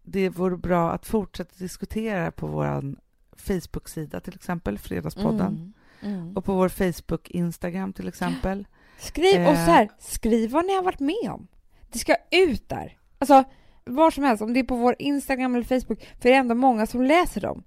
det 0.03 0.29
vore 0.29 0.57
bra 0.57 0.91
att 0.91 1.05
fortsätta 1.05 1.53
diskutera 1.57 2.31
på 2.31 2.47
vår 2.47 2.95
Facebook-sida 3.37 4.19
till 4.19 4.35
exempel, 4.35 4.77
Fredagspodden, 4.77 5.73
Mm. 6.01 6.19
Mm. 6.19 6.37
och 6.37 6.45
på 6.45 6.53
vår 6.53 6.69
Facebook-Instagram 6.69 7.93
till 7.93 8.07
exempel. 8.07 8.67
Skriv, 8.99 9.41
och 9.41 9.47
Eh. 9.53 9.65
så 9.65 9.71
här, 9.71 9.89
skriv 9.99 10.51
vad 10.51 10.65
ni 10.65 10.75
har 10.75 10.83
varit 10.83 10.99
med 10.99 11.31
om. 11.31 11.47
Det 11.91 11.99
ska 11.99 12.15
ut 12.31 12.69
där. 12.69 12.97
Alltså, 13.19 13.43
var 13.85 14.11
som 14.11 14.23
helst, 14.23 14.41
om 14.43 14.53
det 14.53 14.59
är 14.59 14.63
på 14.63 14.75
vår 14.75 14.95
Instagram 14.99 15.55
eller 15.55 15.65
Facebook, 15.65 15.99
för 16.01 16.29
det 16.29 16.33
är 16.33 16.39
ändå 16.39 16.55
många 16.55 16.85
som 16.85 17.01
läser 17.03 17.41
dem. 17.41 17.63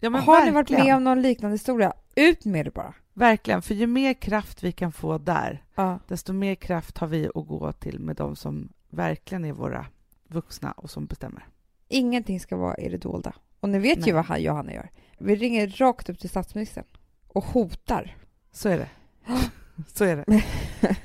Ja, 0.00 0.10
har 0.10 0.44
ni 0.44 0.50
varit 0.50 0.54
verkligen. 0.70 0.84
med 0.86 0.96
om 0.96 1.04
någon 1.04 1.22
liknande 1.22 1.54
historia, 1.54 1.92
ut 2.16 2.44
med 2.44 2.66
det 2.66 2.70
bara. 2.70 2.94
Verkligen, 3.14 3.62
för 3.62 3.74
ju 3.74 3.86
mer 3.86 4.14
kraft 4.14 4.62
vi 4.62 4.72
kan 4.72 4.92
få 4.92 5.18
där, 5.18 5.64
Ja. 5.74 5.98
desto 6.08 6.32
mer 6.32 6.54
kraft 6.54 6.98
har 6.98 7.06
vi 7.06 7.26
att 7.34 7.46
gå 7.46 7.72
till 7.72 7.98
med 8.00 8.16
de 8.16 8.36
som 8.36 8.68
verkligen 8.90 9.44
är 9.44 9.52
våra 9.52 9.86
vuxna 10.28 10.72
och 10.72 10.90
som 10.90 11.06
bestämmer. 11.06 11.46
Ingenting 11.88 12.40
ska 12.40 12.56
vara 12.56 12.76
i 12.76 12.88
det 12.88 12.96
dolda. 12.98 13.32
Och 13.60 13.68
ni 13.68 13.78
vet 13.78 13.98
Nej. 13.98 14.06
ju 14.08 14.12
vad 14.14 14.24
han- 14.24 14.42
Johanna 14.42 14.72
gör. 14.72 14.90
Vi 15.18 15.36
ringer 15.36 15.66
rakt 15.68 16.08
upp 16.08 16.18
till 16.18 16.30
statsministern 16.30 16.84
och 17.28 17.44
hotar. 17.44 18.16
Så 18.52 18.68
är 18.68 18.78
det. 18.78 18.88
Så 19.94 20.04
är 20.04 20.16
det. 20.16 20.44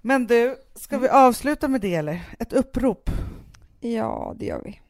Men 0.00 0.26
du, 0.26 0.56
ska 0.74 0.98
vi 0.98 1.08
avsluta 1.08 1.68
med 1.68 1.80
det 1.80 1.94
eller? 1.94 2.22
Ett 2.38 2.52
upprop? 2.52 3.10
Ja, 3.80 4.34
det 4.38 4.46
gör 4.46 4.62
vi. 4.64 4.80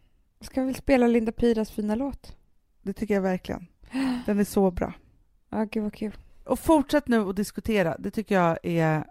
Ska 0.40 0.62
vi 0.62 0.74
spela 0.74 1.06
Linda 1.06 1.32
Piras 1.32 1.70
fina 1.70 1.94
låt? 1.94 2.36
Det 2.82 2.92
tycker 2.92 3.14
jag 3.14 3.22
verkligen. 3.22 3.66
Den 4.26 4.38
är 4.40 4.44
så 4.44 4.70
bra. 4.70 4.92
Ja, 5.57 5.64
gud 5.70 5.82
vad 5.82 5.92
kul. 5.94 6.16
Och 6.44 6.59
fortsätt 6.59 7.09
nu 7.09 7.28
att 7.28 7.36
diskutera. 7.36 7.96
Det 7.98 8.11
tycker 8.11 8.34
jag 8.34 8.59
är 8.62 9.04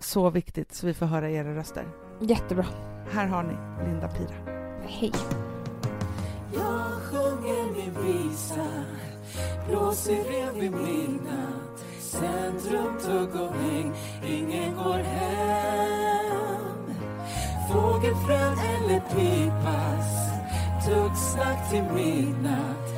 så 0.00 0.30
viktigt 0.30 0.74
så 0.74 0.86
vi 0.86 0.94
får 0.94 1.06
höra 1.06 1.30
era 1.30 1.54
röster. 1.54 1.84
Jättebra. 2.20 2.66
Här 3.10 3.26
har 3.26 3.42
ni 3.42 3.84
Linda 3.90 4.08
Pira. 4.08 4.34
Hej. 4.86 5.12
Jag 6.54 6.92
sjunger 7.02 7.72
min 7.72 7.94
visa 8.04 8.66
Blåser 9.68 10.24
rev 10.24 10.54
vid 10.54 10.72
midnatt 10.72 11.84
Centrum, 12.00 12.98
tugg 13.04 13.40
och 13.40 13.54
häng 13.54 13.92
Ingen 14.26 14.74
går 14.74 14.98
hem 14.98 16.94
Fågelfrön 17.72 18.58
eller 18.58 19.00
pipas 19.00 20.28
Tuggsnack 20.86 21.70
till 21.70 21.82
midnatt 21.82 22.97